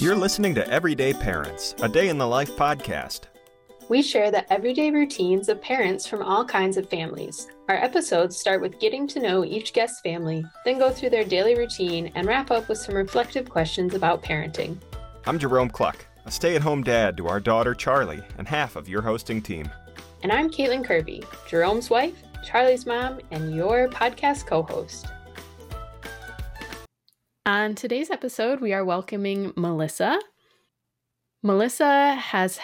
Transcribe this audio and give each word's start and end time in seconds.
You're 0.00 0.16
listening 0.16 0.54
to 0.54 0.66
Everyday 0.66 1.12
Parents, 1.12 1.74
a 1.82 1.88
day 1.88 2.08
in 2.08 2.16
the 2.16 2.26
life 2.26 2.52
podcast. 2.52 3.24
We 3.90 4.00
share 4.00 4.30
the 4.30 4.50
everyday 4.50 4.90
routines 4.90 5.50
of 5.50 5.60
parents 5.60 6.06
from 6.06 6.22
all 6.22 6.42
kinds 6.42 6.78
of 6.78 6.88
families. 6.88 7.48
Our 7.68 7.74
episodes 7.74 8.38
start 8.38 8.62
with 8.62 8.80
getting 8.80 9.06
to 9.08 9.20
know 9.20 9.44
each 9.44 9.74
guest's 9.74 10.00
family, 10.00 10.42
then 10.64 10.78
go 10.78 10.88
through 10.88 11.10
their 11.10 11.24
daily 11.24 11.54
routine 11.54 12.10
and 12.14 12.26
wrap 12.26 12.50
up 12.50 12.66
with 12.70 12.78
some 12.78 12.94
reflective 12.94 13.50
questions 13.50 13.94
about 13.94 14.22
parenting. 14.22 14.78
I'm 15.26 15.38
Jerome 15.38 15.68
Kluck, 15.68 16.06
a 16.24 16.30
stay 16.30 16.56
at 16.56 16.62
home 16.62 16.82
dad 16.82 17.18
to 17.18 17.28
our 17.28 17.38
daughter 17.38 17.74
Charlie 17.74 18.22
and 18.38 18.48
half 18.48 18.76
of 18.76 18.88
your 18.88 19.02
hosting 19.02 19.42
team. 19.42 19.68
And 20.22 20.32
I'm 20.32 20.48
Caitlin 20.48 20.82
Kirby, 20.82 21.24
Jerome's 21.46 21.90
wife, 21.90 22.22
Charlie's 22.42 22.86
mom, 22.86 23.20
and 23.32 23.54
your 23.54 23.88
podcast 23.88 24.46
co 24.46 24.62
host. 24.62 25.08
On 27.46 27.74
today's 27.74 28.10
episode, 28.10 28.60
we 28.60 28.74
are 28.74 28.84
welcoming 28.84 29.54
Melissa. 29.56 30.20
Melissa 31.42 32.14
has 32.14 32.60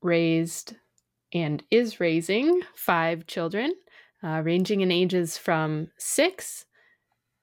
raised 0.00 0.76
and 1.34 1.62
is 1.70 2.00
raising 2.00 2.62
five 2.74 3.26
children, 3.26 3.74
uh, 4.22 4.40
ranging 4.42 4.80
in 4.80 4.90
ages 4.90 5.36
from 5.36 5.88
six 5.98 6.64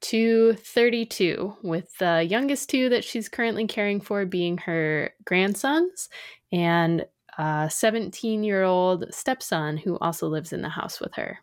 to 0.01 0.53
32, 0.53 1.55
with 1.61 1.95
the 1.99 2.23
youngest 2.27 2.67
two 2.71 2.89
that 2.89 3.03
she's 3.03 3.29
currently 3.29 3.67
caring 3.67 4.01
for 4.01 4.25
being 4.25 4.57
her 4.57 5.13
grandsons 5.23 6.09
and 6.51 7.05
a 7.37 7.69
17 7.71 8.43
year 8.43 8.63
old 8.63 9.05
stepson 9.13 9.77
who 9.77 9.99
also 9.99 10.27
lives 10.27 10.51
in 10.51 10.63
the 10.63 10.69
house 10.69 10.99
with 10.99 11.13
her. 11.13 11.37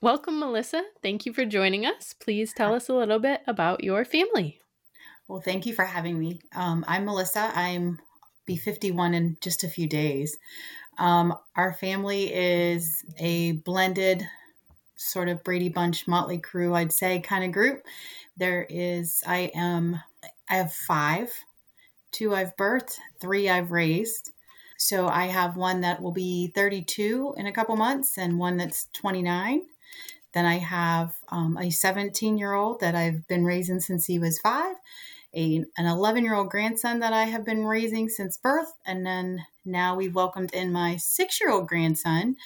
Welcome, 0.00 0.38
Melissa. 0.38 0.84
Thank 1.02 1.26
you 1.26 1.32
for 1.32 1.44
joining 1.44 1.84
us. 1.84 2.12
Please 2.12 2.52
tell 2.52 2.72
us 2.72 2.88
a 2.88 2.94
little 2.94 3.18
bit 3.18 3.40
about 3.48 3.82
your 3.82 4.04
family. 4.04 4.60
Well, 5.28 5.40
thank 5.40 5.64
you 5.64 5.74
for 5.74 5.84
having 5.84 6.18
me. 6.18 6.40
Um, 6.54 6.84
I'm 6.86 7.06
Melissa. 7.06 7.50
I'm 7.54 7.98
be 8.46 8.56
51 8.56 9.14
in 9.14 9.38
just 9.40 9.64
a 9.64 9.68
few 9.68 9.88
days. 9.88 10.36
Um, 10.98 11.34
our 11.56 11.72
family 11.72 12.32
is 12.32 13.02
a 13.18 13.52
blended 13.52 14.28
sort 14.96 15.28
of 15.28 15.42
Brady 15.42 15.70
Bunch, 15.70 16.06
Motley 16.06 16.38
Crew, 16.38 16.74
I'd 16.74 16.92
say, 16.92 17.20
kind 17.20 17.42
of 17.42 17.52
group. 17.52 17.82
There 18.36 18.66
is, 18.68 19.22
I 19.26 19.50
am, 19.54 19.98
I 20.48 20.56
have 20.56 20.72
five. 20.72 21.32
Two 22.12 22.34
I've 22.34 22.54
birthed, 22.56 22.98
three 23.18 23.48
I've 23.48 23.72
raised. 23.72 24.32
So 24.76 25.08
I 25.08 25.26
have 25.26 25.56
one 25.56 25.80
that 25.80 26.02
will 26.02 26.12
be 26.12 26.52
32 26.54 27.34
in 27.38 27.46
a 27.46 27.52
couple 27.52 27.76
months 27.76 28.18
and 28.18 28.38
one 28.38 28.58
that's 28.58 28.88
29. 28.92 29.62
Then 30.32 30.44
I 30.44 30.58
have 30.58 31.16
um, 31.28 31.56
a 31.56 31.70
17 31.70 32.36
year 32.36 32.52
old 32.52 32.80
that 32.80 32.94
I've 32.94 33.26
been 33.26 33.44
raising 33.44 33.80
since 33.80 34.04
he 34.04 34.18
was 34.18 34.38
five 34.38 34.76
a, 35.34 35.64
an 35.76 35.86
11 35.86 36.24
year 36.24 36.34
old 36.34 36.50
grandson 36.50 37.00
that 37.00 37.12
I 37.12 37.24
have 37.24 37.44
been 37.44 37.64
raising 37.64 38.08
since 38.08 38.38
birth. 38.38 38.72
And 38.86 39.04
then 39.06 39.44
now 39.64 39.96
we've 39.96 40.14
welcomed 40.14 40.52
in 40.54 40.72
my 40.72 40.96
six 40.96 41.40
year 41.40 41.50
old 41.50 41.68
grandson 41.68 42.36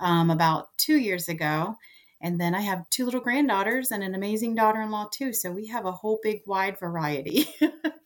um, 0.00 0.30
about 0.30 0.76
two 0.76 0.96
years 0.96 1.28
ago. 1.28 1.76
And 2.20 2.40
then 2.40 2.54
I 2.54 2.62
have 2.62 2.88
two 2.90 3.04
little 3.04 3.20
granddaughters 3.20 3.90
and 3.90 4.02
an 4.02 4.14
amazing 4.14 4.54
daughter 4.54 4.80
in 4.80 4.90
law, 4.90 5.08
too. 5.12 5.32
So 5.32 5.52
we 5.52 5.66
have 5.66 5.84
a 5.84 5.92
whole 5.92 6.20
big 6.22 6.42
wide 6.46 6.78
variety. 6.78 7.46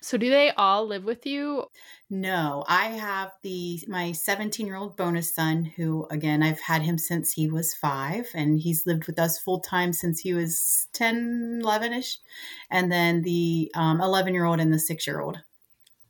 So 0.00 0.16
do 0.16 0.30
they 0.30 0.50
all 0.50 0.86
live 0.86 1.04
with 1.04 1.26
you? 1.26 1.64
No, 2.10 2.64
I 2.68 2.86
have 2.86 3.32
the 3.42 3.80
my 3.88 4.12
17 4.12 4.66
year 4.66 4.76
old 4.76 4.96
bonus 4.96 5.34
son 5.34 5.64
who 5.64 6.06
again 6.10 6.42
I've 6.42 6.60
had 6.60 6.82
him 6.82 6.98
since 6.98 7.32
he 7.32 7.48
was 7.48 7.74
five 7.74 8.28
and 8.34 8.58
he's 8.60 8.86
lived 8.86 9.06
with 9.06 9.18
us 9.18 9.38
full 9.38 9.60
time 9.60 9.92
since 9.92 10.20
he 10.20 10.32
was 10.32 10.86
10, 10.92 11.60
11 11.62 11.92
ish. 11.92 12.18
And 12.70 12.92
then 12.92 13.22
the 13.22 13.70
11 13.74 14.28
um, 14.28 14.34
year 14.34 14.44
old 14.44 14.60
and 14.60 14.72
the 14.72 14.78
six 14.78 15.06
year 15.06 15.20
old. 15.20 15.38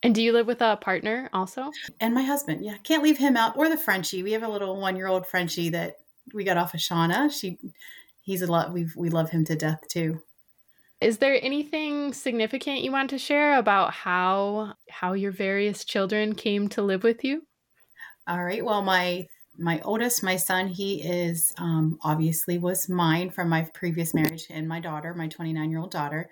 And 0.02 0.14
do 0.14 0.22
you 0.22 0.32
live 0.32 0.46
with 0.46 0.60
a 0.60 0.76
partner 0.76 1.30
also? 1.32 1.70
And 2.00 2.14
my 2.14 2.22
husband, 2.22 2.64
yeah. 2.64 2.76
Can't 2.84 3.02
leave 3.02 3.18
him 3.18 3.36
out. 3.36 3.56
Or 3.56 3.68
the 3.68 3.76
Frenchie. 3.76 4.22
We 4.22 4.32
have 4.32 4.42
a 4.42 4.48
little 4.48 4.78
one 4.78 4.96
year 4.96 5.08
old 5.08 5.26
Frenchie 5.26 5.70
that 5.70 5.96
we 6.34 6.44
got 6.44 6.56
off 6.58 6.74
of 6.74 6.80
Shauna. 6.80 7.32
She 7.32 7.58
he's 8.20 8.42
a 8.42 8.46
lot 8.46 8.72
we 8.72 8.86
we 8.96 9.08
love 9.08 9.30
him 9.30 9.44
to 9.46 9.56
death 9.56 9.80
too. 9.88 10.22
Is 11.06 11.18
there 11.18 11.38
anything 11.40 12.12
significant 12.12 12.80
you 12.82 12.90
want 12.90 13.10
to 13.10 13.18
share 13.18 13.58
about 13.58 13.92
how 13.92 14.74
how 14.90 15.12
your 15.12 15.30
various 15.30 15.84
children 15.84 16.34
came 16.34 16.66
to 16.70 16.82
live 16.82 17.04
with 17.04 17.22
you? 17.22 17.42
All 18.26 18.42
right. 18.42 18.64
Well, 18.64 18.82
my 18.82 19.28
my 19.56 19.80
oldest, 19.84 20.24
my 20.24 20.34
son, 20.34 20.66
he 20.66 21.00
is 21.02 21.52
um, 21.58 21.96
obviously 22.02 22.58
was 22.58 22.88
mine 22.88 23.30
from 23.30 23.48
my 23.48 23.62
previous 23.72 24.14
marriage, 24.14 24.48
and 24.50 24.66
my 24.66 24.80
daughter, 24.80 25.14
my 25.14 25.28
29 25.28 25.70
year 25.70 25.78
old 25.78 25.92
daughter. 25.92 26.28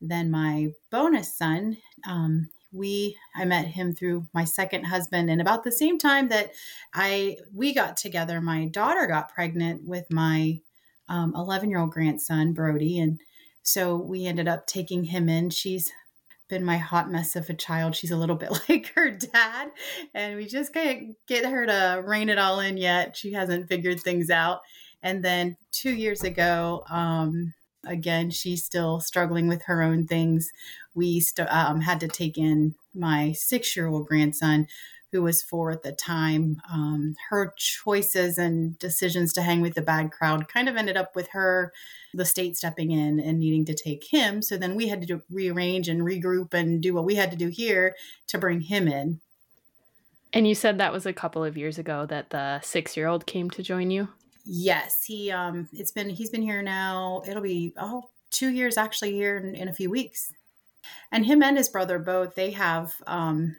Then 0.00 0.32
my 0.32 0.72
bonus 0.90 1.36
son, 1.36 1.76
um, 2.04 2.48
we 2.72 3.16
I 3.36 3.44
met 3.44 3.66
him 3.66 3.94
through 3.94 4.26
my 4.34 4.42
second 4.42 4.82
husband, 4.82 5.30
and 5.30 5.40
about 5.40 5.62
the 5.62 5.70
same 5.70 5.96
time 5.96 6.28
that 6.30 6.54
I 6.92 7.36
we 7.54 7.72
got 7.72 7.96
together, 7.96 8.40
my 8.40 8.66
daughter 8.66 9.06
got 9.06 9.32
pregnant 9.32 9.86
with 9.86 10.10
my 10.10 10.60
11 11.08 11.34
um, 11.38 11.70
year 11.70 11.78
old 11.78 11.92
grandson 11.92 12.52
Brody, 12.52 12.98
and 12.98 13.20
so 13.68 13.96
we 13.96 14.24
ended 14.24 14.48
up 14.48 14.66
taking 14.66 15.04
him 15.04 15.28
in. 15.28 15.50
She's 15.50 15.92
been 16.48 16.64
my 16.64 16.78
hot 16.78 17.10
mess 17.10 17.36
of 17.36 17.50
a 17.50 17.54
child. 17.54 17.94
She's 17.94 18.10
a 18.10 18.16
little 18.16 18.36
bit 18.42 18.50
like 18.68 18.92
her 18.94 19.10
dad, 19.10 19.70
and 20.14 20.36
we 20.36 20.46
just 20.46 20.72
can't 20.72 21.14
get 21.26 21.44
her 21.44 21.66
to 21.66 22.02
rein 22.04 22.30
it 22.30 22.38
all 22.38 22.60
in 22.60 22.78
yet. 22.78 23.14
She 23.14 23.32
hasn't 23.34 23.68
figured 23.68 24.00
things 24.00 24.30
out. 24.30 24.60
And 25.02 25.22
then 25.22 25.56
two 25.70 25.92
years 25.92 26.24
ago, 26.24 26.82
um, 26.90 27.52
again, 27.86 28.30
she's 28.30 28.64
still 28.64 29.00
struggling 29.00 29.48
with 29.48 29.62
her 29.64 29.82
own 29.82 30.06
things. 30.06 30.50
We 30.94 31.20
st- 31.20 31.52
um, 31.52 31.82
had 31.82 32.00
to 32.00 32.08
take 32.08 32.38
in 32.38 32.74
my 32.94 33.32
six 33.32 33.76
year 33.76 33.86
old 33.86 34.06
grandson 34.06 34.66
who 35.12 35.22
was 35.22 35.42
four 35.42 35.70
at 35.70 35.82
the 35.82 35.92
time, 35.92 36.60
um, 36.70 37.14
her 37.30 37.54
choices 37.56 38.36
and 38.36 38.78
decisions 38.78 39.32
to 39.32 39.42
hang 39.42 39.60
with 39.60 39.74
the 39.74 39.82
bad 39.82 40.12
crowd 40.12 40.48
kind 40.48 40.68
of 40.68 40.76
ended 40.76 40.96
up 40.96 41.16
with 41.16 41.28
her, 41.28 41.72
the 42.12 42.24
state 42.24 42.56
stepping 42.56 42.90
in 42.90 43.18
and 43.18 43.38
needing 43.38 43.64
to 43.64 43.74
take 43.74 44.04
him. 44.04 44.42
So 44.42 44.56
then 44.56 44.74
we 44.74 44.88
had 44.88 45.00
to 45.00 45.06
do, 45.06 45.22
rearrange 45.30 45.88
and 45.88 46.02
regroup 46.02 46.52
and 46.52 46.82
do 46.82 46.94
what 46.94 47.04
we 47.04 47.14
had 47.14 47.30
to 47.30 47.36
do 47.36 47.48
here 47.48 47.94
to 48.26 48.38
bring 48.38 48.60
him 48.60 48.86
in. 48.86 49.20
And 50.32 50.46
you 50.46 50.54
said 50.54 50.76
that 50.76 50.92
was 50.92 51.06
a 51.06 51.12
couple 51.12 51.42
of 51.42 51.56
years 51.56 51.78
ago 51.78 52.04
that 52.06 52.30
the 52.30 52.60
six 52.60 52.96
year 52.96 53.06
old 53.06 53.24
came 53.24 53.48
to 53.50 53.62
join 53.62 53.90
you? 53.90 54.08
Yes. 54.44 55.04
He, 55.04 55.30
um, 55.30 55.68
it's 55.72 55.92
been, 55.92 56.10
he's 56.10 56.30
been 56.30 56.42
here 56.42 56.62
now. 56.62 57.22
It'll 57.26 57.42
be, 57.42 57.72
oh, 57.78 58.10
two 58.30 58.48
years 58.48 58.76
actually 58.76 59.12
here 59.12 59.38
in, 59.38 59.54
in 59.54 59.68
a 59.68 59.72
few 59.72 59.90
weeks. 59.90 60.32
And 61.10 61.24
him 61.24 61.42
and 61.42 61.56
his 61.56 61.70
brother 61.70 61.98
both, 61.98 62.34
they 62.34 62.50
have, 62.50 62.94
um, 63.06 63.56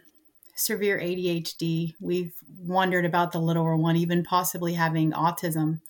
severe 0.59 0.99
ADHD. 0.99 1.95
We've 1.99 2.33
wondered 2.57 3.05
about 3.05 3.31
the 3.31 3.39
littler 3.39 3.75
one, 3.75 3.95
even 3.95 4.23
possibly 4.23 4.73
having 4.73 5.11
autism. 5.11 5.81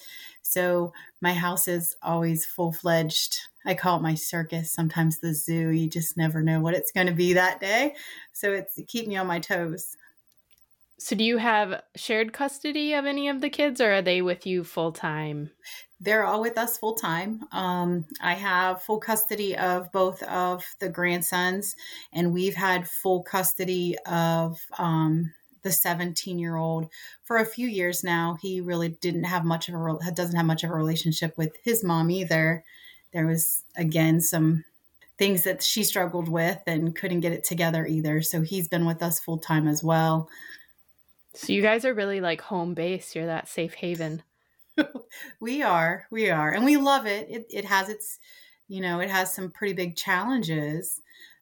So 0.41 0.93
my 1.21 1.33
house 1.33 1.67
is 1.67 1.95
always 2.01 2.45
full 2.45 2.71
fledged. 2.71 3.37
I 3.65 3.75
call 3.75 3.97
it 3.97 4.03
my 4.03 4.15
circus, 4.15 4.71
sometimes 4.71 5.19
the 5.19 5.33
zoo. 5.33 5.69
You 5.69 5.89
just 5.89 6.17
never 6.17 6.41
know 6.41 6.59
what 6.59 6.73
it's 6.73 6.91
going 6.91 7.07
to 7.07 7.13
be 7.13 7.33
that 7.33 7.59
day. 7.59 7.95
So 8.33 8.53
it's 8.53 8.79
keep 8.87 9.07
me 9.07 9.17
on 9.17 9.27
my 9.27 9.39
toes. 9.39 9.95
So 10.99 11.15
do 11.15 11.23
you 11.23 11.37
have 11.37 11.81
shared 11.95 12.33
custody 12.33 12.93
of 12.93 13.05
any 13.05 13.29
of 13.29 13.39
the 13.39 13.49
kids 13.49 13.79
or 13.79 13.93
are 13.93 14.01
they 14.01 14.21
with 14.21 14.45
you 14.45 14.65
full 14.65 14.91
time? 14.91 15.49
They're 16.01 16.25
all 16.25 16.41
with 16.41 16.57
us 16.57 16.77
full 16.77 16.95
time. 16.95 17.45
Um, 17.53 18.05
I 18.21 18.33
have 18.33 18.83
full 18.83 18.99
custody 18.99 19.55
of 19.55 19.91
both 19.93 20.21
of 20.23 20.65
the 20.79 20.89
grandsons, 20.89 21.75
and 22.11 22.33
we've 22.33 22.55
had 22.55 22.87
full 22.87 23.23
custody 23.23 23.97
of 24.05 24.59
um, 24.77 25.31
the 25.61 25.71
17 25.71 26.37
year 26.37 26.57
old 26.57 26.87
for 27.23 27.37
a 27.37 27.45
few 27.45 27.67
years 27.67 28.03
now. 28.03 28.37
He 28.41 28.59
really 28.59 28.89
didn't 28.89 29.23
have 29.23 29.45
much 29.45 29.69
of 29.69 29.75
a 29.75 30.11
doesn't 30.11 30.35
have 30.35 30.45
much 30.45 30.65
of 30.65 30.69
a 30.69 30.75
relationship 30.75 31.37
with 31.37 31.55
his 31.63 31.81
mom 31.81 32.11
either. 32.11 32.63
There 33.13 33.25
was 33.25 33.63
again 33.77 34.19
some 34.19 34.65
things 35.17 35.43
that 35.43 35.61
she 35.63 35.83
struggled 35.83 36.29
with 36.29 36.59
and 36.65 36.95
couldn't 36.95 37.19
get 37.19 37.33
it 37.33 37.43
together 37.43 37.85
either. 37.85 38.21
So 38.21 38.41
he's 38.41 38.67
been 38.67 38.85
with 38.85 39.03
us 39.03 39.19
full 39.19 39.37
time 39.37 39.67
as 39.67 39.83
well. 39.83 40.29
So 41.33 41.53
you 41.53 41.61
guys 41.61 41.85
are 41.85 41.93
really 41.93 42.21
like 42.21 42.41
home 42.41 42.73
base. 42.73 43.15
You're 43.15 43.27
that 43.27 43.47
safe 43.47 43.73
haven. 43.75 44.23
we 45.39 45.61
are, 45.61 46.05
we 46.11 46.29
are, 46.29 46.51
and 46.51 46.65
we 46.65 46.77
love 46.77 47.05
it. 47.05 47.27
It 47.29 47.45
it 47.49 47.65
has 47.65 47.89
its, 47.89 48.19
you 48.67 48.81
know, 48.81 48.99
it 48.99 49.09
has 49.09 49.33
some 49.33 49.51
pretty 49.51 49.73
big 49.73 49.95
challenges 49.95 51.01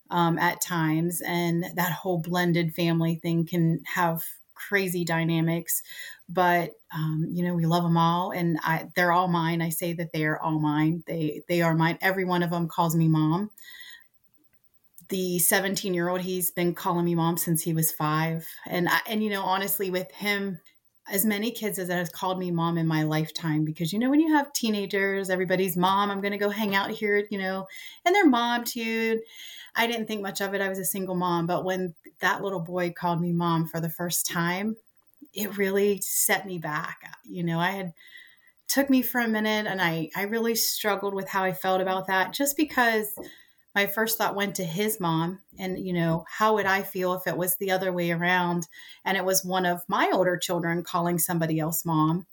um, 0.09 0.37
at 0.37 0.61
times, 0.61 1.21
and 1.21 1.65
that 1.75 1.91
whole 1.91 2.19
blended 2.19 2.73
family 2.73 3.15
thing 3.15 3.45
can 3.45 3.81
have 3.85 4.23
crazy 4.55 5.05
dynamics. 5.05 5.83
But 6.29 6.71
um, 6.93 7.27
you 7.31 7.43
know, 7.43 7.53
we 7.53 7.65
love 7.65 7.83
them 7.83 7.97
all, 7.97 8.31
and 8.31 8.59
I 8.63 8.89
they're 8.95 9.13
all 9.13 9.27
mine. 9.29 9.61
I 9.61 9.69
say 9.69 9.93
that 9.93 10.11
they 10.13 10.25
are 10.25 10.39
all 10.39 10.59
mine. 10.59 11.03
They 11.07 11.43
they 11.47 11.61
are 11.61 11.75
mine. 11.75 11.97
Every 12.01 12.25
one 12.25 12.43
of 12.43 12.49
them 12.49 12.67
calls 12.67 12.95
me 12.95 13.07
mom. 13.07 13.51
The 15.09 15.39
17 15.39 15.93
year 15.93 16.09
old, 16.09 16.21
he's 16.21 16.51
been 16.51 16.73
calling 16.73 17.05
me 17.05 17.15
mom 17.15 17.37
since 17.37 17.63
he 17.63 17.73
was 17.73 17.91
five, 17.91 18.47
and 18.65 18.89
I, 18.89 18.99
and 19.07 19.23
you 19.23 19.29
know, 19.29 19.43
honestly, 19.43 19.89
with 19.89 20.11
him 20.11 20.59
as 21.09 21.25
many 21.25 21.51
kids 21.51 21.79
as 21.79 21.89
has 21.89 22.09
called 22.09 22.37
me 22.37 22.51
mom 22.51 22.77
in 22.77 22.87
my 22.87 23.03
lifetime 23.03 23.63
because 23.63 23.93
you 23.93 23.99
know 23.99 24.09
when 24.09 24.19
you 24.19 24.33
have 24.33 24.51
teenagers 24.53 25.29
everybody's 25.29 25.77
mom 25.77 26.11
i'm 26.11 26.21
going 26.21 26.31
to 26.31 26.37
go 26.37 26.49
hang 26.49 26.75
out 26.75 26.91
here 26.91 27.25
you 27.31 27.37
know 27.37 27.65
and 28.05 28.13
their 28.13 28.27
mom 28.27 28.63
too 28.63 29.19
i 29.75 29.87
didn't 29.87 30.07
think 30.07 30.21
much 30.21 30.41
of 30.41 30.53
it. 30.53 30.61
I 30.61 30.69
was 30.69 30.79
a 30.79 30.85
single 30.85 31.15
mom. 31.15 31.45
But 31.47 31.63
when 31.63 31.93
that 32.19 32.41
little 32.41 32.59
boy 32.59 32.91
called 32.91 33.21
me 33.21 33.31
mom 33.31 33.67
for 33.67 33.79
the 33.79 33.89
first 33.89 34.25
time 34.25 34.75
it 35.33 35.57
really 35.57 36.01
set 36.01 36.45
me 36.45 36.57
back. 36.57 36.97
You 37.23 37.43
know 37.43 37.59
i 37.59 37.71
had 37.71 37.93
took 38.67 38.89
me 38.89 39.01
for 39.01 39.21
a 39.21 39.27
minute 39.27 39.65
and 39.65 39.81
i 39.81 40.09
i 40.15 40.23
really 40.23 40.55
struggled 40.55 41.13
with 41.13 41.29
how 41.29 41.43
i 41.43 41.53
felt 41.53 41.79
about 41.79 42.07
that 42.07 42.33
just 42.33 42.57
because 42.57 43.13
my 43.77 43.85
first 43.85 44.17
thought 44.17 44.33
went 44.33 44.55
to 44.55 44.63
his 44.63 44.99
mom 44.99 45.37
and 45.59 45.77
you 45.77 45.93
know 45.93 46.25
how 46.27 46.55
would 46.55 46.65
i 46.65 46.81
feel 46.81 47.13
if 47.13 47.27
it 47.27 47.37
was 47.37 47.57
the 47.57 47.69
other 47.69 47.93
way 47.93 48.09
around? 48.09 48.67
And 49.05 49.15
it 49.15 49.23
was 49.23 49.45
one 49.45 49.67
of 49.67 49.83
my 49.87 50.09
older 50.11 50.35
children 50.35 50.81
calling 50.81 51.19
somebody 51.19 51.59
else 51.59 51.85
mom. 51.85 52.25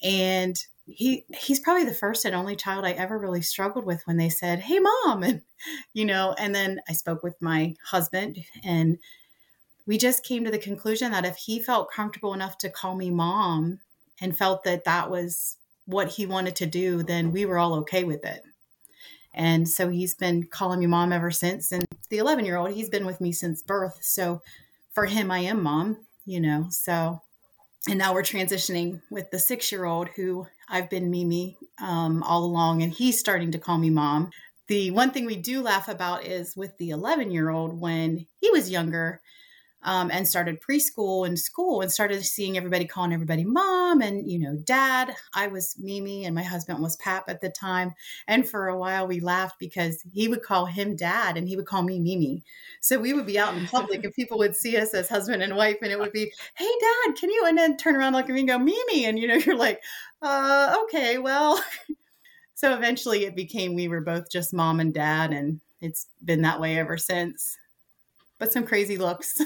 And 0.00 0.56
he 0.86 1.24
he's 1.36 1.58
probably 1.58 1.82
the 1.82 1.92
first 1.92 2.24
and 2.24 2.36
only 2.36 2.54
child 2.54 2.84
i 2.84 2.92
ever 2.92 3.18
really 3.18 3.42
struggled 3.42 3.84
with 3.84 4.00
when 4.04 4.16
they 4.16 4.28
said 4.28 4.60
hey 4.60 4.78
mom 4.78 5.22
and 5.28 5.42
you 5.92 6.04
know 6.04 6.32
and 6.38 6.54
then 6.54 6.80
i 6.88 6.92
spoke 6.92 7.24
with 7.24 7.34
my 7.40 7.74
husband 7.84 8.38
and 8.62 8.96
we 9.86 9.98
just 9.98 10.24
came 10.24 10.44
to 10.44 10.52
the 10.52 10.66
conclusion 10.70 11.10
that 11.10 11.24
if 11.24 11.34
he 11.34 11.58
felt 11.58 11.90
comfortable 11.90 12.32
enough 12.32 12.56
to 12.58 12.70
call 12.70 12.94
me 12.94 13.10
mom 13.10 13.80
and 14.20 14.38
felt 14.38 14.62
that 14.62 14.84
that 14.84 15.10
was 15.10 15.56
what 15.86 16.06
he 16.10 16.24
wanted 16.24 16.54
to 16.54 16.66
do 16.66 17.02
then 17.02 17.32
we 17.32 17.44
were 17.44 17.58
all 17.58 17.74
okay 17.74 18.04
with 18.04 18.24
it 18.24 18.44
and 19.36 19.68
so 19.68 19.90
he's 19.90 20.14
been 20.14 20.44
calling 20.44 20.80
me 20.80 20.86
mom 20.86 21.12
ever 21.12 21.30
since. 21.30 21.70
And 21.70 21.84
the 22.08 22.18
11 22.18 22.46
year 22.46 22.56
old, 22.56 22.72
he's 22.72 22.88
been 22.88 23.04
with 23.04 23.20
me 23.20 23.32
since 23.32 23.62
birth. 23.62 23.98
So 24.00 24.40
for 24.92 25.04
him, 25.04 25.30
I 25.30 25.40
am 25.40 25.62
mom, 25.62 25.98
you 26.24 26.40
know. 26.40 26.66
So, 26.70 27.20
and 27.88 27.98
now 27.98 28.14
we're 28.14 28.22
transitioning 28.22 29.02
with 29.10 29.30
the 29.30 29.38
six 29.38 29.70
year 29.70 29.84
old 29.84 30.08
who 30.16 30.46
I've 30.70 30.88
been 30.88 31.10
Mimi 31.10 31.58
um, 31.78 32.22
all 32.22 32.44
along, 32.44 32.82
and 32.82 32.92
he's 32.92 33.20
starting 33.20 33.52
to 33.52 33.58
call 33.58 33.76
me 33.76 33.90
mom. 33.90 34.30
The 34.68 34.90
one 34.90 35.10
thing 35.10 35.26
we 35.26 35.36
do 35.36 35.62
laugh 35.62 35.86
about 35.86 36.24
is 36.24 36.56
with 36.56 36.76
the 36.78 36.90
11 36.90 37.30
year 37.30 37.50
old 37.50 37.78
when 37.78 38.26
he 38.40 38.50
was 38.50 38.70
younger, 38.70 39.20
um, 39.86 40.10
and 40.10 40.28
started 40.28 40.60
preschool 40.60 41.26
and 41.26 41.38
school 41.38 41.80
and 41.80 41.90
started 41.90 42.22
seeing 42.24 42.56
everybody 42.56 42.84
calling 42.84 43.12
everybody 43.12 43.44
mom 43.44 44.02
and 44.02 44.28
you 44.30 44.38
know 44.38 44.56
dad. 44.64 45.14
I 45.32 45.46
was 45.46 45.76
mimi 45.78 46.24
and 46.24 46.34
my 46.34 46.42
husband 46.42 46.82
was 46.82 46.96
pap 46.96 47.24
at 47.28 47.40
the 47.40 47.48
time. 47.48 47.94
And 48.26 48.46
for 48.46 48.68
a 48.68 48.76
while 48.76 49.06
we 49.06 49.20
laughed 49.20 49.58
because 49.58 50.02
he 50.12 50.28
would 50.28 50.42
call 50.42 50.66
him 50.66 50.96
dad 50.96 51.36
and 51.36 51.48
he 51.48 51.56
would 51.56 51.66
call 51.66 51.82
me 51.82 52.00
mimi. 52.00 52.42
So 52.80 52.98
we 52.98 53.14
would 53.14 53.26
be 53.26 53.38
out 53.38 53.56
in 53.56 53.66
public 53.66 54.04
and 54.04 54.12
people 54.12 54.38
would 54.38 54.56
see 54.56 54.76
us 54.76 54.92
as 54.92 55.08
husband 55.08 55.42
and 55.42 55.56
wife 55.56 55.78
and 55.80 55.92
it 55.92 55.98
would 55.98 56.12
be 56.12 56.32
hey 56.56 56.70
dad 56.80 57.16
can 57.16 57.30
you? 57.30 57.44
And 57.46 57.56
then 57.56 57.76
turn 57.76 57.96
around 57.96 58.12
look 58.14 58.28
at 58.28 58.34
me 58.34 58.40
and 58.40 58.48
go 58.48 58.58
mimi. 58.58 59.06
And 59.06 59.18
you 59.18 59.28
know 59.28 59.34
you're 59.46 59.56
like 59.56 59.80
uh 60.20 60.76
okay 60.84 61.18
well. 61.18 61.62
So 62.58 62.74
eventually 62.74 63.26
it 63.26 63.36
became 63.36 63.74
we 63.74 63.86
were 63.86 64.00
both 64.00 64.30
just 64.30 64.54
mom 64.54 64.80
and 64.80 64.94
dad 64.94 65.30
and 65.30 65.60
it's 65.82 66.06
been 66.24 66.40
that 66.40 66.58
way 66.58 66.78
ever 66.78 66.96
since 66.96 67.58
but 68.38 68.52
some 68.52 68.64
crazy 68.64 68.96
looks. 68.96 69.40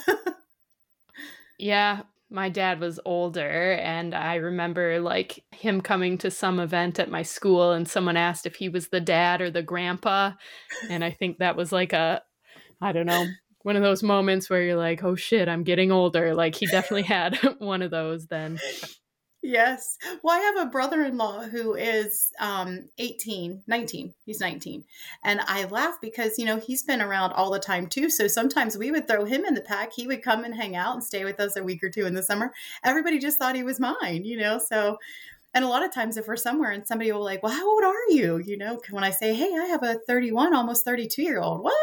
yeah, 1.59 2.03
my 2.31 2.49
dad 2.49 2.81
was 2.81 3.01
older 3.05 3.73
and 3.73 4.15
I 4.15 4.37
remember 4.37 5.01
like 5.01 5.45
him 5.51 5.81
coming 5.81 6.17
to 6.19 6.31
some 6.31 6.61
event 6.61 6.99
at 6.99 7.11
my 7.11 7.23
school 7.23 7.73
and 7.73 7.89
someone 7.89 8.17
asked 8.17 8.47
if 8.47 8.55
he 8.57 8.69
was 8.69 8.89
the 8.89 9.01
dad 9.01 9.41
or 9.41 9.51
the 9.51 9.63
grandpa 9.63 10.33
and 10.89 11.05
I 11.05 11.11
think 11.11 11.39
that 11.39 11.57
was 11.57 11.73
like 11.73 11.93
a 11.93 12.23
I 12.81 12.93
don't 12.93 13.07
know, 13.07 13.27
one 13.63 13.77
of 13.77 13.83
those 13.83 14.03
moments 14.03 14.49
where 14.49 14.63
you're 14.63 14.77
like, 14.77 15.05
"Oh 15.05 15.15
shit, 15.15 15.49
I'm 15.49 15.65
getting 15.65 15.93
older." 15.93 16.35
Like 16.35 16.55
he 16.55 16.67
definitely 16.67 17.03
had 17.03 17.37
one 17.59 17.83
of 17.83 17.91
those 17.91 18.27
then. 18.27 18.59
Yes. 19.43 19.97
Well, 20.23 20.37
I 20.37 20.41
have 20.41 20.67
a 20.67 20.71
brother 20.71 21.03
in 21.03 21.17
law 21.17 21.41
who 21.41 21.75
is 21.75 22.31
um, 22.41 22.91
18, 22.99 23.63
19. 23.67 24.13
He's 24.27 24.39
19. 24.39 24.85
And 25.25 25.41
I 25.47 25.65
laugh 25.65 25.97
because, 26.03 26.39
you 26.39 26.45
know, 26.45 26.59
he's 26.59 26.83
been 26.83 27.01
around 27.01 27.33
all 27.33 27.51
the 27.51 27.59
time 27.59 27.87
too. 27.87 28.11
So 28.11 28.29
sometimes 28.29 28.77
we 28.77 28.91
would 28.91 29.09
throw 29.09 29.25
him 29.25 29.47
in 29.47 29.55
the 29.55 29.63
pack. 29.63 29.95
He 29.95 30.07
would 30.07 30.23
come 30.23 30.45
and 30.45 30.55
hang 30.55 30.77
out 30.77 30.93
and 30.95 31.03
stay 31.03 31.25
with 31.25 31.41
us 31.41 31.57
a 31.57 31.63
week 31.65 31.83
or 31.83 31.89
two 31.89 32.05
in 32.05 32.13
the 32.13 32.23
summer. 32.23 32.53
Everybody 32.85 33.19
just 33.19 33.39
thought 33.39 33.57
he 33.57 33.63
was 33.63 33.81
mine, 33.81 34.27
you 34.27 34.37
know? 34.37 34.59
So, 34.59 34.99
and 35.55 35.65
a 35.65 35.69
lot 35.69 35.85
of 35.85 35.93
times 35.95 36.17
if 36.17 36.29
we're 36.29 36.37
somewhere 36.37 36.73
and 36.73 36.87
somebody 36.87 37.13
will 37.13 37.25
like, 37.25 37.43
well, 37.43 37.53
how 37.53 37.69
old 37.71 37.85
are 37.85 38.11
you? 38.11 38.39
You 38.39 38.59
know, 38.59 38.81
when 38.91 39.05
I 39.05 39.11
say, 39.11 39.35
hey, 39.35 39.55
I 39.57 39.67
have 39.67 39.83
a 39.85 40.01
31, 40.07 40.55
almost 40.55 40.85
32 40.85 41.23
year 41.23 41.41
old, 41.41 41.63
what? 41.63 41.75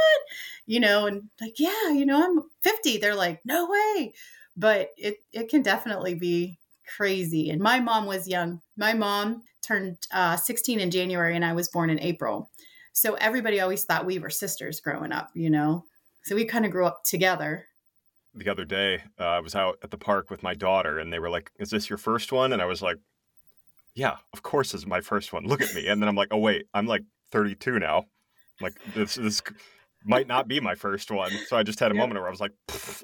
You 0.66 0.80
know, 0.80 1.08
and 1.08 1.24
like, 1.42 1.60
yeah, 1.60 1.90
you 1.92 2.06
know, 2.06 2.24
I'm 2.24 2.44
50. 2.62 2.98
They're 2.98 3.16
like, 3.16 3.42
no 3.46 3.70
way. 3.70 4.14
But 4.58 4.92
it, 4.98 5.18
it 5.34 5.50
can 5.50 5.62
definitely 5.62 6.16
be 6.16 6.60
crazy. 6.96 7.50
And 7.50 7.62
my 7.62 7.80
mom 7.80 8.06
was 8.06 8.28
young. 8.28 8.62
My 8.78 8.94
mom 8.94 9.44
turned 9.62 9.98
uh, 10.12 10.38
16 10.38 10.80
in 10.80 10.92
January 10.92 11.36
and 11.36 11.46
I 11.46 11.54
was 11.54 11.68
born 11.68 11.90
in 11.90 12.00
April. 12.00 12.50
So 12.94 13.14
everybody 13.16 13.60
always 13.60 13.84
thought 13.84 14.06
we 14.06 14.20
were 14.20 14.30
sisters 14.30 14.80
growing 14.80 15.12
up, 15.12 15.30
you 15.36 15.50
know? 15.50 15.86
So 16.24 16.36
we 16.36 16.46
kind 16.46 16.66
of 16.66 16.72
grew 16.72 16.86
up 16.86 17.04
together. 17.04 17.66
The 18.34 18.50
other 18.50 18.66
day, 18.66 19.04
uh, 19.20 19.24
I 19.24 19.40
was 19.40 19.56
out 19.56 19.78
at 19.84 19.92
the 19.92 19.98
park 19.98 20.30
with 20.30 20.44
my 20.44 20.54
daughter 20.54 21.00
and 21.00 21.12
they 21.12 21.20
were 21.20 21.30
like, 21.30 21.52
Is 21.60 21.70
this 21.70 21.90
your 21.90 21.98
first 21.98 22.32
one? 22.32 22.54
And 22.54 22.62
I 22.62 22.66
was 22.66 22.82
like, 22.82 22.98
Yeah, 23.96 24.18
of 24.34 24.44
course 24.44 24.72
this 24.72 24.82
is 24.82 24.88
my 24.88 25.02
first 25.02 25.34
one. 25.34 25.46
Look 25.46 25.62
at 25.62 25.74
me. 25.74 25.88
And 25.88 26.02
then 26.02 26.10
I'm 26.10 26.16
like, 26.16 26.30
Oh, 26.32 26.38
wait, 26.38 26.66
I'm 26.74 26.88
like 26.88 27.04
32 27.32 27.80
now. 27.80 28.00
I'm 28.00 28.64
like, 28.64 28.78
this, 28.94 29.16
this 29.16 29.42
might 30.04 30.28
not 30.28 30.48
be 30.48 30.60
my 30.60 30.76
first 30.76 31.12
one. 31.12 31.32
So 31.48 31.58
I 31.58 31.64
just 31.64 31.80
had 31.80 31.92
a 31.92 31.96
moment 31.96 32.20
where 32.20 32.28
I 32.28 32.32
was 32.32 32.40
like, 32.40 32.54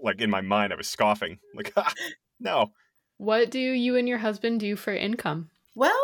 like 0.01 0.21
in 0.21 0.30
my 0.30 0.41
mind, 0.41 0.74
I 0.74 0.75
was 0.75 0.88
scoffing, 0.88 1.38
like, 1.56 1.74
ah, 1.77 1.94
no. 2.39 2.71
What 3.23 3.51
do 3.51 3.59
you 3.59 3.95
and 3.95 4.05
your 4.05 4.17
husband 4.17 4.59
do 4.59 4.75
for 4.75 4.93
income? 4.93 5.49
Well, 5.75 5.95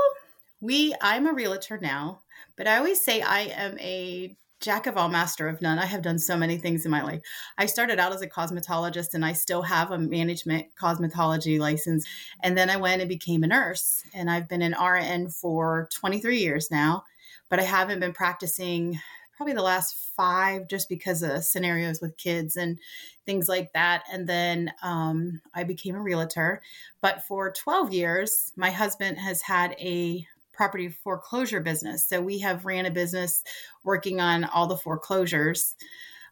we 0.61 0.95
I'm 1.01 1.27
a 1.27 1.33
realtor 1.33 1.77
now, 1.77 2.21
but 2.55 2.65
I 2.65 2.77
always 2.77 3.03
say 3.03 3.19
I 3.19 3.41
am 3.41 3.77
a 3.77 4.37
jack 4.61 4.87
of 4.87 4.95
all 4.95 5.09
master 5.09 5.49
of 5.49 5.61
none. 5.61 5.79
I 5.79 5.85
have 5.85 6.01
done 6.01 6.17
so 6.17 6.37
many 6.37 6.57
things 6.57 6.85
in 6.85 6.91
my 6.91 7.03
life. 7.03 7.19
I 7.57 7.65
started 7.65 7.99
out 7.99 8.13
as 8.13 8.21
a 8.21 8.27
cosmetologist 8.27 9.15
and 9.15 9.25
I 9.25 9.33
still 9.33 9.61
have 9.63 9.91
a 9.91 9.97
management 9.97 10.67
cosmetology 10.81 11.59
license. 11.59 12.05
And 12.41 12.57
then 12.57 12.69
I 12.69 12.77
went 12.77 13.01
and 13.01 13.09
became 13.09 13.43
a 13.43 13.47
nurse. 13.47 14.01
And 14.13 14.31
I've 14.31 14.47
been 14.47 14.61
an 14.61 14.77
RN 14.81 15.27
for 15.27 15.89
23 15.91 16.39
years 16.39 16.71
now, 16.71 17.03
but 17.49 17.59
I 17.59 17.63
haven't 17.63 17.99
been 17.99 18.13
practicing 18.13 18.97
probably 19.39 19.53
the 19.53 19.61
last 19.61 19.95
five 20.17 20.67
just 20.67 20.89
because 20.89 21.23
of 21.23 21.45
scenarios 21.45 22.01
with 22.01 22.17
kids 22.17 22.57
and 22.57 22.77
things 23.25 23.47
like 23.47 23.71
that. 23.71 24.03
And 24.11 24.27
then 24.27 24.73
um, 24.83 25.39
I 25.53 25.63
became 25.63 25.95
a 25.95 26.01
realtor. 26.01 26.61
But 26.99 27.23
for 27.23 27.49
12 27.49 27.93
years, 27.93 28.51
my 28.57 28.69
husband 28.69 29.17
has 29.17 29.41
had 29.41 29.77
a 29.79 30.27
property 30.51 30.89
foreclosure 30.89 31.61
business. 31.61 32.05
So 32.05 32.19
we 32.19 32.39
have 32.39 32.65
ran 32.65 32.85
a 32.85 32.91
business 32.91 33.41
working 33.85 34.19
on 34.19 34.43
all 34.43 34.67
the 34.67 34.75
foreclosures 34.75 35.77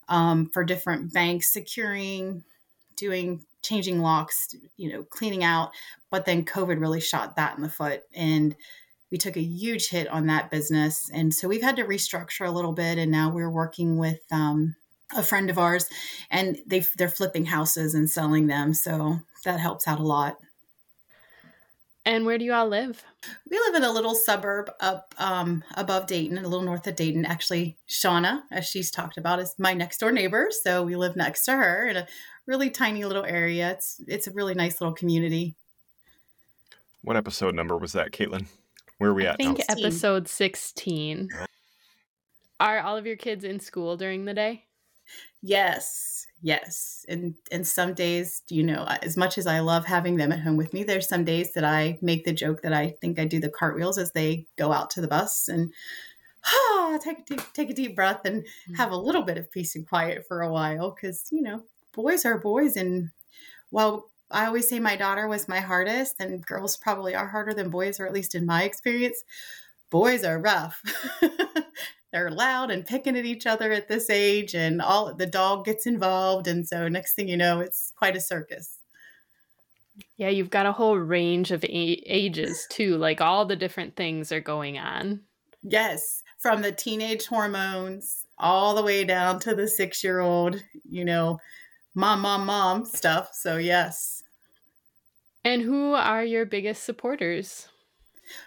um, 0.10 0.50
for 0.50 0.66
different 0.66 1.14
banks, 1.14 1.54
securing, 1.54 2.44
doing 2.98 3.46
changing 3.62 4.02
locks, 4.02 4.54
you 4.76 4.92
know, 4.92 5.04
cleaning 5.04 5.46
out. 5.46 5.72
But 6.10 6.26
then 6.26 6.44
COVID 6.44 6.82
really 6.82 7.00
shot 7.00 7.38
that 7.38 7.56
in 7.56 7.64
the 7.64 7.70
foot. 7.70 8.04
And 8.14 8.54
we 9.12 9.18
took 9.18 9.38
a 9.38 9.42
huge 9.42 9.90
hit 9.90 10.08
on 10.08 10.28
that 10.28 10.52
business. 10.52 11.10
And 11.14 11.34
so 11.34 11.48
we've 11.48 11.62
had 11.62 11.78
to 11.78 11.84
restructure 11.84 12.48
a 12.48 12.52
little 12.52 12.74
bit. 12.74 12.98
And 12.98 13.12
now 13.12 13.32
we're 13.32 13.50
working 13.50 13.98
with 13.98 14.20
um, 14.32 14.76
a 15.16 15.24
friend 15.24 15.50
of 15.50 15.58
ours 15.58 15.88
and 16.30 16.58
they 16.66 16.84
they're 16.98 17.10
flipping 17.10 17.46
houses 17.46 17.94
and 17.94 18.10
selling 18.10 18.48
them. 18.48 18.74
So 18.74 19.20
that 19.46 19.60
helps 19.60 19.88
out 19.88 20.00
a 20.00 20.04
lot. 20.04 20.38
And 22.06 22.26
where 22.26 22.38
do 22.38 22.46
you 22.46 22.54
all 22.54 22.70
live? 22.70 23.04
We 23.52 23.60
live 23.60 23.76
in 23.76 23.84
a 23.84 23.92
little 23.92 24.16
suburb 24.16 24.72
up 24.80 25.14
um, 25.18 25.62
above 25.76 26.08
Dayton, 26.08 26.38
a 26.38 26.44
little 26.44 26.62
north 26.62 26.88
of 26.88 26.96
Dayton. 26.96 27.26
Actually, 27.26 27.78
Shauna, 27.90 28.44
as 28.50 28.66
she's 28.66 28.90
talked 28.90 29.18
about, 29.18 29.40
is 29.40 29.56
my 29.58 29.74
next 29.74 29.98
door 29.98 30.14
neighbor. 30.14 30.48
So 30.64 30.84
we 30.84 30.96
live 30.96 31.18
next 31.18 31.44
to 31.46 31.52
her 31.52 31.86
in 31.86 31.98
a 31.98 32.08
really 32.46 32.70
tiny 32.70 33.04
little 33.04 33.26
area. 33.26 33.72
It's 33.72 34.00
it's 34.08 34.28
a 34.28 34.32
really 34.32 34.54
nice 34.54 34.80
little 34.80 34.96
community. 34.96 35.58
What 37.02 37.18
episode 37.18 37.56
number 37.56 37.78
was 37.78 37.92
that, 37.92 38.12
Caitlin? 38.12 38.48
Where 38.98 39.12
are 39.12 39.14
we 39.14 39.28
I 39.28 39.32
at 39.32 39.38
think 39.38 39.60
now? 39.60 39.66
episode 39.70 40.28
16. 40.28 41.30
Are 42.60 42.80
all 42.80 42.98
of 42.98 43.06
your 43.06 43.16
kids 43.16 43.44
in 43.44 43.60
school 43.60 43.98
during 43.98 44.26
the 44.26 44.34
day? 44.34 44.66
Yes, 45.42 46.26
yes. 46.42 47.06
And 47.08 47.36
and 47.52 47.66
some 47.66 47.94
days, 47.94 48.42
you 48.50 48.64
know, 48.64 48.86
as 49.04 49.16
much 49.16 49.38
as 49.38 49.46
I 49.46 49.60
love 49.60 49.86
having 49.86 50.18
them 50.18 50.32
at 50.32 50.40
home 50.40 50.58
with 50.58 50.74
me, 50.74 50.84
there's 50.84 51.08
some 51.08 51.24
days 51.24 51.54
that 51.54 51.64
I 51.64 52.00
make 52.02 52.26
the 52.26 52.34
joke 52.34 52.64
that 52.64 52.74
I 52.74 52.96
think 53.00 53.20
I 53.20 53.26
do 53.26 53.40
the 53.40 53.50
cartwheels 53.50 54.00
as 54.00 54.12
they 54.12 54.48
go 54.58 54.72
out 54.72 54.90
to 54.92 55.02
the 55.02 55.08
bus 55.08 55.48
and 55.48 55.72
ah, 56.46 56.98
take, 57.04 57.26
take 57.28 57.54
take 57.54 57.70
a 57.70 57.74
deep 57.74 57.96
breath 57.96 58.26
and 58.26 58.46
have 58.76 58.92
a 58.92 58.98
little 58.98 59.22
bit 59.22 59.38
of 59.38 59.52
peace 59.52 59.76
and 59.76 59.88
quiet 59.88 60.26
for 60.28 60.42
a 60.42 60.52
while 60.52 60.92
because 60.92 61.28
you 61.32 61.42
know 61.42 61.64
boys 61.94 62.26
are 62.26 62.40
boys 62.40 62.76
and 62.76 63.10
while 63.70 64.10
I 64.30 64.46
always 64.46 64.68
say 64.68 64.80
my 64.80 64.96
daughter 64.96 65.28
was 65.28 65.48
my 65.48 65.60
hardest, 65.60 66.20
and 66.20 66.46
girls 66.46 66.78
probably 66.78 67.16
are 67.16 67.28
harder 67.28 67.54
than 67.54 67.70
boys, 67.70 68.00
or 68.00 68.06
at 68.06 68.14
least 68.14 68.36
in 68.36 68.46
my 68.46 68.64
experience. 68.64 69.24
Boys 69.90 70.24
are 70.24 70.40
rough. 70.40 70.82
They're 72.12 72.32
loud 72.32 72.72
and 72.72 72.86
picking 72.86 73.18
at 73.18 73.26
each 73.26 73.46
other 73.46 73.72
at 73.72 73.88
this 73.88 74.10
age, 74.10 74.54
and 74.54 74.82
all 74.82 75.14
the 75.14 75.26
dog 75.26 75.66
gets 75.66 75.86
involved, 75.86 76.48
and 76.48 76.68
so 76.68 76.88
next 76.88 77.16
thing 77.16 77.28
you 77.28 77.38
know, 77.38 77.60
it's 77.60 77.94
quite 77.98 78.16
a 78.16 78.22
circus. 78.22 78.80
Yeah, 80.18 80.30
you've 80.30 80.50
got 80.50 80.66
a 80.66 80.72
whole 80.72 80.98
range 80.98 81.52
of 81.52 81.64
a- 81.64 81.68
ages 82.06 82.68
too. 82.70 82.98
Like 82.98 83.22
all 83.22 83.46
the 83.46 83.56
different 83.56 83.96
things 83.96 84.32
are 84.32 84.42
going 84.42 84.78
on. 84.78 85.22
Yes, 85.64 86.24
from 86.40 86.62
the 86.62 86.72
teenage 86.72 87.26
hormones 87.26 88.26
all 88.38 88.76
the 88.76 88.84
way 88.84 89.04
down 89.04 89.40
to 89.40 89.56
the 89.56 89.68
six 89.68 90.04
year 90.04 90.20
old, 90.20 90.64
you 90.90 91.04
know, 91.04 91.40
mom, 91.98 92.22
mom, 92.22 92.46
mom 92.46 92.86
stuff. 92.86 93.32
So, 93.34 93.58
yes. 93.58 94.24
And 95.44 95.64
who 95.64 95.94
are 95.94 96.24
your 96.24 96.46
biggest 96.46 96.84
supporters? 96.84 97.68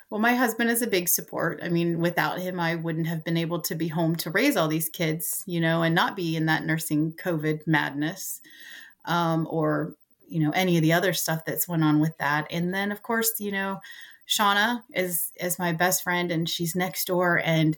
Well, 0.08 0.20
my 0.20 0.34
husband 0.34 0.70
is 0.70 0.82
a 0.82 0.86
big 0.86 1.08
support. 1.08 1.60
I 1.62 1.68
mean, 1.68 1.98
without 1.98 2.38
him, 2.38 2.60
I 2.60 2.76
wouldn't 2.76 3.08
have 3.08 3.24
been 3.24 3.36
able 3.36 3.60
to 3.62 3.74
be 3.74 3.88
home 3.88 4.14
to 4.16 4.30
raise 4.30 4.56
all 4.56 4.68
these 4.68 4.88
kids, 4.88 5.42
you 5.46 5.60
know, 5.60 5.82
and 5.82 5.94
not 5.94 6.14
be 6.14 6.36
in 6.36 6.46
that 6.46 6.64
nursing 6.64 7.12
COVID 7.14 7.66
madness 7.66 8.40
um, 9.06 9.48
or, 9.50 9.94
you 10.28 10.38
know, 10.38 10.50
any 10.50 10.76
of 10.76 10.82
the 10.82 10.92
other 10.92 11.12
stuff 11.12 11.44
that's 11.44 11.66
went 11.66 11.82
on 11.82 11.98
with 11.98 12.16
that. 12.18 12.46
And 12.50 12.72
then, 12.72 12.92
of 12.92 13.02
course, 13.02 13.32
you 13.40 13.50
know, 13.50 13.80
Shauna 14.28 14.84
is 14.94 15.32
is 15.40 15.58
my 15.58 15.72
best 15.72 16.04
friend, 16.04 16.30
and 16.30 16.48
she's 16.48 16.76
next 16.76 17.06
door, 17.06 17.42
and 17.44 17.76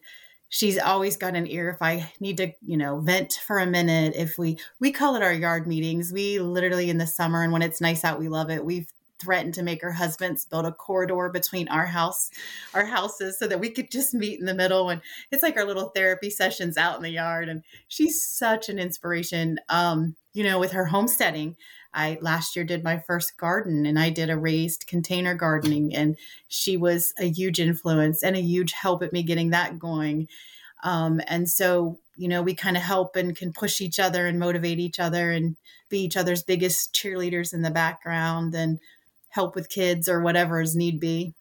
she's 0.53 0.79
always 0.79 1.17
got 1.17 1.35
an 1.35 1.47
ear 1.47 1.71
if 1.71 1.81
I 1.81 2.13
need 2.21 2.37
to, 2.37 2.53
you 2.61 2.77
know, 2.77 3.01
vent 3.01 3.41
for 3.47 3.59
a 3.59 3.67
minute. 3.67 4.15
If 4.15 4.37
we 4.39 4.59
we 4.79 4.93
call 4.93 5.17
it 5.17 5.23
our 5.23 5.33
yard 5.33 5.67
meetings, 5.67 6.13
we 6.13 6.39
literally 6.39 6.91
in 6.91 6.99
the 6.99 7.07
summer 7.07 7.43
and 7.43 7.53
when 7.53 7.63
it's 7.63 7.81
nice 7.81 8.05
out, 8.05 8.21
we 8.21 8.29
love 8.29 8.51
it. 8.51 8.65
We've 8.65 8.93
threatened 9.19 9.55
to 9.55 9.63
make 9.63 9.81
her 9.81 9.93
husbands 9.93 10.45
build 10.45 10.67
a 10.67 10.73
corridor 10.73 11.31
between 11.33 11.69
our 11.69 11.87
house, 11.87 12.31
our 12.75 12.85
houses, 12.85 13.39
so 13.39 13.47
that 13.47 13.61
we 13.61 13.71
could 13.71 13.91
just 13.91 14.13
meet 14.13 14.41
in 14.41 14.47
the 14.47 14.55
middle. 14.55 14.91
And 14.91 15.01
it's 15.31 15.43
like 15.43 15.57
our 15.57 15.65
little 15.65 15.89
therapy 15.91 16.29
sessions 16.29 16.77
out 16.77 16.97
in 16.97 17.03
the 17.03 17.11
yard. 17.11 17.49
And 17.49 17.63
she's 17.89 18.23
such 18.23 18.69
an 18.69 18.79
inspiration. 18.79 19.59
Um, 19.71 20.17
you 20.35 20.45
know, 20.45 20.59
with 20.59 20.73
her 20.73 20.87
homesteading. 20.87 21.57
I 21.95 22.19
last 22.21 22.57
year 22.57 22.65
did 22.65 22.85
my 22.85 22.99
first 23.07 23.37
garden 23.37 23.87
and 23.87 23.99
I 23.99 24.11
did 24.11 24.31
a 24.31 24.39
raised 24.39 24.87
container 24.87 25.35
gardening 25.35 25.95
and 25.95 26.17
she 26.49 26.77
was 26.77 27.13
a 27.19 27.29
huge 27.29 27.61
influence 27.61 28.23
and 28.23 28.37
a 28.37 28.41
huge 28.41 28.73
help 28.73 29.03
at 29.03 29.13
me 29.13 29.23
getting 29.23 29.51
that 29.51 29.79
going. 29.79 30.29
Um, 30.85 31.21
and 31.27 31.49
so, 31.49 31.99
you 32.17 32.29
know, 32.29 32.43
we 32.43 32.55
kind 32.55 32.77
of 32.77 32.83
help 32.83 33.17
and 33.17 33.37
can 33.37 33.53
push 33.53 33.81
each 33.81 34.01
other 34.01 34.27
and 34.27 34.39
motivate 34.39 34.79
each 34.79 34.99
other 34.99 35.31
and 35.31 35.57
be 35.89 36.01
each 36.01 36.17
other's 36.17 36.43
biggest 36.43 36.95
cheerleaders 36.95 37.53
in 37.55 37.63
the 37.63 37.71
background 37.71 38.55
and 38.55 38.79
help 39.29 39.55
with 39.55 39.69
kids 39.69 40.09
or 40.09 40.21
whatever 40.21 40.61
is 40.61 40.75
need 40.75 40.99
be. 41.01 41.35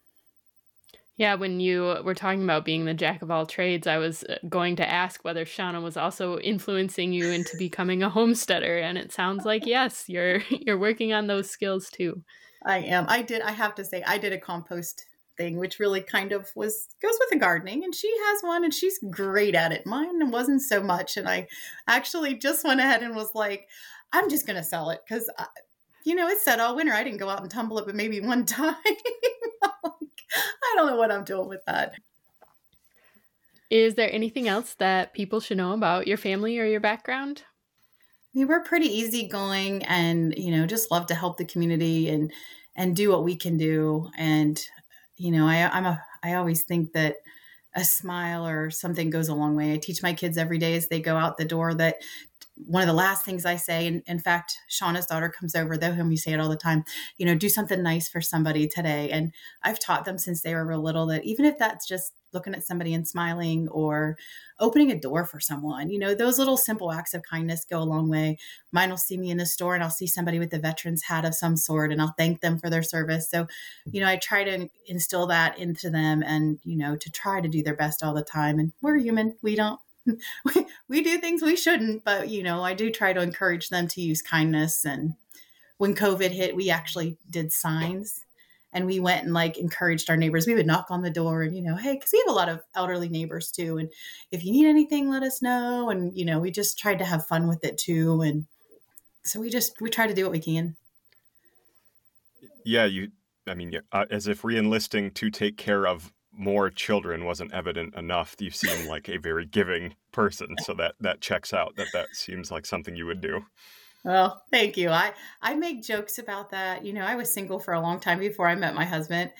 Yeah, 1.22 1.36
when 1.36 1.60
you 1.60 1.98
were 2.02 2.16
talking 2.16 2.42
about 2.42 2.64
being 2.64 2.84
the 2.84 2.94
jack 2.94 3.22
of 3.22 3.30
all 3.30 3.46
trades, 3.46 3.86
I 3.86 3.98
was 3.98 4.24
uh, 4.24 4.38
going 4.48 4.74
to 4.74 4.90
ask 4.90 5.22
whether 5.22 5.44
Shauna 5.44 5.80
was 5.80 5.96
also 5.96 6.40
influencing 6.40 7.12
you 7.12 7.30
into 7.30 7.56
becoming 7.56 8.02
a 8.02 8.10
homesteader, 8.10 8.78
and 8.78 8.98
it 8.98 9.12
sounds 9.12 9.44
like 9.44 9.64
yes, 9.66 10.06
you're 10.08 10.40
you're 10.50 10.80
working 10.80 11.12
on 11.12 11.28
those 11.28 11.48
skills 11.48 11.90
too. 11.90 12.24
I 12.66 12.78
am. 12.78 13.06
I 13.08 13.22
did. 13.22 13.40
I 13.40 13.52
have 13.52 13.76
to 13.76 13.84
say, 13.84 14.02
I 14.04 14.18
did 14.18 14.32
a 14.32 14.38
compost 14.38 15.06
thing, 15.36 15.58
which 15.58 15.78
really 15.78 16.00
kind 16.00 16.32
of 16.32 16.50
was 16.56 16.88
goes 17.00 17.16
with 17.20 17.30
the 17.30 17.38
gardening, 17.38 17.84
and 17.84 17.94
she 17.94 18.12
has 18.26 18.42
one, 18.42 18.64
and 18.64 18.74
she's 18.74 18.98
great 19.08 19.54
at 19.54 19.70
it. 19.70 19.86
Mine 19.86 20.32
wasn't 20.32 20.62
so 20.62 20.82
much, 20.82 21.16
and 21.16 21.28
I 21.28 21.46
actually 21.86 22.34
just 22.34 22.64
went 22.64 22.80
ahead 22.80 23.04
and 23.04 23.14
was 23.14 23.30
like, 23.32 23.68
I'm 24.12 24.28
just 24.28 24.44
going 24.44 24.58
to 24.58 24.64
sell 24.64 24.90
it 24.90 24.98
because 25.08 25.30
you 26.04 26.16
know, 26.16 26.26
it 26.26 26.40
said 26.40 26.58
all 26.58 26.74
winter. 26.74 26.92
I 26.92 27.04
didn't 27.04 27.20
go 27.20 27.28
out 27.28 27.42
and 27.42 27.48
tumble 27.48 27.78
it, 27.78 27.86
but 27.86 27.94
maybe 27.94 28.20
one 28.20 28.44
time. 28.44 28.74
I 30.36 30.74
don't 30.76 30.86
know 30.86 30.96
what 30.96 31.12
I'm 31.12 31.24
doing 31.24 31.48
with 31.48 31.64
that. 31.66 31.94
Is 33.70 33.94
there 33.94 34.12
anything 34.12 34.48
else 34.48 34.74
that 34.74 35.14
people 35.14 35.40
should 35.40 35.56
know 35.56 35.72
about 35.72 36.06
your 36.06 36.18
family 36.18 36.58
or 36.58 36.66
your 36.66 36.80
background? 36.80 37.44
We're 38.34 38.62
pretty 38.62 38.86
easygoing 38.86 39.82
and, 39.84 40.34
you 40.36 40.50
know, 40.50 40.66
just 40.66 40.90
love 40.90 41.06
to 41.06 41.14
help 41.14 41.36
the 41.36 41.44
community 41.44 42.08
and 42.08 42.32
and 42.74 42.96
do 42.96 43.10
what 43.10 43.24
we 43.24 43.36
can 43.36 43.58
do. 43.58 44.08
And, 44.16 44.60
you 45.16 45.30
know, 45.30 45.46
I, 45.46 45.68
I'm 45.68 45.84
a 45.84 46.02
I 46.22 46.34
always 46.34 46.64
think 46.64 46.92
that 46.92 47.16
a 47.74 47.84
smile 47.84 48.46
or 48.46 48.70
something 48.70 49.10
goes 49.10 49.28
a 49.28 49.34
long 49.34 49.56
way. 49.56 49.72
I 49.72 49.78
teach 49.78 50.02
my 50.02 50.12
kids 50.14 50.38
every 50.38 50.58
day 50.58 50.76
as 50.76 50.88
they 50.88 51.00
go 51.00 51.16
out 51.16 51.36
the 51.36 51.44
door 51.44 51.74
that 51.74 51.96
one 52.56 52.82
of 52.82 52.88
the 52.88 52.94
last 52.94 53.24
things 53.24 53.46
I 53.46 53.56
say, 53.56 53.86
and 53.86 54.02
in 54.06 54.18
fact, 54.18 54.56
Shauna's 54.70 55.06
daughter 55.06 55.28
comes 55.28 55.54
over, 55.54 55.76
though 55.76 55.92
whom 55.92 56.08
we 56.08 56.16
say 56.16 56.32
it 56.32 56.40
all 56.40 56.48
the 56.48 56.56
time, 56.56 56.84
you 57.16 57.24
know, 57.24 57.34
do 57.34 57.48
something 57.48 57.82
nice 57.82 58.08
for 58.08 58.20
somebody 58.20 58.68
today. 58.68 59.10
And 59.10 59.32
I've 59.62 59.78
taught 59.78 60.04
them 60.04 60.18
since 60.18 60.42
they 60.42 60.54
were 60.54 60.66
real 60.66 60.82
little 60.82 61.06
that 61.06 61.24
even 61.24 61.44
if 61.44 61.58
that's 61.58 61.86
just 61.86 62.12
looking 62.32 62.54
at 62.54 62.64
somebody 62.64 62.94
and 62.94 63.06
smiling 63.06 63.68
or 63.68 64.16
opening 64.60 64.90
a 64.90 64.98
door 64.98 65.24
for 65.24 65.40
someone, 65.40 65.90
you 65.90 65.98
know, 65.98 66.14
those 66.14 66.38
little 66.38 66.56
simple 66.56 66.92
acts 66.92 67.14
of 67.14 67.22
kindness 67.22 67.64
go 67.64 67.78
a 67.78 67.84
long 67.84 68.08
way. 68.08 68.38
Mine 68.70 68.90
will 68.90 68.96
see 68.96 69.18
me 69.18 69.30
in 69.30 69.38
the 69.38 69.46
store 69.46 69.74
and 69.74 69.82
I'll 69.82 69.90
see 69.90 70.06
somebody 70.06 70.38
with 70.38 70.52
a 70.54 70.58
veteran's 70.58 71.02
hat 71.02 71.24
of 71.24 71.34
some 71.34 71.56
sort 71.56 71.90
and 71.90 72.00
I'll 72.00 72.14
thank 72.18 72.40
them 72.40 72.58
for 72.58 72.70
their 72.70 72.82
service. 72.82 73.30
So, 73.30 73.46
you 73.90 74.00
know, 74.00 74.08
I 74.08 74.16
try 74.16 74.44
to 74.44 74.68
instill 74.86 75.26
that 75.28 75.58
into 75.58 75.90
them 75.90 76.22
and, 76.22 76.58
you 76.64 76.76
know, 76.76 76.96
to 76.96 77.10
try 77.10 77.40
to 77.40 77.48
do 77.48 77.62
their 77.62 77.76
best 77.76 78.02
all 78.02 78.14
the 78.14 78.22
time. 78.22 78.58
And 78.58 78.72
we're 78.80 78.98
human. 78.98 79.36
We 79.42 79.56
don't 79.56 79.80
we, 80.06 80.16
we 80.88 81.02
do 81.02 81.18
things 81.18 81.42
we 81.42 81.56
shouldn't, 81.56 82.04
but 82.04 82.28
you 82.28 82.42
know, 82.42 82.62
I 82.62 82.74
do 82.74 82.90
try 82.90 83.12
to 83.12 83.20
encourage 83.20 83.68
them 83.68 83.88
to 83.88 84.00
use 84.00 84.22
kindness. 84.22 84.84
And 84.84 85.14
when 85.78 85.94
COVID 85.94 86.30
hit, 86.30 86.56
we 86.56 86.70
actually 86.70 87.18
did 87.30 87.52
signs 87.52 88.24
and 88.72 88.86
we 88.86 89.00
went 89.00 89.24
and 89.24 89.34
like 89.34 89.58
encouraged 89.58 90.08
our 90.08 90.16
neighbors. 90.16 90.46
We 90.46 90.54
would 90.54 90.66
knock 90.66 90.86
on 90.90 91.02
the 91.02 91.10
door 91.10 91.42
and, 91.42 91.56
you 91.56 91.62
know, 91.62 91.76
hey, 91.76 91.94
because 91.94 92.10
we 92.12 92.22
have 92.26 92.32
a 92.32 92.36
lot 92.36 92.48
of 92.48 92.62
elderly 92.74 93.08
neighbors 93.08 93.50
too. 93.50 93.78
And 93.78 93.90
if 94.30 94.44
you 94.44 94.52
need 94.52 94.66
anything, 94.66 95.10
let 95.10 95.22
us 95.22 95.42
know. 95.42 95.90
And, 95.90 96.16
you 96.16 96.24
know, 96.24 96.38
we 96.38 96.50
just 96.50 96.78
tried 96.78 96.98
to 96.98 97.04
have 97.04 97.26
fun 97.26 97.48
with 97.48 97.64
it 97.64 97.76
too. 97.76 98.22
And 98.22 98.46
so 99.24 99.40
we 99.40 99.50
just, 99.50 99.80
we 99.80 99.90
try 99.90 100.06
to 100.06 100.14
do 100.14 100.24
what 100.24 100.32
we 100.32 100.40
can. 100.40 100.76
Yeah, 102.64 102.84
you, 102.84 103.10
I 103.46 103.54
mean, 103.54 103.78
uh, 103.90 104.06
as 104.10 104.26
if 104.26 104.44
re 104.44 104.56
enlisting 104.56 105.10
to 105.12 105.30
take 105.30 105.56
care 105.56 105.86
of 105.86 106.12
more 106.32 106.70
children 106.70 107.24
wasn't 107.24 107.52
evident 107.52 107.94
enough. 107.94 108.36
You 108.38 108.50
seem 108.50 108.86
like 108.88 109.08
a 109.08 109.18
very 109.18 109.46
giving 109.46 109.94
person, 110.12 110.56
so 110.62 110.74
that 110.74 110.94
that 111.00 111.20
checks 111.20 111.52
out. 111.52 111.76
That 111.76 111.88
that 111.92 112.08
seems 112.14 112.50
like 112.50 112.66
something 112.66 112.96
you 112.96 113.06
would 113.06 113.20
do. 113.20 113.44
Well, 114.04 114.42
thank 114.50 114.76
you. 114.76 114.90
I 114.90 115.12
I 115.40 115.54
make 115.54 115.82
jokes 115.82 116.18
about 116.18 116.50
that. 116.50 116.84
You 116.84 116.92
know, 116.92 117.04
I 117.04 117.14
was 117.14 117.32
single 117.32 117.58
for 117.58 117.74
a 117.74 117.80
long 117.80 118.00
time 118.00 118.18
before 118.18 118.48
I 118.48 118.54
met 118.54 118.74
my 118.74 118.84
husband, 118.84 119.30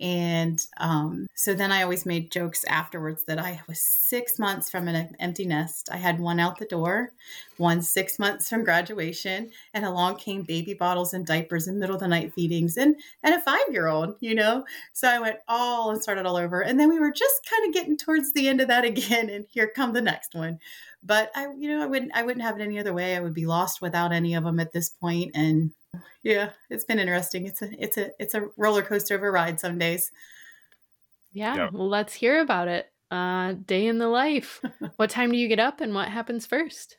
and 0.00 0.64
um, 0.78 1.26
so 1.34 1.54
then 1.54 1.72
I 1.72 1.82
always 1.82 2.06
made 2.06 2.30
jokes 2.30 2.64
afterwards 2.68 3.24
that 3.24 3.38
I 3.38 3.60
was 3.66 3.80
six 3.80 4.38
months 4.38 4.70
from 4.70 4.88
an 4.88 5.16
empty 5.18 5.44
nest. 5.44 5.88
I 5.92 5.96
had 5.96 6.20
one 6.20 6.38
out 6.38 6.58
the 6.58 6.66
door, 6.66 7.12
one 7.56 7.82
six 7.82 8.18
months 8.18 8.48
from 8.48 8.64
graduation, 8.64 9.50
and 9.74 9.84
along 9.84 10.16
came 10.16 10.42
baby 10.42 10.74
bottles 10.74 11.14
and 11.14 11.26
diapers 11.26 11.66
and 11.66 11.78
middle 11.78 11.96
of 11.96 12.00
the 12.00 12.08
night 12.08 12.32
feedings 12.34 12.76
and 12.76 12.96
and 13.22 13.34
a 13.34 13.40
five 13.40 13.60
year 13.70 13.88
old, 13.88 14.14
you 14.20 14.34
know. 14.34 14.64
So 14.92 15.08
I 15.08 15.18
went 15.18 15.38
all 15.48 15.90
and 15.90 16.02
started 16.02 16.26
all 16.26 16.36
over, 16.36 16.60
and 16.60 16.78
then 16.78 16.88
we 16.88 17.00
were 17.00 17.12
just 17.12 17.48
kind 17.48 17.68
of 17.68 17.74
getting 17.74 17.96
towards 17.96 18.32
the 18.32 18.48
end 18.48 18.60
of 18.60 18.68
that 18.68 18.84
again, 18.86 19.28
and 19.28 19.46
here 19.48 19.70
come 19.74 19.92
the 19.92 20.02
next 20.02 20.34
one. 20.34 20.58
But 21.02 21.30
I, 21.34 21.48
you 21.56 21.68
know, 21.68 21.82
I 21.82 21.86
wouldn't 21.86 22.12
I 22.14 22.22
wouldn't 22.22 22.44
have 22.44 22.58
it 22.58 22.62
any 22.62 22.78
other 22.78 22.94
way. 22.94 23.16
I 23.16 23.20
would 23.20 23.34
be 23.34 23.46
lost 23.46 23.80
without 23.80 24.12
any 24.12 24.34
of 24.34 24.44
them 24.44 24.60
at 24.60 24.72
this 24.72 24.90
point, 24.90 25.32
and 25.34 25.72
yeah, 26.22 26.50
it's 26.70 26.84
been 26.84 26.98
interesting. 26.98 27.46
It's 27.46 27.62
a 27.62 27.82
it's 27.82 27.96
a 27.96 28.10
it's 28.18 28.34
a 28.34 28.48
roller 28.56 28.82
coaster 28.82 29.14
of 29.14 29.22
a 29.22 29.30
ride 29.30 29.60
some 29.60 29.78
days. 29.78 30.10
Yeah, 31.32 31.56
yep. 31.56 31.72
well, 31.72 31.88
let's 31.88 32.14
hear 32.14 32.40
about 32.40 32.68
it. 32.68 32.90
Uh, 33.10 33.52
day 33.52 33.86
in 33.86 33.98
the 33.98 34.08
life. 34.08 34.62
what 34.96 35.10
time 35.10 35.30
do 35.30 35.38
you 35.38 35.48
get 35.48 35.60
up, 35.60 35.80
and 35.80 35.94
what 35.94 36.08
happens 36.08 36.46
first? 36.46 36.96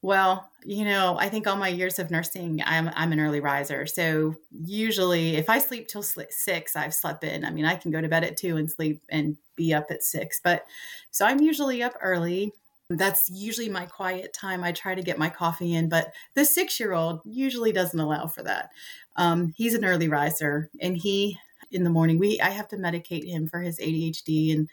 Well, 0.00 0.48
you 0.64 0.84
know, 0.84 1.16
I 1.18 1.28
think 1.28 1.48
all 1.48 1.56
my 1.56 1.68
years 1.68 1.98
of 1.98 2.10
nursing, 2.10 2.62
I'm 2.64 2.90
I'm 2.94 3.12
an 3.12 3.18
early 3.18 3.40
riser. 3.40 3.84
So 3.86 4.36
usually, 4.52 5.36
if 5.36 5.50
I 5.50 5.58
sleep 5.58 5.88
till 5.88 6.04
six, 6.04 6.76
I've 6.76 6.94
slept 6.94 7.24
in. 7.24 7.44
I 7.44 7.50
mean, 7.50 7.64
I 7.64 7.74
can 7.74 7.90
go 7.90 8.00
to 8.00 8.08
bed 8.08 8.22
at 8.22 8.36
two 8.36 8.56
and 8.56 8.70
sleep 8.70 9.02
and 9.08 9.36
be 9.56 9.74
up 9.74 9.90
at 9.90 10.04
six. 10.04 10.40
But 10.42 10.66
so 11.10 11.26
I'm 11.26 11.40
usually 11.40 11.82
up 11.82 11.94
early. 12.00 12.52
That's 12.90 13.28
usually 13.28 13.68
my 13.68 13.84
quiet 13.84 14.32
time. 14.32 14.64
I 14.64 14.72
try 14.72 14.94
to 14.94 15.02
get 15.02 15.18
my 15.18 15.28
coffee 15.28 15.74
in, 15.74 15.90
but 15.90 16.12
the 16.34 16.44
six 16.44 16.80
year 16.80 16.94
old 16.94 17.20
usually 17.24 17.70
doesn't 17.70 18.00
allow 18.00 18.26
for 18.26 18.42
that. 18.44 18.70
Um, 19.16 19.52
he's 19.56 19.74
an 19.74 19.84
early 19.84 20.08
riser, 20.08 20.70
and 20.80 20.96
he 20.96 21.38
in 21.70 21.84
the 21.84 21.90
morning 21.90 22.18
we 22.18 22.40
I 22.40 22.48
have 22.50 22.68
to 22.68 22.78
medicate 22.78 23.28
him 23.28 23.46
for 23.46 23.60
his 23.60 23.78
ADHD, 23.78 24.54
and 24.54 24.70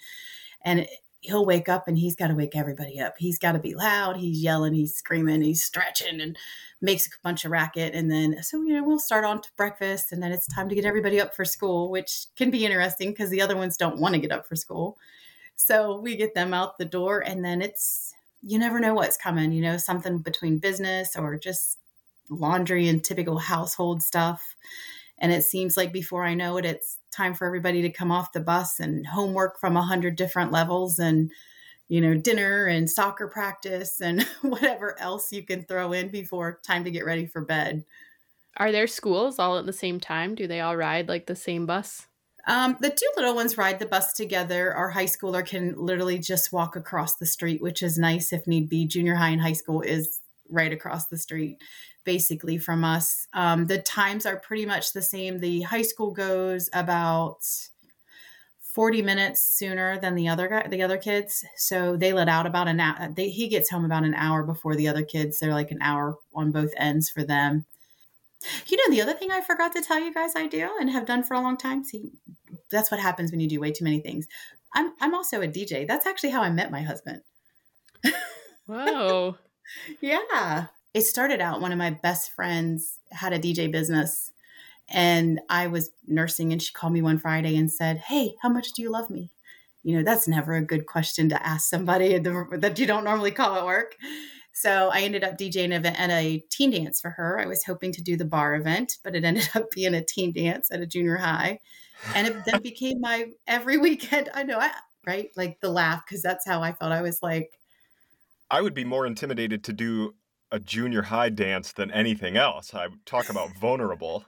and 0.64 0.88
he'll 1.20 1.46
wake 1.46 1.68
up 1.68 1.88
and 1.88 1.98
he's 1.98 2.16
got 2.16 2.28
to 2.28 2.36
wake 2.36 2.56
everybody 2.56 3.00
up. 3.00 3.16
He's 3.18 3.40
got 3.40 3.54
to 3.54 3.60
be 3.60 3.76
loud. 3.76 4.18
He's 4.18 4.42
yelling. 4.42 4.74
He's 4.74 4.96
screaming. 4.96 5.42
He's 5.42 5.66
stretching 5.66 6.22
and 6.22 6.38
makes 6.82 7.08
a 7.08 7.10
bunch 7.24 7.46
of 7.46 7.52
racket. 7.52 7.96
And 7.96 8.12
then 8.12 8.42
so 8.44 8.62
you 8.64 8.74
know 8.74 8.84
we'll 8.84 9.00
start 9.00 9.26
on 9.26 9.42
to 9.42 9.50
breakfast, 9.58 10.14
and 10.14 10.24
then 10.24 10.32
it's 10.32 10.48
time 10.48 10.70
to 10.70 10.76
get 10.76 10.86
everybody 10.86 11.20
up 11.20 11.36
for 11.36 11.44
school, 11.44 11.92
which 11.92 12.28
can 12.38 12.50
be 12.50 12.66
interesting 12.66 13.10
because 13.10 13.30
the 13.30 13.42
other 13.42 13.58
ones 13.58 13.76
don't 13.76 14.00
want 14.00 14.16
to 14.16 14.22
get 14.22 14.32
up 14.32 14.48
for 14.48 14.56
school. 14.56 14.98
So 15.56 16.00
we 16.00 16.16
get 16.16 16.36
them 16.36 16.54
out 16.54 16.78
the 16.78 16.86
door, 16.86 17.20
and 17.20 17.44
then 17.44 17.62
it's 17.62 18.14
you 18.42 18.60
never 18.60 18.80
know 18.80 18.94
what's 18.94 19.18
coming, 19.18 19.52
you 19.52 19.62
know, 19.62 19.78
something 19.78 20.20
between 20.20 20.60
business 20.60 21.16
or 21.16 21.38
just 21.38 21.80
laundry 22.30 22.88
and 22.88 23.04
typical 23.04 23.40
household 23.40 24.04
stuff. 24.04 24.56
And 25.18 25.32
it 25.32 25.44
seems 25.44 25.76
like 25.76 25.92
before 25.92 26.24
I 26.24 26.36
know 26.36 26.58
it, 26.58 26.66
it's 26.66 27.00
time 27.12 27.34
for 27.34 27.48
everybody 27.48 27.82
to 27.82 27.90
come 27.90 28.12
off 28.12 28.34
the 28.34 28.42
bus 28.42 28.80
and 28.80 29.08
homework 29.08 29.60
from 29.60 29.78
a 29.78 29.82
hundred 29.82 30.16
different 30.16 30.52
levels 30.52 31.00
and, 31.00 31.32
you 31.88 32.02
know, 32.02 32.14
dinner 32.14 32.66
and 32.66 32.90
soccer 32.90 33.28
practice 33.28 34.00
and 34.00 34.24
whatever 34.42 35.00
else 35.00 35.32
you 35.32 35.44
can 35.44 35.64
throw 35.64 35.94
in 35.94 36.10
before 36.10 36.60
time 36.64 36.84
to 36.84 36.92
get 36.92 37.06
ready 37.06 37.26
for 37.26 37.42
bed. 37.42 37.84
Are 38.58 38.72
there 38.72 38.88
schools 38.88 39.40
all 39.40 39.58
at 39.58 39.66
the 39.66 39.74
same 39.74 40.00
time? 40.00 40.36
Do 40.36 40.48
they 40.48 40.60
all 40.60 40.78
ride 40.78 41.08
like 41.08 41.26
the 41.26 41.36
same 41.36 41.66
bus? 41.66 42.08
Um, 42.48 42.78
the 42.80 42.92
two 42.92 43.10
little 43.16 43.36
ones 43.36 43.58
ride 43.58 43.80
the 43.80 43.86
bus 43.86 44.14
together. 44.14 44.74
Our 44.74 44.90
high 44.90 45.06
schooler 45.06 45.46
can 45.46 45.74
literally 45.78 46.20
just 46.20 46.54
walk 46.54 46.76
across 46.76 47.16
the 47.16 47.26
street, 47.26 47.62
which 47.62 47.82
is 47.82 47.98
nice 47.98 48.32
if 48.32 48.46
need 48.46 48.70
be. 48.70 48.86
Junior 48.86 49.16
high 49.16 49.30
and 49.30 49.42
high 49.42 49.54
school 49.54 49.82
is 49.82 50.22
right 50.50 50.72
across 50.72 51.08
the 51.08 51.18
street, 51.18 51.58
basically 52.04 52.58
from 52.58 52.84
us. 52.84 53.28
Um, 53.34 53.66
the 53.66 53.80
times 53.80 54.26
are 54.26 54.38
pretty 54.38 54.66
much 54.66 54.94
the 54.94 55.02
same. 55.02 55.40
The 55.40 55.62
high 55.62 55.82
school 55.82 56.12
goes 56.12 56.70
about 56.72 57.44
40 58.76 59.02
minutes 59.02 59.42
sooner 59.42 59.98
than 60.00 60.16
the 60.16 60.28
other 60.28 60.48
guy, 60.48 60.68
the 60.68 60.84
other 60.84 60.98
kids. 60.98 61.46
So 61.56 61.96
they 61.96 62.14
let 62.14 62.28
out 62.28 62.46
about 62.46 62.68
an 62.68 62.80
hour. 62.80 63.10
They, 63.16 63.30
he 63.30 63.48
gets 63.48 63.70
home 63.70 63.86
about 63.86 64.04
an 64.04 64.14
hour 64.14 64.44
before 64.44 64.76
the 64.76 64.88
other 64.88 65.04
kids. 65.04 65.40
They're 65.40 65.54
like 65.54 65.72
an 65.72 65.82
hour 65.82 66.18
on 66.36 66.52
both 66.52 66.72
ends 66.78 67.10
for 67.10 67.24
them. 67.24 67.66
You 68.68 68.78
know, 68.78 68.96
the 68.96 69.02
other 69.02 69.14
thing 69.14 69.32
I 69.32 69.42
forgot 69.42 69.74
to 69.74 69.82
tell 69.82 70.00
you 70.00 70.14
guys 70.14 70.34
I 70.36 70.48
do 70.48 70.70
and 70.80 70.90
have 70.90 71.06
done 71.06 71.24
for 71.24 71.34
a 71.34 71.42
long 71.42 71.58
time. 71.58 71.84
See, 71.84 72.12
that's 72.70 72.92
what 72.92 73.00
happens 73.00 73.32
when 73.32 73.40
you 73.40 73.48
do 73.48 73.60
way 73.60 73.72
too 73.72 73.84
many 73.84 74.00
things. 74.00 74.28
I'm 74.74 74.94
I'm 75.00 75.16
also 75.16 75.42
a 75.42 75.48
DJ. 75.48 75.88
That's 75.88 76.06
actually 76.06 76.32
how 76.32 76.42
I 76.42 76.50
met 76.50 76.72
my 76.72 76.82
husband. 76.82 77.22
Whoa. 78.66 79.38
yeah. 80.02 80.68
It 80.94 81.02
started 81.02 81.42
out 81.42 81.62
one 81.62 81.72
of 81.72 81.78
my 81.78 81.90
best 81.90 82.32
friends 82.32 83.00
had 83.12 83.34
a 83.34 83.40
DJ 83.40 83.72
business 83.72 84.32
and 84.90 85.42
I 85.50 85.68
was 85.68 85.92
nursing 86.08 86.52
and 86.52 86.62
she 86.62 86.74
called 86.74 86.94
me 86.94 87.02
one 87.02 87.18
Friday 87.18 87.56
and 87.58 87.72
said, 87.72 87.98
"Hey, 87.98 88.36
how 88.42 88.50
much 88.50 88.74
do 88.74 88.82
you 88.82 88.90
love 88.90 89.10
me?" 89.10 89.32
You 89.84 89.98
know, 89.98 90.04
that's 90.04 90.28
never 90.28 90.54
a 90.54 90.62
good 90.62 90.86
question 90.86 91.30
to 91.30 91.48
ask 91.48 91.70
somebody 91.70 92.18
that 92.20 92.80
you 92.80 92.86
don't 92.86 93.04
normally 93.04 93.32
call 93.32 93.56
at 93.56 93.66
work. 93.66 93.96
So 94.58 94.90
I 94.94 95.02
ended 95.02 95.26
up 95.26 95.38
DJing 95.38 95.66
an 95.66 95.72
event 95.74 96.00
at 96.00 96.10
a 96.10 96.42
teen 96.50 96.72
dance 96.72 97.02
for 97.02 97.10
her. 97.10 97.38
I 97.38 97.46
was 97.46 97.66
hoping 97.66 97.92
to 97.92 98.02
do 98.02 98.16
the 98.16 98.24
bar 98.24 98.56
event, 98.56 98.94
but 99.04 99.14
it 99.14 99.26
ended 99.26 99.50
up 99.56 99.70
being 99.72 99.94
a 99.94 100.04
teen 100.04 100.32
dance 100.32 100.72
at 100.72 100.80
a 100.80 100.88
junior 100.88 101.18
high. 101.18 101.60
And 102.16 102.26
it 102.26 102.38
then 102.46 102.62
became 102.62 103.02
my 103.02 103.26
every 103.48 103.78
weekend. 103.78 104.30
I 104.34 104.44
know, 104.44 104.58
I, 104.58 104.72
right? 105.06 105.30
Like 105.36 105.60
the 105.60 105.70
laugh, 105.70 106.04
because 106.06 106.22
that's 106.22 106.48
how 106.48 106.62
I 106.62 106.72
felt. 106.72 106.94
I 106.94 107.02
was 107.02 107.22
like, 107.22 107.60
I 108.50 108.62
would 108.62 108.74
be 108.74 108.86
more 108.86 109.06
intimidated 109.06 109.62
to 109.66 109.74
do 109.74 110.16
a 110.52 110.60
junior 110.60 111.02
high 111.02 111.30
dance 111.30 111.74
than 111.74 111.92
anything 111.92 112.38
else. 112.38 112.74
I 112.74 112.88
talk 113.06 113.30
about 113.30 113.58
vulnerable. 113.58 114.24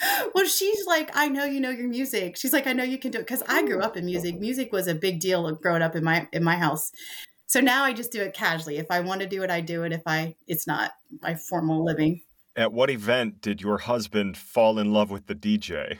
well, 0.34 0.46
she's 0.46 0.86
like, 0.86 1.10
I 1.14 1.28
know 1.28 1.44
you 1.44 1.60
know 1.60 1.70
your 1.70 1.88
music. 1.88 2.38
She's 2.38 2.54
like, 2.54 2.66
I 2.66 2.72
know 2.72 2.84
you 2.84 2.96
can 2.96 3.10
do 3.10 3.18
it 3.18 3.26
because 3.26 3.42
I 3.46 3.66
grew 3.66 3.80
up 3.80 3.98
in 3.98 4.06
music. 4.06 4.40
Music 4.40 4.72
was 4.72 4.86
a 4.86 4.94
big 4.94 5.20
deal 5.20 5.52
growing 5.56 5.82
up 5.82 5.94
in 5.94 6.02
my 6.02 6.28
in 6.32 6.42
my 6.42 6.56
house. 6.56 6.92
So 7.46 7.60
now 7.60 7.84
I 7.84 7.92
just 7.92 8.12
do 8.12 8.22
it 8.22 8.34
casually. 8.34 8.76
If 8.78 8.90
I 8.90 9.00
want 9.00 9.20
to 9.20 9.26
do 9.26 9.42
it, 9.42 9.50
I 9.50 9.60
do 9.60 9.84
it. 9.84 9.92
If 9.92 10.02
I, 10.06 10.34
it's 10.46 10.66
not 10.66 10.92
my 11.22 11.34
formal 11.34 11.84
living. 11.84 12.22
At 12.56 12.72
what 12.72 12.90
event 12.90 13.40
did 13.40 13.60
your 13.60 13.78
husband 13.78 14.36
fall 14.36 14.78
in 14.78 14.92
love 14.92 15.10
with 15.10 15.26
the 15.26 15.34
DJ? 15.34 15.98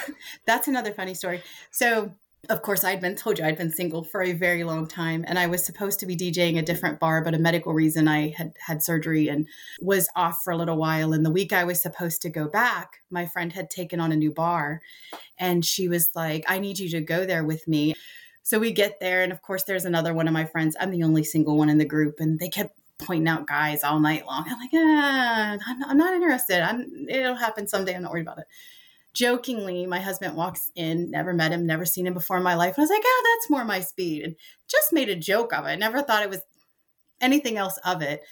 That's 0.46 0.66
another 0.66 0.92
funny 0.92 1.14
story. 1.14 1.42
So, 1.70 2.14
of 2.48 2.62
course, 2.62 2.82
I'd 2.82 3.00
been 3.00 3.14
told 3.14 3.38
you 3.38 3.44
I'd 3.44 3.58
been 3.58 3.70
single 3.70 4.04
for 4.04 4.22
a 4.22 4.32
very 4.32 4.64
long 4.64 4.86
time, 4.86 5.24
and 5.28 5.38
I 5.38 5.48
was 5.48 5.62
supposed 5.62 6.00
to 6.00 6.06
be 6.06 6.16
DJing 6.16 6.58
a 6.58 6.62
different 6.62 6.98
bar, 6.98 7.22
but 7.22 7.34
a 7.34 7.38
medical 7.38 7.74
reason 7.74 8.08
I 8.08 8.30
had 8.30 8.54
had 8.58 8.82
surgery 8.82 9.28
and 9.28 9.46
was 9.80 10.08
off 10.16 10.40
for 10.42 10.52
a 10.52 10.56
little 10.56 10.76
while. 10.76 11.12
And 11.12 11.26
the 11.26 11.30
week 11.30 11.52
I 11.52 11.64
was 11.64 11.82
supposed 11.82 12.22
to 12.22 12.30
go 12.30 12.48
back, 12.48 13.00
my 13.10 13.26
friend 13.26 13.52
had 13.52 13.68
taken 13.68 14.00
on 14.00 14.12
a 14.12 14.16
new 14.16 14.32
bar, 14.32 14.80
and 15.38 15.64
she 15.64 15.88
was 15.88 16.08
like, 16.14 16.44
"I 16.48 16.58
need 16.58 16.78
you 16.78 16.88
to 16.90 17.00
go 17.02 17.26
there 17.26 17.44
with 17.44 17.68
me." 17.68 17.94
So 18.48 18.58
we 18.58 18.72
get 18.72 18.98
there, 18.98 19.22
and 19.22 19.30
of 19.30 19.42
course, 19.42 19.64
there's 19.64 19.84
another 19.84 20.14
one 20.14 20.26
of 20.26 20.32
my 20.32 20.46
friends. 20.46 20.74
I'm 20.80 20.90
the 20.90 21.02
only 21.02 21.22
single 21.22 21.58
one 21.58 21.68
in 21.68 21.76
the 21.76 21.84
group, 21.84 22.18
and 22.18 22.40
they 22.40 22.48
kept 22.48 22.78
pointing 22.98 23.28
out 23.28 23.46
guys 23.46 23.84
all 23.84 24.00
night 24.00 24.24
long. 24.24 24.46
I'm 24.48 24.58
like, 24.58 24.70
ah, 24.72 25.58
I'm, 25.66 25.84
I'm 25.84 25.98
not 25.98 26.14
interested. 26.14 26.62
I'm, 26.62 27.06
it'll 27.10 27.34
happen 27.34 27.68
someday. 27.68 27.94
I'm 27.94 28.04
not 28.04 28.10
worried 28.10 28.22
about 28.22 28.38
it. 28.38 28.46
Jokingly, 29.12 29.84
my 29.84 30.00
husband 30.00 30.34
walks 30.34 30.70
in, 30.76 31.10
never 31.10 31.34
met 31.34 31.52
him, 31.52 31.66
never 31.66 31.84
seen 31.84 32.06
him 32.06 32.14
before 32.14 32.38
in 32.38 32.42
my 32.42 32.54
life. 32.54 32.76
And 32.76 32.78
I 32.78 32.84
was 32.84 32.90
like, 32.90 33.02
oh, 33.04 33.36
that's 33.36 33.50
more 33.50 33.66
my 33.66 33.80
speed. 33.80 34.22
And 34.22 34.34
just 34.66 34.94
made 34.94 35.10
a 35.10 35.14
joke 35.14 35.52
of 35.52 35.66
it. 35.66 35.78
Never 35.78 36.00
thought 36.00 36.22
it 36.22 36.30
was 36.30 36.40
anything 37.20 37.58
else 37.58 37.76
of 37.84 38.00
it 38.00 38.22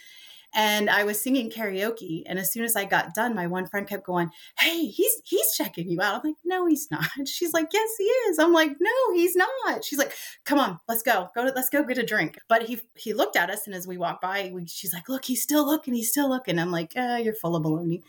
and 0.56 0.88
I 0.88 1.04
was 1.04 1.20
singing 1.20 1.50
karaoke. 1.50 2.22
And 2.24 2.38
as 2.38 2.50
soon 2.50 2.64
as 2.64 2.74
I 2.74 2.86
got 2.86 3.14
done, 3.14 3.34
my 3.34 3.46
one 3.46 3.66
friend 3.66 3.86
kept 3.86 4.06
going, 4.06 4.30
"Hey, 4.58 4.86
he's 4.86 5.20
he's 5.24 5.54
checking 5.54 5.90
you 5.90 6.00
out." 6.00 6.16
I'm 6.16 6.30
like, 6.30 6.36
"No, 6.44 6.66
he's 6.66 6.90
not." 6.90 7.06
She's 7.28 7.52
like, 7.52 7.68
"Yes, 7.72 7.90
he 7.98 8.04
is." 8.04 8.38
I'm 8.38 8.54
like, 8.54 8.72
"No, 8.80 9.14
he's 9.14 9.36
not." 9.36 9.84
She's 9.84 9.98
like, 9.98 10.12
"Come 10.44 10.58
on, 10.58 10.80
let's 10.88 11.02
go. 11.02 11.28
Go 11.34 11.44
to 11.44 11.52
let's 11.54 11.68
go 11.68 11.84
get 11.84 11.98
a 11.98 12.02
drink." 12.02 12.38
But 12.48 12.64
he 12.64 12.80
he 12.96 13.12
looked 13.12 13.36
at 13.36 13.50
us, 13.50 13.66
and 13.66 13.76
as 13.76 13.86
we 13.86 13.98
walked 13.98 14.22
by, 14.22 14.50
we, 14.52 14.66
she's 14.66 14.94
like, 14.94 15.08
"Look, 15.10 15.26
he's 15.26 15.42
still 15.42 15.66
looking. 15.66 15.94
He's 15.94 16.10
still 16.10 16.28
looking." 16.28 16.58
I'm 16.58 16.72
like, 16.72 16.96
eh, 16.96 17.18
"You're 17.18 17.34
full 17.34 17.54
of 17.54 17.62
baloney." 17.62 18.02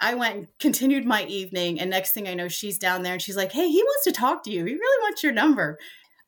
I 0.00 0.14
went 0.14 0.36
and 0.36 0.48
continued 0.60 1.06
my 1.06 1.24
evening, 1.24 1.80
and 1.80 1.90
next 1.90 2.12
thing 2.12 2.28
I 2.28 2.34
know, 2.34 2.48
she's 2.48 2.78
down 2.78 3.02
there, 3.02 3.14
and 3.14 3.22
she's 3.22 3.36
like, 3.36 3.52
"Hey, 3.52 3.68
he 3.68 3.82
wants 3.82 4.04
to 4.04 4.12
talk 4.12 4.44
to 4.44 4.50
you. 4.50 4.64
He 4.66 4.74
really 4.74 5.02
wants 5.02 5.22
your 5.22 5.32
number." 5.32 5.78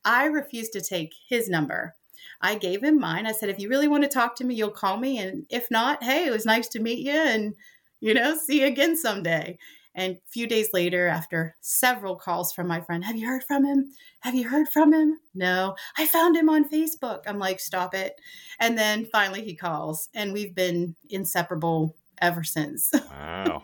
I 0.03 0.25
refused 0.25 0.73
to 0.73 0.81
take 0.81 1.13
his 1.29 1.47
number. 1.47 1.95
I 2.41 2.55
gave 2.55 2.83
him 2.83 2.99
mine. 2.99 3.25
I 3.25 3.31
said, 3.31 3.49
if 3.49 3.59
you 3.59 3.69
really 3.69 3.87
want 3.87 4.03
to 4.03 4.09
talk 4.09 4.35
to 4.37 4.43
me, 4.43 4.55
you'll 4.55 4.69
call 4.71 4.97
me. 4.97 5.19
And 5.19 5.45
if 5.49 5.69
not, 5.69 6.03
hey, 6.03 6.25
it 6.25 6.31
was 6.31 6.45
nice 6.45 6.67
to 6.69 6.79
meet 6.79 6.99
you 6.99 7.11
and, 7.11 7.53
you 7.99 8.13
know, 8.13 8.35
see 8.35 8.61
you 8.61 8.67
again 8.67 8.97
someday. 8.97 9.57
And 9.93 10.15
a 10.15 10.21
few 10.29 10.47
days 10.47 10.69
later, 10.73 11.07
after 11.07 11.55
several 11.59 12.15
calls 12.15 12.53
from 12.53 12.67
my 12.67 12.79
friend, 12.81 13.03
have 13.03 13.17
you 13.17 13.27
heard 13.27 13.43
from 13.43 13.65
him? 13.65 13.91
Have 14.21 14.35
you 14.35 14.47
heard 14.47 14.69
from 14.69 14.93
him? 14.93 15.19
No, 15.35 15.75
I 15.97 16.07
found 16.07 16.37
him 16.37 16.49
on 16.49 16.69
Facebook. 16.69 17.23
I'm 17.27 17.39
like, 17.39 17.59
stop 17.59 17.93
it. 17.93 18.19
And 18.59 18.77
then 18.77 19.05
finally 19.11 19.43
he 19.43 19.53
calls, 19.53 20.07
and 20.13 20.31
we've 20.31 20.55
been 20.55 20.95
inseparable 21.09 21.95
ever 22.21 22.43
since. 22.43 22.91
Wow. 23.11 23.61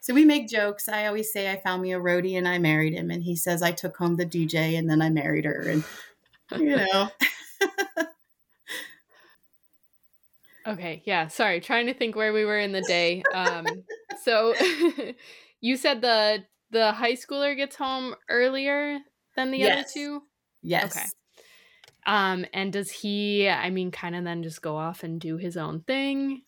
so 0.00 0.14
we 0.14 0.24
make 0.24 0.48
jokes. 0.48 0.88
I 0.88 1.06
always 1.06 1.32
say 1.32 1.50
I 1.50 1.56
found 1.56 1.82
me 1.82 1.92
a 1.92 1.98
roadie 1.98 2.38
and 2.38 2.46
I 2.46 2.58
married 2.58 2.92
him. 2.92 3.10
And 3.10 3.22
he 3.22 3.34
says 3.34 3.62
I 3.62 3.72
took 3.72 3.96
home 3.96 4.16
the 4.16 4.26
DJ 4.26 4.78
and 4.78 4.88
then 4.88 5.02
I 5.02 5.10
married 5.10 5.44
her. 5.44 5.62
And, 5.68 5.84
you 6.60 6.76
know. 6.76 7.10
Okay, 10.66 11.02
yeah. 11.04 11.28
Sorry, 11.28 11.60
trying 11.60 11.86
to 11.86 11.94
think 11.94 12.16
where 12.16 12.32
we 12.32 12.44
were 12.44 12.58
in 12.58 12.72
the 12.72 12.82
day. 12.82 13.22
Um, 13.34 13.66
so 14.22 14.54
you 15.60 15.76
said 15.76 16.00
the 16.00 16.44
the 16.70 16.92
high 16.92 17.14
schooler 17.14 17.56
gets 17.56 17.76
home 17.76 18.14
earlier 18.28 18.98
than 19.36 19.50
the 19.50 19.58
yes. 19.58 19.78
other 19.78 19.88
two. 19.92 20.22
Yes. 20.62 20.96
Okay. 20.96 21.06
Um, 22.06 22.46
and 22.52 22.72
does 22.72 22.90
he? 22.90 23.48
I 23.48 23.70
mean, 23.70 23.90
kind 23.90 24.16
of 24.16 24.24
then 24.24 24.42
just 24.42 24.62
go 24.62 24.76
off 24.76 25.02
and 25.02 25.20
do 25.20 25.36
his 25.36 25.56
own 25.56 25.80
thing. 25.80 26.42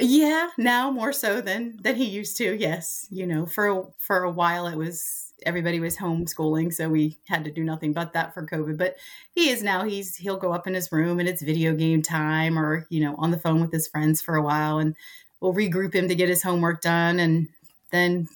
Yeah, 0.00 0.48
now 0.56 0.90
more 0.90 1.12
so 1.12 1.40
than 1.40 1.76
than 1.82 1.96
he 1.96 2.04
used 2.04 2.36
to. 2.38 2.56
Yes, 2.56 3.06
you 3.10 3.26
know, 3.26 3.46
for 3.46 3.92
for 3.98 4.24
a 4.24 4.30
while 4.30 4.66
it 4.66 4.76
was 4.76 5.31
everybody 5.46 5.80
was 5.80 5.96
homeschooling, 5.96 6.72
so 6.72 6.88
we 6.88 7.18
had 7.28 7.44
to 7.44 7.50
do 7.50 7.64
nothing 7.64 7.92
but 7.92 8.12
that 8.12 8.34
for 8.34 8.46
COVID. 8.46 8.76
But 8.76 8.96
he 9.34 9.50
is 9.50 9.62
now 9.62 9.84
he's 9.84 10.16
he'll 10.16 10.36
go 10.36 10.52
up 10.52 10.66
in 10.66 10.74
his 10.74 10.92
room 10.92 11.20
and 11.20 11.28
it's 11.28 11.42
video 11.42 11.74
game 11.74 12.02
time 12.02 12.58
or, 12.58 12.86
you 12.90 13.00
know, 13.00 13.14
on 13.16 13.30
the 13.30 13.38
phone 13.38 13.60
with 13.60 13.72
his 13.72 13.88
friends 13.88 14.20
for 14.20 14.36
a 14.36 14.42
while 14.42 14.78
and 14.78 14.94
we'll 15.40 15.54
regroup 15.54 15.94
him 15.94 16.08
to 16.08 16.14
get 16.14 16.28
his 16.28 16.42
homework 16.42 16.80
done 16.80 17.18
and 17.18 17.48
then 17.90 18.28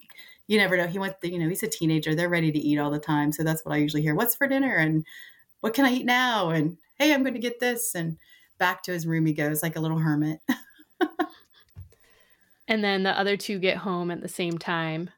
you 0.47 0.59
never 0.59 0.77
know. 0.77 0.87
He 0.87 0.99
went 0.99 1.17
you 1.23 1.39
know, 1.39 1.49
he's 1.49 1.63
a 1.63 1.69
teenager. 1.69 2.15
They're 2.15 2.29
ready 2.29 2.53
to 2.53 2.59
eat 2.59 2.79
all 2.79 2.91
the 2.91 2.99
time. 2.99 3.33
So 3.33 3.43
that's 3.43 3.65
what 3.65 3.75
I 3.75 3.79
usually 3.79 4.03
hear. 4.03 4.15
What's 4.15 4.35
for 4.35 4.47
dinner? 4.47 4.77
And 4.77 5.05
what 5.61 5.75
can 5.75 5.85
I 5.85 5.93
eat 5.93 6.07
now? 6.07 6.51
And 6.51 6.77
hey, 6.99 7.13
I'm 7.13 7.23
going 7.23 7.35
to 7.35 7.41
get 7.41 7.61
this 7.61 7.95
and 7.95 8.17
back 8.59 8.83
to 8.85 8.93
his 8.93 9.07
room 9.07 9.27
he 9.27 9.33
goes 9.33 9.63
like 9.63 9.77
a 9.77 9.81
little 9.81 9.99
hermit. 9.99 10.41
and 12.69 12.83
then 12.83 13.03
the 13.03 13.19
other 13.19 13.37
two 13.37 13.59
get 13.59 13.79
home 13.79 14.11
at 14.11 14.23
the 14.23 14.29
same 14.29 14.59
time. 14.59 15.11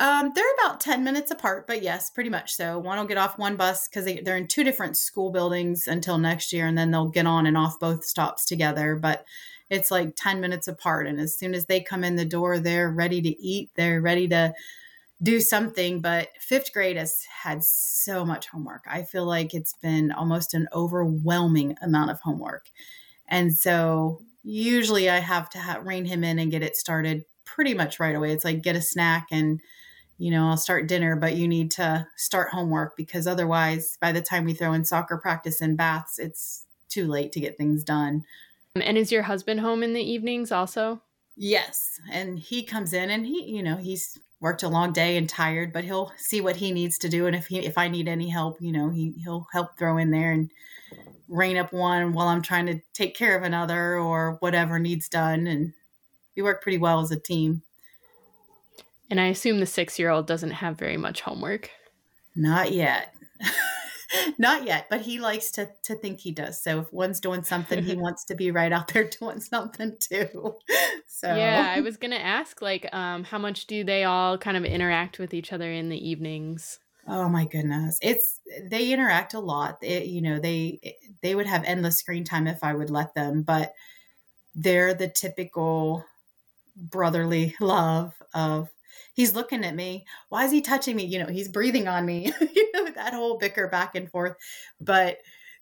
Um, 0.00 0.32
they're 0.34 0.44
about 0.58 0.80
10 0.80 1.04
minutes 1.04 1.30
apart, 1.30 1.66
but 1.66 1.82
yes, 1.82 2.08
pretty 2.08 2.30
much 2.30 2.54
so. 2.54 2.78
One 2.78 2.98
will 2.98 3.04
get 3.04 3.18
off 3.18 3.36
one 3.38 3.56
bus 3.56 3.86
because 3.86 4.06
they, 4.06 4.20
they're 4.20 4.38
in 4.38 4.48
two 4.48 4.64
different 4.64 4.96
school 4.96 5.30
buildings 5.30 5.86
until 5.86 6.16
next 6.16 6.54
year, 6.54 6.66
and 6.66 6.76
then 6.76 6.90
they'll 6.90 7.10
get 7.10 7.26
on 7.26 7.44
and 7.44 7.56
off 7.56 7.78
both 7.78 8.02
stops 8.04 8.46
together. 8.46 8.96
But 8.96 9.26
it's 9.68 9.90
like 9.90 10.16
10 10.16 10.40
minutes 10.40 10.66
apart. 10.68 11.06
And 11.06 11.20
as 11.20 11.38
soon 11.38 11.54
as 11.54 11.66
they 11.66 11.82
come 11.82 12.02
in 12.02 12.16
the 12.16 12.24
door, 12.24 12.58
they're 12.58 12.90
ready 12.90 13.20
to 13.20 13.28
eat, 13.28 13.70
they're 13.74 14.00
ready 14.00 14.26
to 14.28 14.54
do 15.22 15.38
something. 15.38 16.00
But 16.00 16.30
fifth 16.40 16.72
grade 16.72 16.96
has 16.96 17.22
had 17.42 17.62
so 17.62 18.24
much 18.24 18.48
homework. 18.48 18.84
I 18.88 19.02
feel 19.02 19.26
like 19.26 19.52
it's 19.52 19.74
been 19.82 20.12
almost 20.12 20.54
an 20.54 20.66
overwhelming 20.72 21.76
amount 21.82 22.10
of 22.10 22.20
homework. 22.20 22.70
And 23.28 23.54
so 23.54 24.22
usually 24.42 25.10
I 25.10 25.18
have 25.18 25.50
to 25.50 25.58
ha- 25.58 25.80
rein 25.82 26.06
him 26.06 26.24
in 26.24 26.38
and 26.38 26.50
get 26.50 26.62
it 26.62 26.74
started 26.74 27.24
pretty 27.44 27.74
much 27.74 28.00
right 28.00 28.16
away. 28.16 28.32
It's 28.32 28.46
like 28.46 28.62
get 28.62 28.76
a 28.76 28.80
snack 28.80 29.28
and 29.30 29.60
you 30.20 30.30
know, 30.30 30.48
I'll 30.48 30.58
start 30.58 30.86
dinner, 30.86 31.16
but 31.16 31.34
you 31.34 31.48
need 31.48 31.70
to 31.72 32.06
start 32.14 32.50
homework 32.50 32.94
because 32.94 33.26
otherwise, 33.26 33.96
by 34.02 34.12
the 34.12 34.20
time 34.20 34.44
we 34.44 34.52
throw 34.52 34.74
in 34.74 34.84
soccer 34.84 35.16
practice 35.16 35.62
and 35.62 35.78
baths, 35.78 36.18
it's 36.18 36.66
too 36.90 37.06
late 37.06 37.32
to 37.32 37.40
get 37.40 37.56
things 37.56 37.82
done. 37.82 38.26
And 38.76 38.98
is 38.98 39.10
your 39.10 39.22
husband 39.22 39.60
home 39.60 39.82
in 39.82 39.94
the 39.94 40.02
evenings 40.02 40.52
also? 40.52 41.00
Yes. 41.36 41.98
And 42.12 42.38
he 42.38 42.62
comes 42.62 42.92
in 42.92 43.08
and 43.08 43.24
he, 43.24 43.44
you 43.44 43.62
know, 43.62 43.76
he's 43.76 44.18
worked 44.40 44.62
a 44.62 44.68
long 44.68 44.92
day 44.92 45.16
and 45.16 45.26
tired, 45.26 45.72
but 45.72 45.84
he'll 45.84 46.12
see 46.18 46.42
what 46.42 46.56
he 46.56 46.70
needs 46.70 46.98
to 46.98 47.08
do. 47.08 47.26
And 47.26 47.34
if 47.34 47.46
he, 47.46 47.60
if 47.60 47.78
I 47.78 47.88
need 47.88 48.06
any 48.06 48.28
help, 48.28 48.60
you 48.60 48.72
know, 48.72 48.90
he, 48.90 49.14
he'll 49.24 49.46
help 49.54 49.78
throw 49.78 49.96
in 49.96 50.10
there 50.10 50.32
and 50.32 50.50
rein 51.28 51.56
up 51.56 51.72
one 51.72 52.12
while 52.12 52.28
I'm 52.28 52.42
trying 52.42 52.66
to 52.66 52.80
take 52.92 53.16
care 53.16 53.38
of 53.38 53.42
another 53.42 53.96
or 53.96 54.36
whatever 54.40 54.78
needs 54.78 55.08
done. 55.08 55.46
And 55.46 55.72
we 56.36 56.42
work 56.42 56.62
pretty 56.62 56.78
well 56.78 57.00
as 57.00 57.10
a 57.10 57.18
team. 57.18 57.62
And 59.10 59.20
I 59.20 59.26
assume 59.26 59.60
the 59.60 59.66
six 59.66 59.98
year 59.98 60.10
old 60.10 60.26
doesn't 60.26 60.52
have 60.52 60.78
very 60.78 60.96
much 60.96 61.20
homework. 61.20 61.70
Not 62.36 62.72
yet. 62.72 63.14
Not 64.38 64.64
yet, 64.64 64.86
but 64.90 65.02
he 65.02 65.20
likes 65.20 65.50
to 65.52 65.70
to 65.84 65.94
think 65.94 66.20
he 66.20 66.32
does. 66.32 66.62
So 66.62 66.80
if 66.80 66.92
one's 66.92 67.20
doing 67.20 67.44
something, 67.44 67.82
he 67.82 67.94
wants 67.96 68.24
to 68.26 68.34
be 68.34 68.50
right 68.50 68.72
out 68.72 68.88
there 68.88 69.04
doing 69.20 69.40
something 69.40 69.96
too. 70.00 70.56
So 71.06 71.28
Yeah, 71.34 71.72
I 71.76 71.80
was 71.80 71.96
gonna 71.96 72.16
ask, 72.16 72.60
like, 72.62 72.92
um, 72.94 73.24
how 73.24 73.38
much 73.38 73.66
do 73.66 73.84
they 73.84 74.04
all 74.04 74.38
kind 74.38 74.56
of 74.56 74.64
interact 74.64 75.18
with 75.18 75.34
each 75.34 75.52
other 75.52 75.70
in 75.70 75.88
the 75.88 76.08
evenings? 76.08 76.78
Oh 77.06 77.28
my 77.28 77.44
goodness. 77.46 77.98
It's 78.02 78.40
they 78.62 78.92
interact 78.92 79.34
a 79.34 79.40
lot. 79.40 79.78
It, 79.82 80.06
you 80.06 80.20
know, 80.22 80.38
they 80.38 80.96
they 81.22 81.34
would 81.34 81.46
have 81.46 81.64
endless 81.64 81.98
screen 81.98 82.24
time 82.24 82.46
if 82.46 82.62
I 82.62 82.74
would 82.74 82.90
let 82.90 83.14
them, 83.14 83.42
but 83.42 83.74
they're 84.54 84.94
the 84.94 85.08
typical 85.08 86.04
brotherly 86.76 87.56
love 87.60 88.14
of 88.34 88.70
he's 89.14 89.34
looking 89.34 89.64
at 89.64 89.74
me. 89.74 90.06
Why 90.28 90.44
is 90.44 90.52
he 90.52 90.60
touching 90.60 90.96
me? 90.96 91.04
You 91.04 91.20
know, 91.20 91.30
he's 91.30 91.48
breathing 91.48 91.88
on 91.88 92.06
me. 92.06 92.32
you 92.40 92.72
know, 92.72 92.90
that 92.90 93.14
whole 93.14 93.38
bicker 93.38 93.68
back 93.68 93.94
and 93.94 94.10
forth. 94.10 94.36
But 94.80 95.18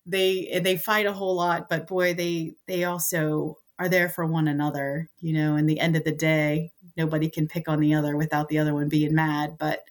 they 0.07 0.61
they 0.63 0.77
fight 0.77 1.07
a 1.07 1.13
whole 1.13 1.35
lot, 1.35 1.69
but 1.69 1.87
boy, 1.87 2.15
they 2.15 2.55
they 2.67 2.85
also 2.85 3.59
are 3.79 3.89
there 3.89 4.09
for 4.09 4.27
one 4.27 4.49
another, 4.49 5.09
you 5.21 5.33
know, 5.33 5.57
in 5.57 5.67
the 5.67 5.79
end 5.79 5.97
of 5.97 6.05
the 6.05 6.13
day, 6.13 6.73
nobody 6.97 7.29
can 7.29 7.47
pick 7.47 7.69
on 7.69 7.79
the 7.79 7.95
other 7.95 8.17
without 8.17 8.49
the 8.49 8.59
other 8.59 8.75
one 8.75 8.89
being 8.89 9.15
mad, 9.15 9.57
but 9.59 9.85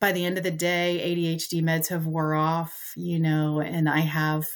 by 0.00 0.12
the 0.12 0.24
end 0.24 0.38
of 0.38 0.44
the 0.44 0.50
day, 0.50 1.00
ADHD 1.04 1.62
meds 1.62 1.88
have 1.88 2.06
wore 2.06 2.34
off, 2.34 2.92
you 2.96 3.18
know, 3.18 3.60
and 3.60 3.88
I 3.88 4.00
have 4.00 4.46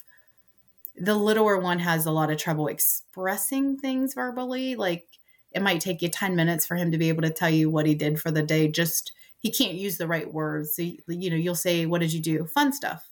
the 0.95 1.15
littler 1.15 1.57
one 1.57 1.79
has 1.79 2.05
a 2.05 2.11
lot 2.11 2.31
of 2.31 2.37
trouble 2.37 2.67
expressing 2.67 3.77
things 3.77 4.13
verbally. 4.13 4.75
Like 4.75 5.07
it 5.53 5.61
might 5.61 5.81
take 5.81 6.01
you 6.01 6.09
10 6.09 6.35
minutes 6.35 6.65
for 6.65 6.75
him 6.75 6.91
to 6.91 6.97
be 6.97 7.09
able 7.09 7.21
to 7.21 7.29
tell 7.29 7.49
you 7.49 7.69
what 7.69 7.85
he 7.85 7.95
did 7.95 8.19
for 8.19 8.31
the 8.31 8.43
day. 8.43 8.67
Just 8.67 9.11
he 9.37 9.51
can't 9.51 9.75
use 9.75 9.97
the 9.97 10.07
right 10.07 10.31
words. 10.31 10.75
So, 10.75 10.81
you 10.81 11.29
know, 11.29 11.35
you'll 11.35 11.55
say, 11.55 11.85
What 11.85 12.01
did 12.01 12.13
you 12.13 12.21
do? 12.21 12.45
Fun 12.45 12.73
stuff. 12.73 13.09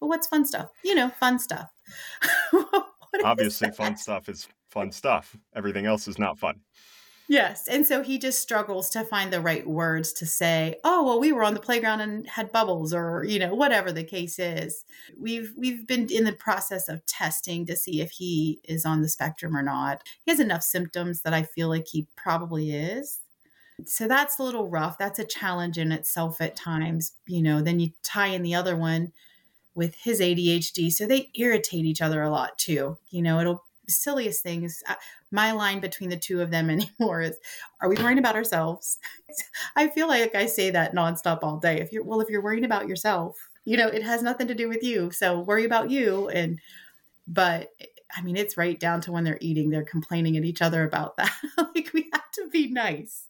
Well, 0.00 0.08
what's 0.08 0.26
fun 0.26 0.44
stuff? 0.44 0.70
You 0.84 0.94
know, 0.94 1.10
fun 1.10 1.38
stuff. 1.38 1.70
Obviously, 3.24 3.70
fun 3.70 3.96
stuff 3.96 4.28
is 4.28 4.48
fun 4.70 4.92
stuff. 4.92 5.36
Everything 5.54 5.86
else 5.86 6.08
is 6.08 6.18
not 6.18 6.38
fun. 6.38 6.60
Yes. 7.30 7.68
And 7.68 7.86
so 7.86 8.02
he 8.02 8.18
just 8.18 8.40
struggles 8.40 8.90
to 8.90 9.04
find 9.04 9.32
the 9.32 9.40
right 9.40 9.64
words 9.64 10.12
to 10.14 10.26
say, 10.26 10.80
"Oh, 10.82 11.04
well, 11.04 11.20
we 11.20 11.30
were 11.30 11.44
on 11.44 11.54
the 11.54 11.60
playground 11.60 12.00
and 12.00 12.26
had 12.26 12.50
bubbles," 12.50 12.92
or 12.92 13.24
you 13.24 13.38
know, 13.38 13.54
whatever 13.54 13.92
the 13.92 14.02
case 14.02 14.40
is. 14.40 14.84
We've 15.16 15.52
we've 15.56 15.86
been 15.86 16.08
in 16.10 16.24
the 16.24 16.32
process 16.32 16.88
of 16.88 17.06
testing 17.06 17.66
to 17.66 17.76
see 17.76 18.00
if 18.00 18.10
he 18.10 18.60
is 18.64 18.84
on 18.84 19.00
the 19.00 19.08
spectrum 19.08 19.56
or 19.56 19.62
not. 19.62 20.02
He 20.24 20.32
has 20.32 20.40
enough 20.40 20.64
symptoms 20.64 21.22
that 21.22 21.32
I 21.32 21.44
feel 21.44 21.68
like 21.68 21.86
he 21.86 22.08
probably 22.16 22.72
is. 22.74 23.20
So 23.86 24.08
that's 24.08 24.38
a 24.38 24.42
little 24.44 24.68
rough. 24.68 24.98
That's 24.98 25.18
a 25.20 25.24
challenge 25.24 25.78
in 25.78 25.92
itself 25.92 26.40
at 26.40 26.56
times, 26.56 27.14
you 27.26 27.42
know. 27.42 27.62
Then 27.62 27.80
you 27.80 27.92
tie 28.02 28.28
in 28.28 28.42
the 28.42 28.54
other 28.56 28.76
one 28.76 29.12
with 29.74 29.94
his 29.96 30.20
ADHD, 30.20 30.90
so 30.90 31.06
they 31.06 31.30
irritate 31.34 31.84
each 31.86 32.02
other 32.02 32.22
a 32.22 32.30
lot 32.30 32.58
too. 32.58 32.98
You 33.10 33.22
know, 33.22 33.40
it'll 33.40 33.64
silliest 33.90 34.42
things. 34.42 34.82
Uh, 34.88 34.94
my 35.30 35.52
line 35.52 35.80
between 35.80 36.10
the 36.10 36.16
two 36.16 36.40
of 36.40 36.50
them 36.50 36.70
anymore 37.00 37.22
is, 37.22 37.38
"Are 37.80 37.88
we 37.88 37.96
worrying 37.96 38.18
about 38.18 38.36
ourselves?" 38.36 38.98
I 39.76 39.88
feel 39.88 40.08
like 40.08 40.34
I 40.34 40.46
say 40.46 40.70
that 40.70 40.94
nonstop 40.94 41.40
all 41.42 41.58
day. 41.58 41.80
If 41.80 41.92
you're 41.92 42.04
well, 42.04 42.20
if 42.20 42.28
you're 42.28 42.42
worrying 42.42 42.64
about 42.64 42.88
yourself, 42.88 43.36
you 43.64 43.76
know, 43.76 43.88
it 43.88 44.02
has 44.02 44.22
nothing 44.22 44.48
to 44.48 44.54
do 44.54 44.68
with 44.68 44.82
you. 44.82 45.10
So 45.10 45.40
worry 45.40 45.64
about 45.64 45.90
you. 45.90 46.28
And 46.28 46.58
but 47.26 47.70
eh, 47.80 47.86
I 48.16 48.22
mean, 48.22 48.36
it's 48.36 48.56
right 48.56 48.78
down 48.78 49.00
to 49.02 49.12
when 49.12 49.24
they're 49.24 49.38
eating, 49.40 49.70
they're 49.70 49.84
complaining 49.84 50.36
at 50.36 50.44
each 50.44 50.62
other 50.62 50.84
about 50.84 51.16
that. 51.18 51.32
like 51.74 51.90
we 51.92 52.08
have 52.12 52.30
to 52.32 52.48
be 52.50 52.68
nice. 52.70 53.26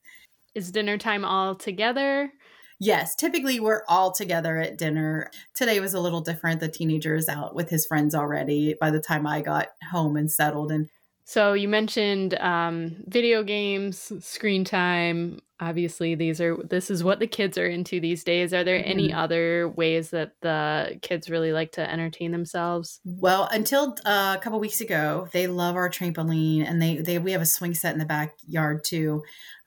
Is 0.55 0.73
dinner 0.73 0.99
time 0.99 1.25
all 1.25 1.55
together? 1.55 2.33
Yes, 2.82 3.14
typically 3.14 3.60
we're 3.60 3.82
all 3.88 4.10
together 4.10 4.56
at 4.56 4.78
dinner. 4.78 5.30
Today 5.54 5.80
was 5.80 5.92
a 5.92 6.00
little 6.00 6.22
different. 6.22 6.60
The 6.60 6.68
teenager 6.68 7.14
is 7.14 7.28
out 7.28 7.54
with 7.54 7.68
his 7.68 7.84
friends 7.84 8.14
already 8.14 8.74
by 8.80 8.90
the 8.90 9.00
time 9.00 9.26
I 9.26 9.42
got 9.42 9.68
home 9.92 10.16
and 10.16 10.32
settled. 10.32 10.72
And 10.72 10.88
so 11.26 11.52
you 11.52 11.68
mentioned 11.68 12.34
um, 12.40 12.96
video 13.06 13.42
games, 13.42 14.10
screen 14.24 14.64
time. 14.64 15.40
Obviously, 15.61 16.14
these 16.14 16.40
are 16.40 16.57
this 16.68 16.90
is 16.90 17.05
what 17.05 17.18
the 17.18 17.27
kids 17.27 17.59
are 17.59 17.66
into 17.66 18.01
these 18.01 18.25
days. 18.25 18.55
Are 18.55 18.64
there 18.64 18.79
mm-hmm. 18.79 18.90
any 18.90 19.12
other 19.12 19.68
ways 19.68 20.11
that 20.11 20.33
the 20.40 20.99
kids 21.03 21.29
really 21.29 21.53
like 21.53 21.73
to 21.73 21.90
entertain 21.90 22.33
themselves? 22.33 23.01
Well, 23.05 23.49
until 23.53 23.96
uh, 24.05 24.37
a 24.38 24.42
couple 24.42 24.59
weeks 24.59 24.81
ago, 24.81 25.29
they 25.33 25.46
love 25.46 25.77
our 25.77 25.90
trampoline, 25.90 26.66
and 26.66 26.81
they 26.81 26.96
they 26.96 27.18
we 27.18 27.33
have 27.33 27.42
a 27.42 27.46
swing 27.46 27.75
set 27.75 27.92
in 27.92 27.99
the 27.99 28.07
backyard 28.07 28.85
too 28.85 29.23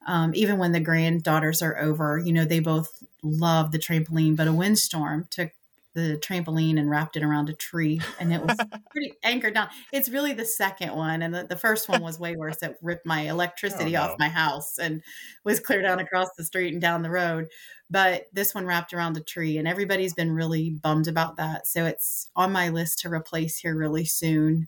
um, 0.06 0.32
even 0.36 0.58
when 0.58 0.72
the 0.72 0.80
granddaughters 0.80 1.62
are 1.62 1.80
over, 1.80 2.18
you 2.18 2.34
know, 2.34 2.46
they 2.46 2.60
both 2.60 3.04
love 3.22 3.72
the 3.72 3.80
trampoline, 3.80 4.36
but 4.36 4.48
a 4.48 4.54
windstorm 4.54 5.28
took 5.30 5.52
the 5.94 6.18
trampoline 6.22 6.80
and 6.80 6.90
wrapped 6.90 7.16
it 7.16 7.24
around 7.24 7.50
a 7.50 7.54
tree 7.54 8.02
and 8.20 8.34
it 8.34 8.42
was 8.42 8.58
pretty 8.92 9.14
anchored 9.24 9.54
down. 9.54 9.70
It's 9.92 10.10
really 10.10 10.34
the 10.34 10.46
second 10.46 10.96
one. 10.96 11.22
And 11.22 11.34
the, 11.34 11.46
the 11.48 11.56
first 11.56 11.88
one 11.88 12.02
was 12.02 12.20
way 12.20 12.36
worse. 12.36 12.64
It 12.64 12.78
ripped 12.82 13.06
my 13.06 13.22
electricity 13.22 13.96
oh, 13.96 14.06
no. 14.06 14.12
off 14.12 14.20
my 14.20 14.30
house 14.30 14.80
and 14.80 15.04
was 15.44 15.60
clear 15.60 15.82
down 15.82 16.00
across 16.00 16.30
the 16.38 16.44
street 16.44 16.74
and 16.74 16.82
down 16.82 17.04
the 17.04 17.12
road. 17.12 17.48
But 17.90 18.28
this 18.34 18.56
one 18.56 18.66
wrapped 18.66 18.94
around 18.94 19.18
a 19.18 19.22
tree 19.22 19.58
and 19.58 19.68
everybody's 19.68 20.16
been 20.16 20.32
really 20.32 20.72
bummed 20.72 21.08
about 21.08 21.38
that. 21.38 21.68
So 21.68 21.86
it's 21.86 22.32
on 22.36 22.52
my 22.52 22.70
list 22.70 23.00
to 23.00 23.10
replace 23.10 23.60
here 23.60 23.76
really 23.76 24.06
soon. 24.06 24.68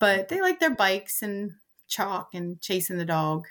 But 0.00 0.28
they 0.28 0.40
like 0.40 0.58
their 0.58 0.74
bikes 0.74 1.22
and 1.22 1.52
chalk 1.86 2.30
and 2.34 2.60
chasing 2.60 2.98
the 2.98 3.04
dog. 3.04 3.46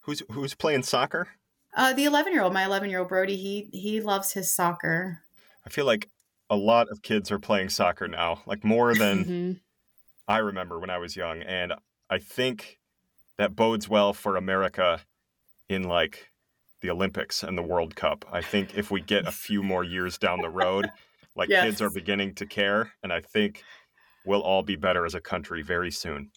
Who's 0.00 0.22
who's 0.30 0.54
playing 0.54 0.84
soccer? 0.84 1.28
Uh, 1.76 1.92
the 1.92 2.06
11 2.06 2.32
year 2.32 2.42
old, 2.42 2.52
my 2.52 2.64
11 2.64 2.90
year 2.90 3.00
old 3.00 3.08
Brody, 3.08 3.36
he 3.36 3.68
he 3.72 4.00
loves 4.00 4.32
his 4.32 4.52
soccer. 4.52 5.20
I 5.66 5.70
feel 5.70 5.84
like 5.84 6.08
a 6.50 6.56
lot 6.56 6.88
of 6.88 7.02
kids 7.02 7.30
are 7.30 7.38
playing 7.38 7.68
soccer 7.68 8.08
now, 8.08 8.42
like 8.46 8.64
more 8.64 8.94
than 8.94 9.24
mm-hmm. 9.24 9.52
I 10.26 10.38
remember 10.38 10.78
when 10.78 10.90
I 10.90 10.98
was 10.98 11.16
young, 11.16 11.42
and 11.42 11.74
I 12.10 12.18
think 12.18 12.78
that 13.36 13.54
bodes 13.54 13.88
well 13.88 14.12
for 14.12 14.36
America 14.36 15.00
in 15.68 15.84
like 15.84 16.30
the 16.80 16.90
Olympics 16.90 17.42
and 17.42 17.56
the 17.56 17.62
World 17.62 17.96
Cup. 17.96 18.24
I 18.32 18.40
think 18.40 18.76
if 18.76 18.90
we 18.90 19.00
get 19.00 19.26
a 19.26 19.32
few 19.32 19.62
more 19.62 19.84
years 19.84 20.18
down 20.18 20.40
the 20.40 20.48
road, 20.48 20.90
like 21.36 21.48
yes. 21.48 21.64
kids 21.64 21.82
are 21.82 21.90
beginning 21.90 22.34
to 22.36 22.46
care, 22.46 22.92
and 23.02 23.12
I 23.12 23.20
think 23.20 23.62
we'll 24.24 24.42
all 24.42 24.62
be 24.62 24.76
better 24.76 25.04
as 25.04 25.14
a 25.14 25.20
country 25.20 25.62
very 25.62 25.90
soon. 25.90 26.30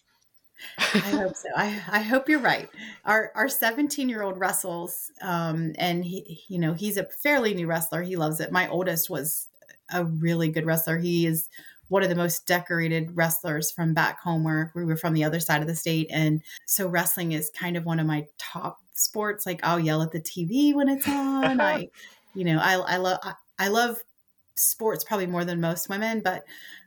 I 0.78 0.98
hope 0.98 1.36
so. 1.36 1.48
I, 1.56 1.82
I 1.90 2.02
hope 2.02 2.28
you're 2.28 2.38
right. 2.38 2.68
Our 3.04 3.32
our 3.34 3.48
17 3.48 4.08
year 4.08 4.22
old 4.22 4.38
wrestles, 4.38 5.10
um, 5.20 5.72
and 5.78 6.04
he 6.04 6.42
you 6.48 6.58
know 6.58 6.74
he's 6.74 6.96
a 6.96 7.04
fairly 7.04 7.54
new 7.54 7.66
wrestler. 7.66 8.02
He 8.02 8.16
loves 8.16 8.40
it. 8.40 8.52
My 8.52 8.68
oldest 8.68 9.10
was 9.10 9.48
a 9.92 10.04
really 10.04 10.48
good 10.48 10.66
wrestler. 10.66 10.98
He 10.98 11.26
is 11.26 11.48
one 11.88 12.02
of 12.02 12.08
the 12.08 12.14
most 12.14 12.46
decorated 12.46 13.14
wrestlers 13.14 13.70
from 13.70 13.92
back 13.92 14.20
home 14.20 14.44
where 14.44 14.72
we 14.74 14.84
were 14.84 14.96
from 14.96 15.12
the 15.12 15.24
other 15.24 15.40
side 15.40 15.60
of 15.60 15.68
the 15.68 15.76
state, 15.76 16.08
and 16.10 16.42
so 16.66 16.88
wrestling 16.88 17.32
is 17.32 17.50
kind 17.58 17.76
of 17.76 17.84
one 17.84 18.00
of 18.00 18.06
my 18.06 18.26
top 18.38 18.78
sports. 18.94 19.46
Like 19.46 19.60
I'll 19.62 19.80
yell 19.80 20.02
at 20.02 20.12
the 20.12 20.20
TV 20.20 20.74
when 20.74 20.88
it's 20.88 21.08
on. 21.08 21.60
I, 21.60 21.88
you 22.34 22.44
know, 22.44 22.58
I 22.58 22.74
I 22.74 22.96
love 22.96 23.18
I, 23.22 23.34
I 23.58 23.68
love 23.68 23.98
sports 24.54 25.04
probably 25.04 25.26
more 25.26 25.44
than 25.44 25.60
most 25.60 25.88
women, 25.88 26.20
but 26.20 26.44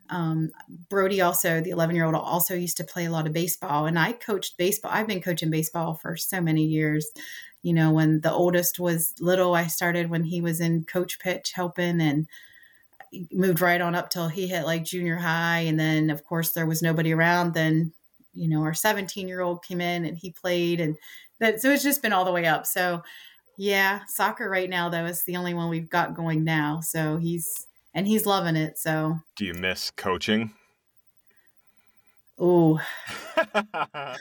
um, 0.09 0.51
Brody 0.89 1.21
also, 1.21 1.61
the 1.61 1.71
11 1.71 1.95
year 1.95 2.05
old, 2.05 2.15
also 2.15 2.53
used 2.53 2.77
to 2.77 2.83
play 2.83 3.05
a 3.05 3.11
lot 3.11 3.27
of 3.27 3.33
baseball. 3.33 3.85
And 3.85 3.97
I 3.97 4.13
coached 4.13 4.57
baseball. 4.57 4.91
I've 4.93 5.07
been 5.07 5.21
coaching 5.21 5.49
baseball 5.49 5.95
for 5.95 6.15
so 6.15 6.41
many 6.41 6.63
years. 6.63 7.07
You 7.63 7.73
know, 7.73 7.91
when 7.91 8.21
the 8.21 8.31
oldest 8.31 8.79
was 8.79 9.13
little, 9.19 9.55
I 9.55 9.67
started 9.67 10.09
when 10.09 10.23
he 10.23 10.41
was 10.41 10.59
in 10.59 10.85
coach 10.85 11.19
pitch 11.19 11.53
helping 11.53 11.99
and 12.01 12.27
moved 13.32 13.62
right 13.62 13.82
on 13.82 13.95
up 13.95 14.10
till 14.10 14.28
he 14.28 14.47
hit 14.47 14.65
like 14.65 14.84
junior 14.84 15.17
high. 15.17 15.60
And 15.60 15.80
then, 15.80 16.10
of 16.10 16.23
course, 16.23 16.51
there 16.51 16.65
was 16.65 16.82
nobody 16.82 17.13
around. 17.13 17.54
Then, 17.54 17.93
you 18.34 18.47
know, 18.47 18.62
our 18.63 18.73
17 18.73 19.28
year 19.28 19.41
old 19.41 19.63
came 19.63 19.82
in 19.82 20.06
and 20.06 20.17
he 20.17 20.32
played. 20.32 20.80
And 20.80 20.95
that, 21.39 21.62
so 21.62 21.71
it's 21.71 21.84
just 21.84 22.01
been 22.01 22.13
all 22.13 22.25
the 22.25 22.32
way 22.32 22.45
up. 22.45 22.65
So, 22.65 23.04
yeah, 23.58 24.01
soccer 24.08 24.49
right 24.49 24.69
now, 24.69 24.89
though, 24.89 25.06
is 25.06 25.23
the 25.23 25.38
only 25.38 25.54
one 25.54 25.69
we've 25.69 25.89
got 25.89 26.15
going 26.15 26.43
now. 26.43 26.82
So 26.82 27.17
he's, 27.17 27.67
and 27.93 28.08
he's 28.08 28.25
loving 28.25 28.56
it. 28.56 28.78
So, 28.78 29.17
do 29.36 29.45
you 29.45 29.54
miss 29.54 29.91
coaching? 29.91 30.54
Oh, 32.38 32.82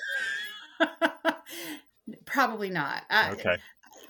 probably 2.24 2.70
not. 2.70 3.02
okay. 3.33 3.59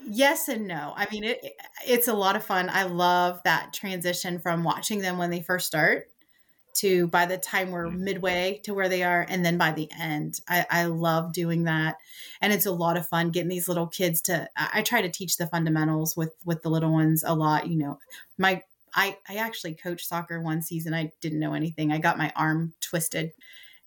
Yes 0.05 0.47
and 0.47 0.67
no. 0.67 0.93
I 0.95 1.07
mean, 1.11 1.23
it 1.23 1.43
it's 1.87 2.07
a 2.07 2.13
lot 2.13 2.35
of 2.35 2.43
fun. 2.43 2.69
I 2.69 2.83
love 2.83 3.41
that 3.43 3.73
transition 3.73 4.39
from 4.39 4.63
watching 4.63 4.99
them 4.99 5.17
when 5.17 5.29
they 5.29 5.41
first 5.41 5.67
start 5.67 6.07
to 6.75 7.07
by 7.07 7.25
the 7.25 7.37
time 7.37 7.71
we're 7.71 7.87
mm-hmm. 7.87 8.03
midway 8.03 8.59
to 8.63 8.73
where 8.73 8.89
they 8.89 9.01
are 9.01 9.25
and 9.29 9.45
then 9.45 9.57
by 9.57 9.71
the 9.71 9.89
end 9.97 10.41
I, 10.49 10.65
I, 10.69 10.85
love 10.87 11.31
doing 11.31 11.63
that 11.63 11.95
and 12.41 12.51
it's 12.51 12.65
a 12.65 12.71
lot 12.71 12.97
of 12.97 13.07
fun 13.07 13.31
getting 13.31 13.47
these 13.47 13.69
little 13.69 13.87
kids 13.87 14.19
to 14.23 14.49
I, 14.57 14.69
I 14.73 14.81
try 14.81 15.01
to 15.01 15.07
teach 15.07 15.37
the 15.37 15.47
fundamentals 15.47 16.17
with 16.17 16.33
with 16.43 16.63
the 16.63 16.69
little 16.69 16.91
ones 16.91 17.23
a 17.25 17.33
lot 17.33 17.69
you 17.69 17.77
know 17.77 17.99
my 18.37 18.61
I, 18.95 19.17
I 19.27 19.35
actually 19.35 19.75
coached 19.75 20.07
soccer 20.07 20.41
one 20.41 20.61
season. 20.61 20.93
I 20.93 21.11
didn't 21.19 21.39
know 21.39 21.53
anything. 21.53 21.91
I 21.91 21.97
got 21.97 22.17
my 22.17 22.31
arm 22.35 22.73
twisted 22.79 23.33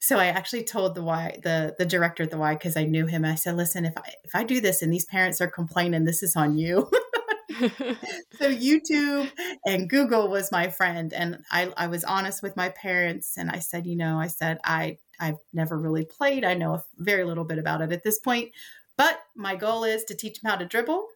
So 0.01 0.19
I 0.19 0.27
actually 0.27 0.65
told 0.65 0.95
the 0.95 1.03
Y 1.03 1.39
the 1.43 1.75
the 1.79 1.87
director 1.87 2.23
at 2.23 2.31
the 2.31 2.39
Y 2.39 2.55
because 2.55 2.77
I 2.77 2.85
knew 2.85 3.07
him. 3.07 3.25
I 3.25 3.35
said, 3.35 3.57
"Listen, 3.57 3.85
if 3.85 3.97
I 3.97 4.13
if 4.25 4.35
I 4.35 4.45
do 4.45 4.61
this 4.61 4.83
and 4.83 4.93
these 4.93 5.07
parents 5.07 5.41
are 5.41 5.51
complaining, 5.51 6.05
this 6.05 6.23
is 6.23 6.37
on 6.37 6.57
you." 6.57 6.91
so 7.59 8.51
YouTube 8.53 9.31
and 9.67 9.89
Google 9.89 10.29
was 10.29 10.53
my 10.53 10.69
friend, 10.69 11.13
and 11.13 11.43
I 11.51 11.73
I 11.77 11.89
was 11.89 12.05
honest 12.05 12.43
with 12.43 12.57
my 12.57 12.69
parents, 12.69 13.37
and 13.37 13.51
I 13.51 13.59
said, 13.59 13.87
you 13.87 13.97
know, 13.97 14.21
I 14.21 14.29
said 14.29 14.59
I 14.65 14.99
I've 15.19 15.39
never 15.53 15.79
really 15.79 16.05
played. 16.05 16.45
I 16.45 16.55
know 16.55 16.75
a 16.75 16.85
very 16.99 17.25
little 17.25 17.45
bit 17.45 17.59
about 17.59 17.81
it 17.81 17.91
at 17.91 18.05
this 18.05 18.19
point, 18.19 18.51
but 18.97 19.19
my 19.35 19.57
goal 19.57 19.85
is 19.85 20.05
to 20.05 20.15
teach 20.15 20.41
them 20.41 20.51
how 20.51 20.57
to 20.57 20.67
dribble, 20.67 21.07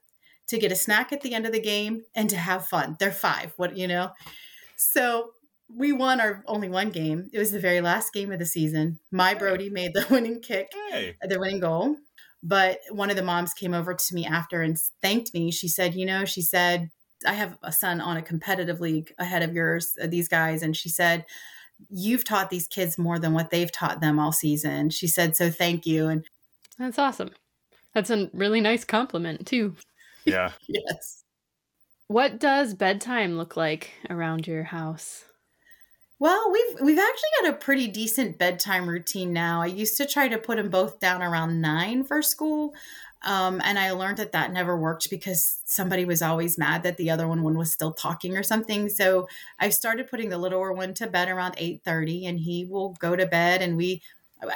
to 0.48 0.58
get 0.58 0.72
a 0.72 0.76
snack 0.76 1.12
at 1.12 1.20
the 1.20 1.34
end 1.34 1.46
of 1.46 1.52
the 1.52 1.60
game, 1.60 2.02
and 2.14 2.28
to 2.30 2.36
have 2.36 2.66
fun. 2.66 2.96
They're 2.98 3.12
five. 3.12 3.52
What 3.56 3.76
you 3.76 3.86
know. 3.86 4.10
So 4.76 5.32
we 5.74 5.92
won 5.92 6.20
our 6.20 6.42
only 6.46 6.68
one 6.68 6.90
game. 6.90 7.28
It 7.32 7.38
was 7.38 7.50
the 7.52 7.58
very 7.60 7.80
last 7.80 8.12
game 8.12 8.32
of 8.32 8.38
the 8.38 8.46
season. 8.46 8.98
My 9.10 9.34
Brody 9.34 9.70
made 9.70 9.94
the 9.94 10.06
winning 10.10 10.40
kick, 10.40 10.72
Hey. 10.90 11.16
the 11.22 11.38
winning 11.38 11.60
goal. 11.60 11.96
But 12.42 12.80
one 12.90 13.10
of 13.10 13.16
the 13.16 13.22
moms 13.22 13.54
came 13.54 13.72
over 13.72 13.94
to 13.94 14.14
me 14.14 14.26
after 14.26 14.62
and 14.62 14.76
thanked 15.00 15.32
me. 15.32 15.50
She 15.52 15.68
said, 15.68 15.94
You 15.94 16.06
know, 16.06 16.24
she 16.24 16.42
said, 16.42 16.90
I 17.26 17.34
have 17.34 17.56
a 17.62 17.70
son 17.72 18.00
on 18.00 18.16
a 18.16 18.22
competitive 18.22 18.80
league 18.80 19.12
ahead 19.18 19.42
of 19.42 19.54
yours, 19.54 19.94
uh, 20.02 20.08
these 20.08 20.28
guys. 20.28 20.62
And 20.62 20.76
she 20.76 20.88
said, 20.88 21.24
You've 21.88 22.24
taught 22.24 22.50
these 22.50 22.66
kids 22.68 22.98
more 22.98 23.18
than 23.18 23.32
what 23.32 23.50
they've 23.50 23.70
taught 23.70 24.00
them 24.00 24.18
all 24.18 24.32
season. 24.32 24.90
She 24.90 25.06
said, 25.06 25.36
So 25.36 25.50
thank 25.50 25.86
you. 25.86 26.08
And 26.08 26.24
That's 26.78 26.98
awesome. 26.98 27.30
That's 27.94 28.10
a 28.10 28.28
really 28.32 28.60
nice 28.60 28.84
compliment, 28.84 29.46
too. 29.46 29.76
Yeah. 30.24 30.52
yes. 30.68 31.22
What 32.08 32.40
does 32.40 32.74
bedtime 32.74 33.36
look 33.38 33.56
like 33.56 33.90
around 34.10 34.46
your 34.46 34.64
house? 34.64 35.24
Well, 36.18 36.52
we've 36.52 36.80
we've 36.80 36.98
actually 36.98 37.30
got 37.42 37.54
a 37.54 37.56
pretty 37.56 37.88
decent 37.88 38.38
bedtime 38.38 38.88
routine 38.88 39.32
now. 39.32 39.60
I 39.60 39.66
used 39.66 39.96
to 39.96 40.06
try 40.06 40.28
to 40.28 40.38
put 40.38 40.56
them 40.56 40.70
both 40.70 41.00
down 41.00 41.20
around 41.20 41.60
nine 41.60 42.04
for 42.04 42.22
school, 42.22 42.74
um, 43.22 43.60
and 43.64 43.76
I 43.78 43.90
learned 43.90 44.18
that 44.18 44.30
that 44.32 44.52
never 44.52 44.76
worked 44.78 45.10
because 45.10 45.58
somebody 45.64 46.04
was 46.04 46.22
always 46.22 46.58
mad 46.58 46.84
that 46.84 46.96
the 46.96 47.10
other 47.10 47.26
one, 47.26 47.42
one 47.42 47.58
was 47.58 47.72
still 47.72 47.92
talking 47.92 48.36
or 48.36 48.44
something. 48.44 48.88
So 48.88 49.28
I 49.58 49.70
started 49.70 50.08
putting 50.08 50.28
the 50.28 50.38
littler 50.38 50.72
one 50.72 50.94
to 50.94 51.08
bed 51.08 51.28
around 51.28 51.54
eight 51.58 51.82
thirty, 51.84 52.26
and 52.26 52.38
he 52.38 52.66
will 52.66 52.90
go 53.00 53.16
to 53.16 53.26
bed, 53.26 53.60
and 53.62 53.76
we. 53.76 54.02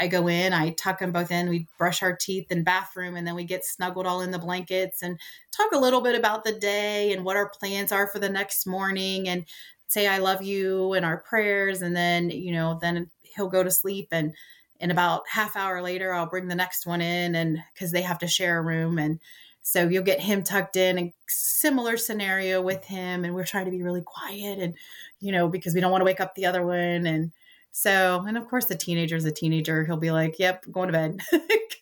I 0.00 0.08
go 0.08 0.26
in, 0.26 0.52
I 0.52 0.70
tuck 0.70 0.98
them 0.98 1.12
both 1.12 1.30
in, 1.30 1.48
we 1.48 1.68
brush 1.78 2.02
our 2.02 2.12
teeth 2.16 2.50
in 2.50 2.64
bathroom, 2.64 3.14
and 3.14 3.24
then 3.24 3.36
we 3.36 3.44
get 3.44 3.64
snuggled 3.64 4.04
all 4.04 4.20
in 4.20 4.32
the 4.32 4.38
blankets 4.38 5.00
and 5.00 5.16
talk 5.52 5.70
a 5.70 5.78
little 5.78 6.00
bit 6.00 6.18
about 6.18 6.42
the 6.42 6.50
day 6.58 7.12
and 7.12 7.24
what 7.24 7.36
our 7.36 7.48
plans 7.48 7.92
are 7.92 8.08
for 8.08 8.18
the 8.18 8.28
next 8.28 8.66
morning. 8.66 9.28
And 9.28 9.44
say 9.88 10.06
I 10.06 10.18
love 10.18 10.42
you 10.42 10.92
and 10.94 11.04
our 11.04 11.18
prayers 11.18 11.82
and 11.82 11.94
then 11.94 12.30
you 12.30 12.52
know 12.52 12.78
then 12.80 13.10
he'll 13.22 13.48
go 13.48 13.62
to 13.62 13.70
sleep 13.70 14.08
and 14.10 14.34
in 14.78 14.90
about 14.90 15.22
half 15.28 15.56
hour 15.56 15.82
later 15.82 16.12
I'll 16.12 16.26
bring 16.26 16.48
the 16.48 16.54
next 16.54 16.86
one 16.86 17.00
in 17.00 17.34
and 17.34 17.58
cuz 17.78 17.92
they 17.92 18.02
have 18.02 18.18
to 18.18 18.26
share 18.26 18.58
a 18.58 18.62
room 18.62 18.98
and 18.98 19.20
so 19.62 19.88
you'll 19.88 20.04
get 20.04 20.20
him 20.20 20.44
tucked 20.44 20.76
in 20.76 20.96
a 20.96 21.14
similar 21.26 21.96
scenario 21.96 22.62
with 22.62 22.84
him 22.84 23.24
and 23.24 23.34
we're 23.34 23.44
trying 23.44 23.64
to 23.64 23.70
be 23.70 23.82
really 23.82 24.02
quiet 24.02 24.58
and 24.58 24.74
you 25.20 25.32
know 25.32 25.48
because 25.48 25.74
we 25.74 25.80
don't 25.80 25.90
want 25.90 26.00
to 26.00 26.06
wake 26.06 26.20
up 26.20 26.34
the 26.34 26.46
other 26.46 26.64
one 26.64 27.06
and 27.06 27.32
so 27.72 28.24
and 28.26 28.38
of 28.38 28.48
course 28.48 28.66
the 28.66 28.74
teenager's 28.74 29.24
a 29.24 29.32
teenager 29.32 29.84
he'll 29.84 29.96
be 29.96 30.10
like 30.10 30.38
yep 30.38 30.64
going 30.70 30.88
to 30.88 30.92
bed. 30.92 31.20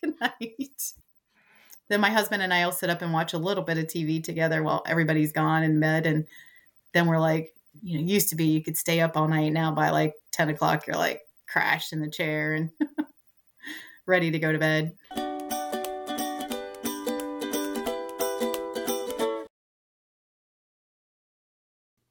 Good 0.01 0.19
night. 0.19 0.93
Then 1.87 2.01
my 2.01 2.09
husband 2.09 2.41
and 2.41 2.53
I'll 2.53 2.71
sit 2.71 2.89
up 2.89 3.01
and 3.01 3.13
watch 3.13 3.33
a 3.33 3.37
little 3.37 3.63
bit 3.63 3.77
of 3.77 3.85
TV 3.85 4.23
together 4.23 4.63
while 4.63 4.83
everybody's 4.87 5.31
gone 5.31 5.63
in 5.63 5.79
bed 5.79 6.05
and 6.05 6.25
then 6.93 7.05
we're 7.05 7.19
like 7.19 7.54
you 7.81 7.97
know, 7.97 8.05
used 8.05 8.29
to 8.29 8.35
be 8.35 8.45
you 8.45 8.63
could 8.63 8.77
stay 8.77 9.01
up 9.01 9.17
all 9.17 9.27
night. 9.27 9.53
Now 9.53 9.71
by 9.71 9.89
like 9.89 10.13
10 10.31 10.49
o'clock, 10.49 10.87
you're 10.87 10.95
like 10.95 11.21
crashed 11.47 11.93
in 11.93 12.01
the 12.01 12.09
chair 12.09 12.53
and 12.53 12.69
ready 14.07 14.31
to 14.31 14.39
go 14.39 14.51
to 14.51 14.59
bed. 14.59 14.93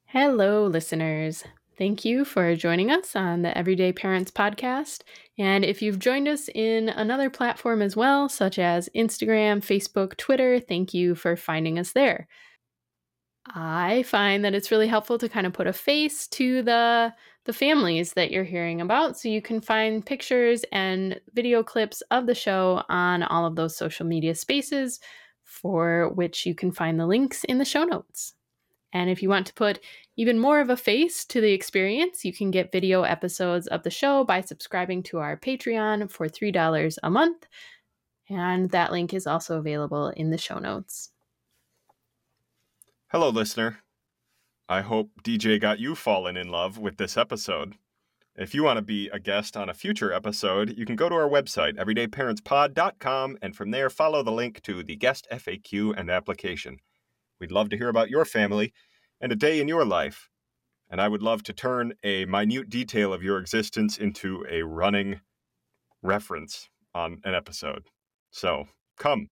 Hello, 0.06 0.66
listeners. 0.66 1.44
Thank 1.76 2.04
you 2.04 2.24
for 2.24 2.54
joining 2.54 2.92
us 2.92 3.16
on 3.16 3.42
the 3.42 3.56
Everyday 3.58 3.92
Parents 3.92 4.30
podcast. 4.30 5.00
And 5.36 5.64
if 5.64 5.82
you've 5.82 5.98
joined 5.98 6.28
us 6.28 6.48
in 6.54 6.88
another 6.88 7.28
platform 7.28 7.82
as 7.82 7.96
well, 7.96 8.28
such 8.28 8.60
as 8.60 8.88
Instagram, 8.94 9.58
Facebook, 9.58 10.16
Twitter, 10.16 10.60
thank 10.60 10.94
you 10.94 11.16
for 11.16 11.34
finding 11.34 11.80
us 11.80 11.90
there. 11.90 12.28
I 13.46 14.04
find 14.04 14.44
that 14.44 14.54
it's 14.54 14.70
really 14.70 14.88
helpful 14.88 15.18
to 15.18 15.28
kind 15.28 15.46
of 15.46 15.52
put 15.52 15.66
a 15.66 15.72
face 15.72 16.26
to 16.28 16.62
the 16.62 17.14
the 17.44 17.52
families 17.52 18.14
that 18.14 18.30
you're 18.30 18.42
hearing 18.42 18.80
about 18.80 19.18
so 19.18 19.28
you 19.28 19.42
can 19.42 19.60
find 19.60 20.06
pictures 20.06 20.64
and 20.72 21.20
video 21.34 21.62
clips 21.62 22.00
of 22.10 22.26
the 22.26 22.34
show 22.34 22.82
on 22.88 23.22
all 23.22 23.44
of 23.44 23.54
those 23.54 23.76
social 23.76 24.06
media 24.06 24.34
spaces 24.34 24.98
for 25.42 26.08
which 26.14 26.46
you 26.46 26.54
can 26.54 26.72
find 26.72 26.98
the 26.98 27.06
links 27.06 27.44
in 27.44 27.58
the 27.58 27.64
show 27.66 27.84
notes. 27.84 28.32
And 28.94 29.10
if 29.10 29.22
you 29.22 29.28
want 29.28 29.46
to 29.48 29.54
put 29.54 29.80
even 30.16 30.38
more 30.38 30.60
of 30.60 30.70
a 30.70 30.76
face 30.76 31.24
to 31.26 31.40
the 31.40 31.52
experience, 31.52 32.24
you 32.24 32.32
can 32.32 32.50
get 32.50 32.72
video 32.72 33.02
episodes 33.02 33.66
of 33.66 33.82
the 33.82 33.90
show 33.90 34.24
by 34.24 34.40
subscribing 34.40 35.02
to 35.04 35.18
our 35.18 35.36
Patreon 35.36 36.10
for 36.10 36.28
$3 36.28 36.98
a 37.02 37.10
month. 37.10 37.46
And 38.30 38.70
that 38.70 38.92
link 38.92 39.12
is 39.12 39.26
also 39.26 39.58
available 39.58 40.08
in 40.08 40.30
the 40.30 40.38
show 40.38 40.58
notes. 40.58 41.10
Hello, 43.14 43.28
listener. 43.28 43.78
I 44.68 44.80
hope 44.80 45.22
DJ 45.22 45.60
got 45.60 45.78
you 45.78 45.94
fallen 45.94 46.36
in 46.36 46.48
love 46.48 46.78
with 46.78 46.96
this 46.96 47.16
episode. 47.16 47.74
If 48.34 48.56
you 48.56 48.64
want 48.64 48.78
to 48.78 48.82
be 48.82 49.08
a 49.08 49.20
guest 49.20 49.56
on 49.56 49.68
a 49.68 49.72
future 49.72 50.12
episode, 50.12 50.76
you 50.76 50.84
can 50.84 50.96
go 50.96 51.08
to 51.08 51.14
our 51.14 51.28
website, 51.28 51.76
everydayparentspod.com, 51.76 53.38
and 53.40 53.54
from 53.54 53.70
there 53.70 53.88
follow 53.88 54.24
the 54.24 54.32
link 54.32 54.62
to 54.62 54.82
the 54.82 54.96
guest 54.96 55.28
FAQ 55.30 55.96
and 55.96 56.10
application. 56.10 56.78
We'd 57.38 57.52
love 57.52 57.68
to 57.68 57.76
hear 57.76 57.88
about 57.88 58.10
your 58.10 58.24
family 58.24 58.72
and 59.20 59.30
a 59.30 59.36
day 59.36 59.60
in 59.60 59.68
your 59.68 59.84
life. 59.84 60.28
And 60.90 61.00
I 61.00 61.06
would 61.06 61.22
love 61.22 61.44
to 61.44 61.52
turn 61.52 61.92
a 62.02 62.24
minute 62.24 62.68
detail 62.68 63.12
of 63.12 63.22
your 63.22 63.38
existence 63.38 63.96
into 63.96 64.44
a 64.50 64.62
running 64.62 65.20
reference 66.02 66.68
on 66.92 67.20
an 67.22 67.36
episode. 67.36 67.84
So 68.32 68.66
come. 68.98 69.28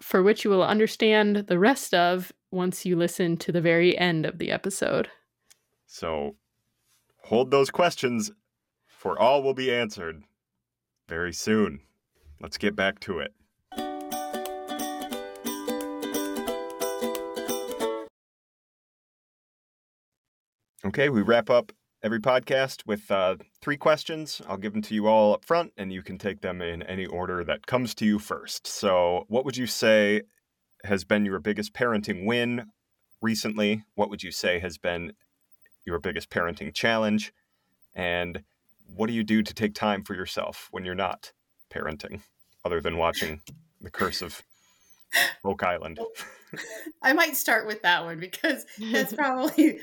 For 0.00 0.22
which 0.22 0.44
you 0.44 0.50
will 0.50 0.62
understand 0.62 1.36
the 1.48 1.58
rest 1.58 1.94
of 1.94 2.32
once 2.50 2.84
you 2.84 2.96
listen 2.96 3.36
to 3.38 3.52
the 3.52 3.60
very 3.60 3.96
end 3.98 4.24
of 4.26 4.38
the 4.38 4.50
episode. 4.50 5.08
So 5.86 6.36
hold 7.24 7.50
those 7.50 7.70
questions, 7.70 8.30
for 8.86 9.18
all 9.18 9.42
will 9.42 9.54
be 9.54 9.72
answered 9.72 10.22
very 11.08 11.32
soon. 11.32 11.80
Let's 12.40 12.58
get 12.58 12.76
back 12.76 13.00
to 13.00 13.20
it. 13.20 13.32
Okay, 20.84 21.08
we 21.08 21.22
wrap 21.22 21.50
up 21.50 21.72
every 22.02 22.20
podcast 22.20 22.86
with 22.86 23.10
uh, 23.10 23.36
three 23.60 23.76
questions. 23.76 24.40
I'll 24.48 24.56
give 24.56 24.72
them 24.72 24.82
to 24.82 24.94
you 24.94 25.06
all 25.06 25.34
up 25.34 25.44
front, 25.44 25.72
and 25.76 25.92
you 25.92 26.02
can 26.02 26.18
take 26.18 26.40
them 26.40 26.60
in 26.62 26.82
any 26.82 27.06
order 27.06 27.44
that 27.44 27.66
comes 27.66 27.94
to 27.96 28.04
you 28.04 28.18
first. 28.18 28.66
So, 28.66 29.24
what 29.28 29.44
would 29.44 29.56
you 29.56 29.66
say 29.66 30.22
has 30.84 31.04
been 31.04 31.24
your 31.24 31.40
biggest 31.40 31.72
parenting 31.72 32.26
win 32.26 32.66
recently? 33.20 33.84
What 33.94 34.10
would 34.10 34.22
you 34.22 34.30
say 34.30 34.58
has 34.60 34.78
been 34.78 35.12
your 35.84 35.98
biggest 35.98 36.30
parenting 36.30 36.74
challenge? 36.74 37.32
And 37.94 38.42
what 38.94 39.08
do 39.08 39.12
you 39.12 39.24
do 39.24 39.42
to 39.42 39.54
take 39.54 39.74
time 39.74 40.04
for 40.04 40.14
yourself 40.14 40.68
when 40.70 40.84
you're 40.84 40.94
not 40.94 41.32
parenting, 41.72 42.20
other 42.64 42.80
than 42.80 42.98
watching 42.98 43.40
The 43.80 43.90
Curse 43.90 44.22
of 44.22 44.42
Oak 45.44 45.62
Island? 45.62 45.98
I 47.02 47.12
might 47.12 47.36
start 47.36 47.66
with 47.66 47.82
that 47.82 48.04
one 48.04 48.20
because 48.20 48.64
that's 48.78 49.12
probably 49.14 49.80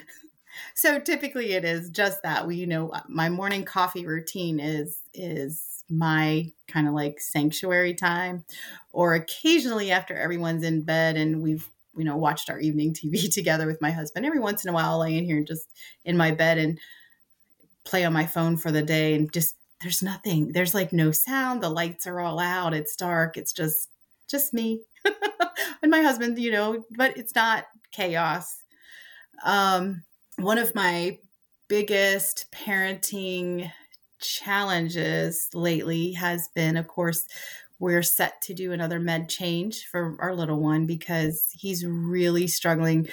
so 0.76 1.00
typically 1.00 1.54
it 1.54 1.66
is 1.66 1.90
just 1.90 2.22
that 2.24 2.46
we 2.48 2.56
you 2.56 2.68
know 2.68 2.92
my 3.08 3.30
morning 3.30 3.64
coffee 3.64 4.06
routine 4.06 4.60
is 4.60 5.02
is 5.14 5.84
my 5.90 6.50
kind 6.68 6.88
of 6.88 6.94
like 6.94 7.20
sanctuary 7.20 7.94
time 7.94 8.44
or 8.92 9.16
occasionally 9.16 9.92
after 9.92 10.16
everyone's 10.16 10.64
in 10.64 10.82
bed 10.82 11.18
and 11.18 11.42
we've 11.42 11.68
you 11.96 12.04
know 12.04 12.16
watched 12.16 12.50
our 12.50 12.60
evening 12.60 12.94
tv 12.94 13.32
together 13.32 13.68
with 13.68 13.82
my 13.82 13.92
husband 13.92 14.26
every 14.26 14.40
once 14.40 14.64
in 14.64 14.70
a 14.70 14.74
while 14.74 14.92
I'll 14.92 15.00
lay 15.00 15.18
in 15.18 15.26
here 15.26 15.44
just 15.44 15.70
in 16.06 16.18
my 16.18 16.32
bed 16.32 16.58
and 16.58 16.80
play 17.84 18.06
on 18.06 18.14
my 18.14 18.26
phone 18.26 18.58
for 18.58 18.72
the 18.72 18.82
day 18.82 19.14
and 19.14 19.32
just 19.32 19.56
there's 19.82 20.02
nothing 20.02 20.54
there's 20.54 20.74
like 20.74 20.94
no 20.94 21.12
sound 21.12 21.62
the 21.62 21.70
lights 21.70 22.08
are 22.08 22.22
all 22.22 22.40
out 22.40 22.74
it's 22.74 22.96
dark 22.96 23.38
it's 23.38 23.54
just 23.54 23.90
just 24.30 24.54
me. 24.54 24.82
And 25.82 25.92
my 25.92 26.02
husband 26.02 26.40
you 26.40 26.52
know 26.52 26.86
but 26.92 27.18
it's 27.18 27.36
not 27.36 27.66
chaos. 27.92 28.64
Um 29.44 30.04
one 30.38 30.58
of 30.58 30.76
my 30.76 31.20
biggest 31.68 32.48
parenting 32.52 33.72
challenges 34.20 35.50
lately 35.54 36.14
has 36.14 36.50
been, 36.50 36.78
of 36.78 36.88
course, 36.88 37.28
we're 37.80 38.04
set 38.04 38.42
to 38.44 38.54
do 38.54 38.72
another 38.72 39.00
med 39.00 39.30
change 39.30 39.88
for 39.88 40.16
our 40.20 40.34
little 40.34 40.60
one 40.60 40.86
because 40.86 41.50
he's 41.54 41.86
really 41.86 42.48
struggling 42.48 43.10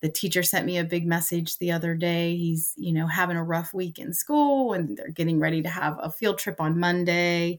the 0.00 0.08
teacher 0.08 0.42
sent 0.42 0.66
me 0.66 0.78
a 0.78 0.84
big 0.84 1.06
message 1.06 1.58
the 1.58 1.72
other 1.72 1.94
day. 1.94 2.36
He's, 2.36 2.72
you 2.76 2.92
know, 2.92 3.06
having 3.06 3.36
a 3.36 3.42
rough 3.42 3.74
week 3.74 3.98
in 3.98 4.12
school 4.12 4.72
and 4.72 4.96
they're 4.96 5.10
getting 5.10 5.40
ready 5.40 5.62
to 5.62 5.68
have 5.68 5.98
a 6.00 6.10
field 6.10 6.38
trip 6.38 6.60
on 6.60 6.78
Monday. 6.78 7.58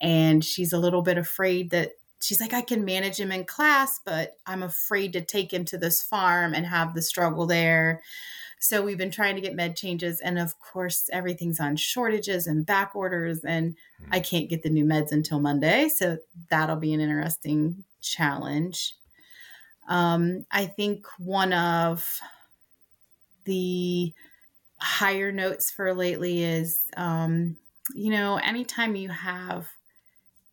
And 0.00 0.44
she's 0.44 0.72
a 0.72 0.78
little 0.78 1.02
bit 1.02 1.16
afraid 1.16 1.70
that 1.70 1.92
she's 2.20 2.40
like, 2.40 2.52
I 2.52 2.62
can 2.62 2.84
manage 2.84 3.20
him 3.20 3.30
in 3.30 3.44
class, 3.44 4.00
but 4.04 4.36
I'm 4.46 4.64
afraid 4.64 5.12
to 5.12 5.20
take 5.24 5.52
him 5.52 5.64
to 5.66 5.78
this 5.78 6.02
farm 6.02 6.54
and 6.54 6.66
have 6.66 6.94
the 6.94 7.02
struggle 7.02 7.46
there. 7.46 8.02
So 8.58 8.82
we've 8.82 8.98
been 8.98 9.10
trying 9.10 9.36
to 9.36 9.40
get 9.40 9.54
med 9.54 9.76
changes. 9.76 10.20
And 10.20 10.38
of 10.38 10.58
course, 10.58 11.08
everything's 11.12 11.60
on 11.60 11.76
shortages 11.76 12.46
and 12.46 12.64
back 12.64 12.94
orders. 12.94 13.44
And 13.44 13.76
I 14.10 14.20
can't 14.20 14.48
get 14.48 14.62
the 14.62 14.70
new 14.70 14.84
meds 14.84 15.12
until 15.12 15.40
Monday. 15.40 15.88
So 15.88 16.18
that'll 16.50 16.76
be 16.76 16.94
an 16.94 17.00
interesting 17.00 17.84
challenge. 18.00 18.94
Um, 19.88 20.46
I 20.50 20.66
think 20.66 21.06
one 21.18 21.52
of 21.52 22.20
the 23.44 24.12
higher 24.78 25.30
notes 25.32 25.70
for 25.70 25.94
lately 25.94 26.42
is, 26.42 26.84
um, 26.96 27.56
you 27.94 28.10
know, 28.10 28.36
anytime 28.36 28.96
you 28.96 29.10
have 29.10 29.68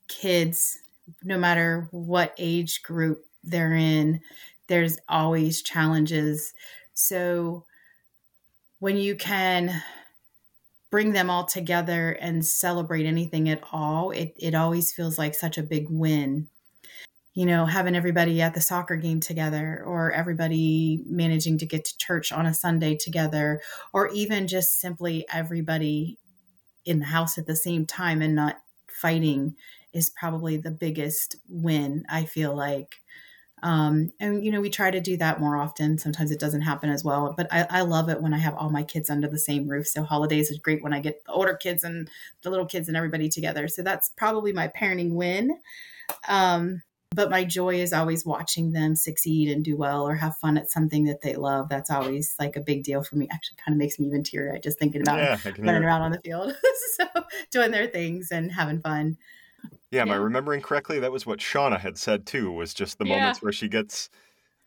kids, 0.08 0.78
no 1.24 1.38
matter 1.38 1.88
what 1.92 2.36
age 2.38 2.84
group 2.84 3.26
they're 3.44 3.74
in, 3.74 4.22
there's 4.68 4.98
always 5.10 5.62
challenges. 5.62 6.54
So 6.94 7.66
when 8.84 8.98
you 8.98 9.16
can 9.16 9.82
bring 10.92 11.14
them 11.14 11.30
all 11.30 11.46
together 11.46 12.12
and 12.20 12.46
celebrate 12.46 13.06
anything 13.06 13.48
at 13.48 13.64
all, 13.72 14.12
it, 14.12 14.34
it 14.36 14.54
always 14.54 14.92
feels 14.92 15.18
like 15.18 15.34
such 15.34 15.58
a 15.58 15.64
big 15.64 15.88
win 15.90 16.50
you 17.34 17.48
know, 17.48 17.66
having 17.66 17.96
everybody 17.96 18.42
at 18.42 18.54
the 18.54 18.62
soccer 18.62 18.96
game 18.96 19.20
together 19.20 19.84
or 19.86 20.12
everybody 20.12 21.02
managing 21.08 21.58
to 21.58 21.66
get 21.66 21.84
to 21.84 21.98
church 21.98 22.32
on 22.32 22.46
a 22.46 22.54
Sunday 22.54 22.96
together 22.96 23.60
or 23.92 24.08
even 24.10 24.48
just 24.48 24.80
simply 24.80 25.26
everybody 25.34 26.20
in 26.86 27.00
the 27.00 27.06
house 27.06 27.40
at 27.40 27.48
the 27.48 27.56
same 27.56 27.88
time 27.88 28.22
and 28.22 28.36
not 28.36 28.58
fighting 28.88 29.56
is 29.94 30.12
probably 30.12 30.58
the 30.58 30.70
biggest 30.70 31.38
win, 31.50 32.06
I 32.08 32.26
feel 32.26 32.56
like. 32.56 32.98
Um, 33.64 34.12
and 34.20 34.44
you 34.44 34.52
know, 34.52 34.60
we 34.60 34.70
try 34.70 34.92
to 34.92 35.00
do 35.00 35.16
that 35.18 35.40
more 35.40 35.56
often. 35.56 35.98
Sometimes 35.98 36.32
it 36.32 36.40
doesn't 36.40 36.64
happen 36.64 36.90
as 36.90 37.06
well, 37.06 37.34
but 37.36 37.48
I, 37.50 37.66
I, 37.70 37.82
love 37.84 38.10
it 38.10 38.22
when 38.22 38.34
I 38.34 38.38
have 38.38 38.56
all 38.56 38.70
my 38.70 38.84
kids 38.84 39.10
under 39.10 39.30
the 39.30 39.40
same 39.40 39.70
roof. 39.70 39.88
So 39.88 40.04
holidays 40.04 40.52
is 40.52 40.60
great 40.60 40.84
when 40.84 40.94
I 40.94 41.00
get 41.00 41.24
the 41.24 41.32
older 41.32 41.56
kids 41.56 41.86
and 41.86 42.10
the 42.42 42.50
little 42.50 42.66
kids 42.66 42.90
and 42.90 42.98
everybody 42.98 43.30
together. 43.30 43.70
So 43.70 43.82
that's 43.82 44.10
probably 44.18 44.52
my 44.52 44.68
parenting 44.68 45.14
win. 45.14 45.58
Um, 46.28 46.84
but 47.16 47.30
my 47.30 47.46
joy 47.46 47.76
is 47.76 47.94
always 47.94 48.26
watching 48.26 48.74
them 48.74 48.98
succeed 48.98 49.50
and 49.50 49.64
do 49.64 49.78
well 49.78 50.06
or 50.06 50.16
have 50.16 50.36
fun 50.38 50.58
at 50.58 50.70
something 50.70 51.06
that 51.06 51.22
they 51.22 51.36
love. 51.38 51.70
That's 51.70 51.90
always 51.90 52.36
like 52.40 52.58
a 52.58 52.62
big 52.62 52.84
deal 52.84 53.02
for 53.02 53.16
me. 53.16 53.30
Actually, 53.32 53.58
kind 53.64 53.74
of 53.74 53.80
makes 53.80 53.98
me 53.98 54.08
even 54.08 54.24
teary 54.24 54.60
just 54.60 54.78
thinking 54.78 55.02
about 55.02 55.20
yeah, 55.20 55.38
running 55.60 55.86
around 55.86 56.02
on 56.02 56.12
the 56.12 56.20
field, 56.20 56.54
so 56.98 57.06
doing 57.50 57.72
their 57.72 57.88
things 57.88 58.30
and 58.32 58.52
having 58.52 58.82
fun. 58.82 59.18
Yeah, 59.92 60.02
am 60.02 60.08
yeah. 60.08 60.16
I 60.16 60.18
remembering 60.18 60.62
correctly? 60.62 61.00
That 61.00 61.12
was 61.12 61.28
what 61.28 61.38
Shauna 61.38 61.80
had 61.80 62.00
said 62.00 62.26
too. 62.26 62.52
Was 62.52 62.74
just 62.74 62.98
the 62.98 63.06
yeah. 63.06 63.20
moments 63.20 63.44
where 63.44 63.52
she 63.52 63.68
gets. 63.68 64.10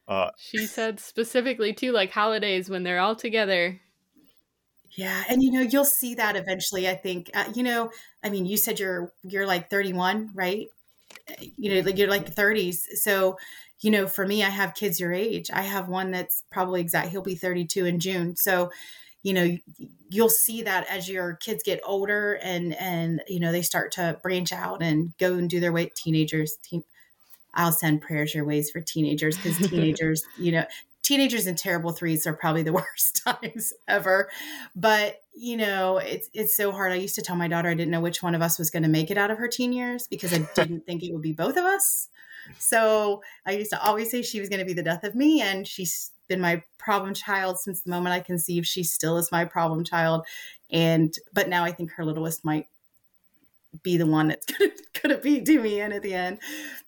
Uh, 0.07 0.31
she 0.37 0.67
said 0.67 1.01
specifically 1.01 1.73
too, 1.73 1.91
like 1.91 2.13
holidays 2.13 2.71
when 2.71 2.85
they're 2.85 3.01
all 3.01 3.17
together. 3.17 3.81
Yeah, 4.97 5.25
and 5.29 5.43
you 5.43 5.51
know 5.51 5.63
you'll 5.63 5.85
see 5.85 6.15
that 6.15 6.37
eventually. 6.37 6.89
I 6.89 6.95
think 6.95 7.31
uh, 7.35 7.51
you 7.57 7.65
know. 7.65 7.91
I 8.23 8.31
mean, 8.31 8.47
you 8.47 8.57
said 8.57 8.79
you're 8.79 9.13
you're 9.25 9.49
like 9.49 9.69
31, 9.69 10.31
right? 10.33 10.69
you 11.57 11.75
know, 11.75 11.81
like 11.81 11.99
you're 11.99 12.09
like 12.09 12.35
30s. 12.35 12.79
So, 13.03 13.37
you 13.81 13.91
know, 13.91 14.07
for 14.07 14.27
me, 14.27 14.43
I 14.43 14.49
have 14.49 14.75
kids 14.75 15.01
your 15.01 15.13
age. 15.13 15.51
I 15.53 15.63
have 15.63 15.89
one 15.89 16.11
that's 16.11 16.43
probably 16.51 16.81
exact. 16.81 17.09
He'll 17.09 17.23
be 17.23 17.35
32 17.35 17.85
in 17.85 18.01
June. 18.01 18.37
So, 18.37 18.71
you 19.27 19.35
know, 19.35 19.59
you'll 20.09 20.29
see 20.29 20.63
that 20.63 20.87
as 20.89 21.09
your 21.09 21.35
kids 21.35 21.65
get 21.65 21.81
older 21.85 22.35
and 22.45 22.77
and 22.77 23.21
you 23.27 23.41
know 23.41 23.51
they 23.51 23.61
start 23.61 23.91
to 23.91 24.17
branch 24.23 24.53
out 24.53 24.85
and 24.85 25.19
go 25.19 25.35
and 25.35 25.51
do 25.51 25.59
their 25.59 25.73
way. 25.73 25.91
Teenagers, 25.97 26.57
teen, 26.63 26.85
I'll 27.53 27.73
send 27.73 28.03
prayers 28.03 28.37
your 28.37 28.45
ways 28.45 28.71
for 28.71 28.81
teenagers 28.81 29.37
because 29.37 29.59
teenagers, 29.69 30.23
you 30.39 30.53
know, 30.53 30.65
teenagers 31.03 31.49
and 31.49 31.59
terrible 31.59 31.91
threes 31.91 32.25
are 32.25 32.35
probably 32.35 32.63
the 32.63 32.73
worst 32.95 33.21
times 33.27 33.73
ever. 33.89 34.31
But 34.77 35.23
you 35.35 35.57
know, 35.57 35.97
it's 35.97 36.31
it's 36.33 36.57
so 36.57 36.71
hard. 36.71 36.93
I 36.93 36.97
used 36.97 37.17
to 37.17 37.23
tell 37.23 37.35
my 37.35 37.49
daughter 37.49 37.69
I 37.69 37.75
didn't 37.75 37.91
know 37.91 38.01
which 38.01 38.23
one 38.23 38.37
of 38.37 38.43
us 38.43 38.61
was 38.61 38.71
going 38.71 38.85
to 38.85 38.89
make 38.89 39.11
it 39.11 39.19
out 39.19 39.33
of 39.33 39.39
her 39.39 39.49
teen 39.49 39.73
years 39.73 40.07
because 40.07 40.33
I 40.33 40.49
didn't 40.55 40.87
think 40.87 41.03
it 41.03 41.13
would 41.13 41.23
be 41.23 41.33
both 41.33 41.57
of 41.57 41.65
us. 41.65 42.11
So 42.61 43.23
I 43.45 43.51
used 43.53 43.73
to 43.73 43.83
always 43.83 44.09
say 44.09 44.23
she 44.23 44.39
was 44.39 44.49
going 44.49 44.61
to 44.61 44.65
be 44.65 44.73
the 44.73 44.85
death 44.85 45.03
of 45.03 45.17
me, 45.17 45.41
and 45.41 45.67
she's 45.67 46.13
been 46.29 46.41
my 46.41 46.63
problem 46.79 47.15
child 47.15 47.59
since 47.59 47.83
the 47.83 47.91
moment 47.91 48.15
I 48.15 48.21
conceived. 48.21 48.67
She 48.67 48.83
still 48.83 49.17
is 49.17 49.33
my 49.33 49.45
problem 49.45 49.85
child, 49.85 50.27
and 50.71 51.15
but 51.33 51.49
now 51.49 51.65
I 51.65 51.73
think 51.73 51.93
her 51.93 52.05
littlest 52.05 52.45
might 52.45 52.67
be 53.83 53.97
the 53.97 54.07
one 54.07 54.29
that's 54.29 54.47
going 55.03 55.15
to 55.15 55.19
be 55.19 55.41
do 55.41 55.61
me 55.61 55.81
in 55.81 55.93
at 55.93 56.03
the 56.03 56.15
end. 56.15 56.39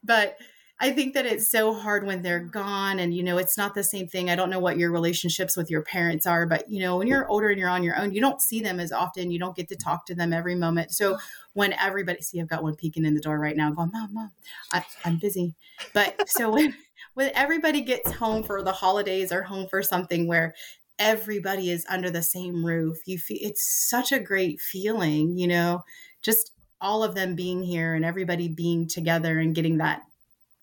But 0.03 0.39
I 0.81 0.93
think 0.93 1.15
that 1.15 1.27
it's 1.27 1.51
so 1.51 1.75
hard 1.75 2.07
when 2.07 2.23
they're 2.23 2.39
gone 2.39 3.01
and 3.01 3.13
you 3.13 3.23
know 3.23 3.37
it's 3.37 3.59
not 3.59 3.75
the 3.75 3.83
same 3.83 4.07
thing. 4.07 4.31
I 4.31 4.37
don't 4.37 4.51
know 4.51 4.61
what 4.61 4.79
your 4.79 4.93
relationships 4.93 5.57
with 5.57 5.71
your 5.71 5.83
parents 5.83 6.25
are, 6.25 6.47
but 6.47 6.71
you 6.71 6.81
know 6.81 6.97
when 6.97 7.09
you're 7.09 7.29
older 7.29 7.49
and 7.49 7.59
you're 7.59 7.69
on 7.69 7.83
your 7.83 7.97
own, 7.97 8.13
you 8.13 8.21
don't 8.21 8.41
see 8.41 8.61
them 8.61 8.79
as 8.79 8.93
often. 8.93 9.31
You 9.31 9.39
don't 9.39 9.57
get 9.57 9.69
to 9.69 9.77
talk 9.77 10.07
to 10.07 10.15
them 10.15 10.33
every 10.33 10.55
moment. 10.55 10.93
So 10.93 11.19
when 11.55 11.73
everybody 11.75 12.23
see 12.23 12.41
I've 12.41 12.49
got 12.49 12.63
one 12.63 12.77
peeking 12.77 13.05
in 13.05 13.15
the 13.15 13.21
door 13.21 13.39
right 13.39 13.57
now 13.57 13.71
going, 13.71 13.91
"Mom, 13.93 14.15
mom, 14.15 14.31
I, 14.73 14.85
I'm 15.05 15.17
busy." 15.17 15.55
But 15.95 16.29
so 16.29 16.51
when 16.51 16.77
when 17.19 17.33
everybody 17.35 17.81
gets 17.81 18.13
home 18.13 18.45
for 18.45 18.63
the 18.63 18.71
holidays 18.71 19.33
or 19.33 19.43
home 19.43 19.67
for 19.69 19.83
something 19.83 20.29
where 20.29 20.55
everybody 21.01 21.69
is 21.69 21.85
under 21.89 22.13
the 22.13 22.23
same 22.23 22.65
roof, 22.65 22.97
you 23.07 23.19
feel 23.19 23.39
it's 23.41 23.89
such 23.91 24.13
a 24.13 24.21
great 24.21 24.61
feeling, 24.61 25.37
you 25.37 25.49
know, 25.49 25.83
just 26.23 26.53
all 26.81 27.03
of 27.03 27.17
them 27.17 27.35
being 27.35 27.61
here 27.61 27.95
and 27.95 28.05
everybody 28.05 28.47
being 28.47 28.87
together 28.87 29.41
and 29.41 29.57
getting 29.57 29.79
that 29.79 30.03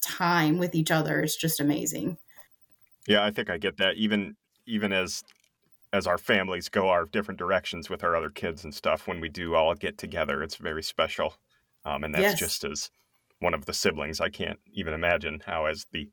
time 0.01 0.57
with 0.57 0.73
each 0.75 0.91
other 0.91 1.21
is 1.21 1.35
just 1.35 1.59
amazing. 1.59 2.15
Yeah, 3.05 3.25
I 3.25 3.31
think 3.31 3.49
I 3.49 3.57
get 3.57 3.75
that. 3.79 3.97
Even 3.97 4.37
even 4.65 4.93
as 4.93 5.25
as 5.91 6.07
our 6.07 6.17
families 6.17 6.69
go 6.69 6.87
our 6.87 7.03
different 7.05 7.37
directions 7.37 7.89
with 7.89 8.01
our 8.01 8.15
other 8.15 8.29
kids 8.29 8.63
and 8.63 8.73
stuff, 8.73 9.09
when 9.09 9.19
we 9.19 9.27
do 9.27 9.55
all 9.55 9.75
get 9.75 9.97
together, 9.97 10.41
it's 10.41 10.55
very 10.55 10.83
special. 10.83 11.33
Um, 11.83 12.05
and 12.05 12.15
that's 12.15 12.23
yes. 12.23 12.39
just 12.39 12.63
as 12.63 12.91
one 13.39 13.53
of 13.53 13.65
the 13.65 13.73
siblings. 13.73 14.21
I 14.21 14.29
can't 14.29 14.59
even 14.73 14.93
imagine 14.93 15.41
how, 15.45 15.65
as 15.65 15.85
the 15.91 16.09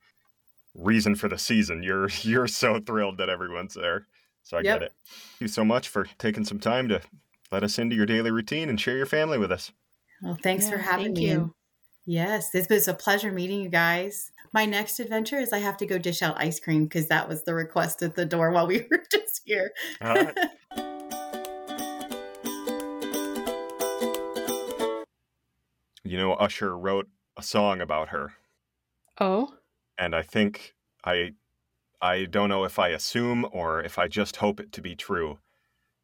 reason 0.75 1.15
for 1.15 1.29
the 1.29 1.39
season, 1.39 1.83
you're 1.83 2.09
you're 2.23 2.47
so 2.47 2.81
thrilled 2.81 3.19
that 3.19 3.29
everyone's 3.29 3.75
there. 3.75 4.07
So 4.43 4.57
I 4.57 4.61
yep. 4.61 4.81
get 4.81 4.87
it. 4.89 4.93
Thank 5.07 5.41
you 5.41 5.49
so 5.49 5.65
much 5.65 5.89
for 5.89 6.07
taking 6.19 6.45
some 6.45 6.59
time 6.59 6.89
to 6.89 7.01
let 7.53 7.63
us 7.63 7.79
into 7.79 7.95
your 7.95 8.07
daily 8.07 8.31
routine 8.31 8.69
and 8.69 8.81
share 8.81 8.97
your 8.97 9.07
family 9.07 9.39
with 9.39 9.53
us. 9.53 9.71
Well, 10.23 10.37
thanks 10.43 10.65
yeah, 10.65 10.71
for 10.73 10.79
having 10.79 11.13
me. 11.13 11.31
You. 11.31 11.55
Yes, 12.05 12.51
this 12.51 12.69
was 12.69 12.89
a 12.89 12.95
pleasure 12.95 13.31
meeting 13.31 13.61
you 13.61 13.69
guys. 13.69 14.33
My 14.53 14.65
next 14.65 14.99
adventure 14.99 15.39
is 15.39 15.53
I 15.53 15.59
have 15.59 15.77
to 15.79 15.87
go 15.87 15.99
dish 15.99 16.23
out 16.23 16.35
ice 16.39 16.59
cream 16.59 16.85
because 16.85 17.07
that 17.09 17.29
was 17.29 17.45
the 17.45 17.55
request 17.55 18.03
at 18.03 18.17
the 18.17 18.27
door 18.27 18.51
while 18.51 18.67
we 18.67 18.79
were 18.91 19.05
just 19.11 19.43
here. 19.45 19.71
Uh, 20.01 20.33
you 26.05 26.19
know, 26.19 26.33
Usher 26.35 26.77
wrote 26.77 27.09
a 27.37 27.43
song 27.43 27.81
about 27.81 28.09
her. 28.09 28.33
Oh. 29.21 29.55
And 29.99 30.15
I 30.15 30.23
think 30.23 30.75
I 31.05 31.33
I 32.01 32.25
don't 32.25 32.49
know 32.49 32.65
if 32.65 32.79
I 32.79 32.89
assume 32.89 33.47
or 33.53 33.83
if 33.83 33.99
I 33.99 34.09
just 34.09 34.37
hope 34.37 34.59
it 34.59 34.73
to 34.73 34.83
be 34.83 34.97
true, 34.97 35.39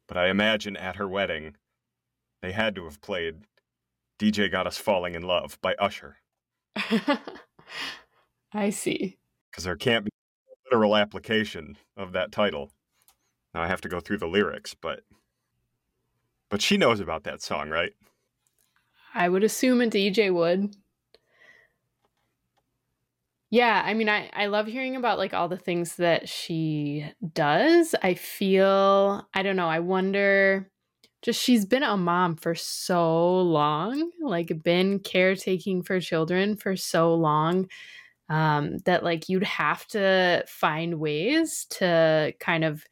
but 0.07 0.17
I 0.17 0.29
imagine 0.29 0.77
at 0.77 0.95
her 0.95 1.07
wedding 1.07 1.55
they 2.41 2.51
had 2.53 2.75
to 2.75 2.85
have 2.85 3.01
played 3.01 3.41
DJ 4.17 4.51
Got 4.51 4.67
Us 4.67 4.77
Falling 4.77 5.15
in 5.15 5.23
Love 5.23 5.57
by 5.61 5.75
Usher. 5.75 6.17
I 8.53 8.69
see. 8.69 9.17
Because 9.51 9.63
there 9.65 9.75
can't 9.75 10.05
be 10.05 10.11
a 10.11 10.75
literal 10.75 10.95
application 10.95 11.77
of 11.97 12.13
that 12.13 12.31
title. 12.31 12.71
Now 13.53 13.61
I 13.61 13.67
have 13.67 13.81
to 13.81 13.89
go 13.89 13.99
through 13.99 14.19
the 14.19 14.27
lyrics, 14.27 14.73
but 14.73 15.01
but 16.49 16.61
she 16.61 16.77
knows 16.77 16.99
about 16.99 17.23
that 17.25 17.41
song, 17.41 17.69
right? 17.69 17.93
I 19.13 19.29
would 19.29 19.43
assume 19.43 19.81
a 19.81 19.87
DJ 19.87 20.33
would. 20.33 20.75
Yeah, 23.51 23.81
I 23.83 23.93
mean 23.95 24.09
I 24.09 24.29
I 24.33 24.45
love 24.47 24.67
hearing 24.67 24.95
about 24.95 25.17
like 25.17 25.33
all 25.33 25.47
the 25.49 25.57
things 25.57 25.95
that 25.95 26.29
she 26.29 27.05
does. 27.33 27.95
I 28.03 28.13
feel 28.13 29.27
I 29.33 29.41
don't 29.43 29.55
know, 29.55 29.67
I 29.67 29.79
wonder 29.79 30.69
just 31.21 31.41
she's 31.41 31.65
been 31.65 31.83
a 31.83 31.97
mom 31.97 32.35
for 32.37 32.55
so 32.55 33.41
long, 33.41 34.11
like 34.21 34.63
been 34.63 34.99
caretaking 34.99 35.83
for 35.83 35.99
children 35.99 36.55
for 36.55 36.75
so 36.77 37.13
long 37.15 37.67
um, 38.29 38.77
that 38.85 39.03
like 39.03 39.29
you'd 39.29 39.43
have 39.43 39.87
to 39.87 40.45
find 40.47 40.99
ways 40.99 41.65
to 41.71 42.33
kind 42.39 42.63
of 42.65 42.85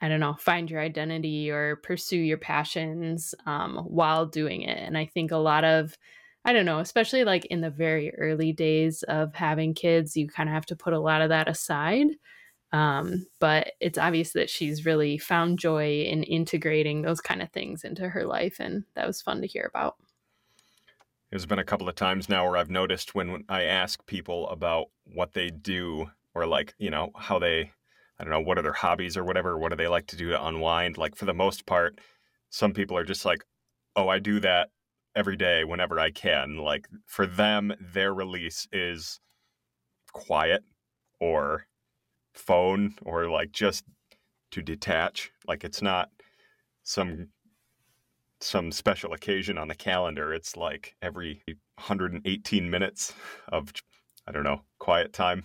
I 0.00 0.08
don't 0.08 0.20
know, 0.20 0.34
find 0.34 0.68
your 0.70 0.80
identity 0.80 1.50
or 1.50 1.76
pursue 1.76 2.16
your 2.18 2.38
passions 2.38 3.34
um, 3.46 3.76
while 3.86 4.26
doing 4.26 4.62
it. 4.62 4.78
And 4.78 4.98
I 4.98 5.06
think 5.06 5.30
a 5.30 5.36
lot 5.36 5.64
of, 5.64 5.96
I 6.44 6.52
don't 6.52 6.66
know, 6.66 6.80
especially 6.80 7.24
like 7.24 7.44
in 7.46 7.60
the 7.60 7.70
very 7.70 8.14
early 8.16 8.52
days 8.52 9.04
of 9.04 9.34
having 9.34 9.74
kids, 9.74 10.16
you 10.16 10.28
kind 10.28 10.48
of 10.48 10.54
have 10.54 10.66
to 10.66 10.76
put 10.76 10.92
a 10.92 11.00
lot 11.00 11.22
of 11.22 11.28
that 11.28 11.48
aside. 11.48 12.08
Um, 12.72 13.26
but 13.38 13.72
it's 13.80 13.98
obvious 13.98 14.32
that 14.32 14.50
she's 14.50 14.86
really 14.86 15.18
found 15.18 15.58
joy 15.58 16.02
in 16.02 16.22
integrating 16.24 17.02
those 17.02 17.20
kind 17.20 17.42
of 17.42 17.50
things 17.50 17.84
into 17.84 18.08
her 18.08 18.24
life. 18.24 18.56
And 18.58 18.84
that 18.94 19.06
was 19.06 19.22
fun 19.22 19.40
to 19.42 19.46
hear 19.46 19.70
about. 19.72 19.96
There's 21.30 21.46
been 21.46 21.58
a 21.58 21.64
couple 21.64 21.88
of 21.88 21.94
times 21.94 22.28
now 22.28 22.46
where 22.46 22.56
I've 22.56 22.70
noticed 22.70 23.14
when 23.14 23.44
I 23.48 23.62
ask 23.64 24.04
people 24.06 24.48
about 24.48 24.86
what 25.04 25.32
they 25.34 25.48
do 25.48 26.10
or 26.34 26.46
like, 26.46 26.74
you 26.78 26.90
know, 26.90 27.10
how 27.14 27.38
they, 27.38 27.70
I 28.18 28.24
don't 28.24 28.30
know, 28.30 28.40
what 28.40 28.58
are 28.58 28.62
their 28.62 28.72
hobbies 28.72 29.16
or 29.16 29.24
whatever, 29.24 29.58
what 29.58 29.70
do 29.70 29.76
they 29.76 29.88
like 29.88 30.06
to 30.08 30.16
do 30.16 30.30
to 30.30 30.46
unwind? 30.46 30.98
Like, 30.98 31.14
for 31.14 31.24
the 31.24 31.34
most 31.34 31.66
part, 31.66 32.00
some 32.50 32.72
people 32.72 32.96
are 32.96 33.04
just 33.04 33.24
like, 33.24 33.44
oh, 33.96 34.08
I 34.08 34.18
do 34.18 34.40
that 34.40 34.70
every 35.14 35.36
day 35.36 35.64
whenever 35.64 35.98
I 35.98 36.10
can. 36.10 36.56
Like, 36.56 36.88
for 37.06 37.26
them, 37.26 37.72
their 37.80 38.12
release 38.14 38.66
is 38.72 39.20
quiet 40.12 40.62
or 41.20 41.66
phone 42.34 42.94
or 43.02 43.28
like 43.28 43.52
just 43.52 43.84
to 44.52 44.62
detach. 44.62 45.30
Like, 45.46 45.64
it's 45.64 45.82
not 45.82 46.10
some 46.82 47.28
some 48.40 48.72
special 48.72 49.12
occasion 49.12 49.56
on 49.56 49.68
the 49.68 49.74
calendar. 49.74 50.34
It's 50.34 50.56
like 50.56 50.96
every 51.00 51.42
118 51.76 52.70
minutes 52.70 53.14
of, 53.48 53.72
I 54.26 54.32
don't 54.32 54.44
know, 54.44 54.62
quiet 54.78 55.12
time. 55.12 55.44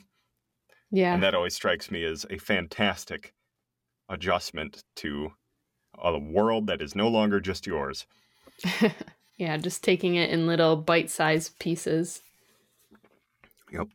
Yeah. 0.92 1.14
And 1.14 1.24
that 1.24 1.36
always 1.36 1.54
strikes 1.54 1.92
me 1.92 2.04
as 2.04 2.26
a 2.30 2.38
fantastic 2.38 3.34
adjustment 4.10 4.84
to 4.98 5.32
a 5.98 6.18
world 6.18 6.68
that 6.68 6.82
is 6.82 6.96
no 6.96 7.08
longer 7.08 7.40
just 7.40 7.68
yours. 7.68 8.06
yeah, 9.38 9.58
just 9.58 9.84
taking 9.84 10.16
it 10.16 10.30
in 10.30 10.48
little 10.48 10.76
bite 10.76 11.10
sized 11.10 11.58
pieces. 11.60 12.22
Yep. 13.72 13.88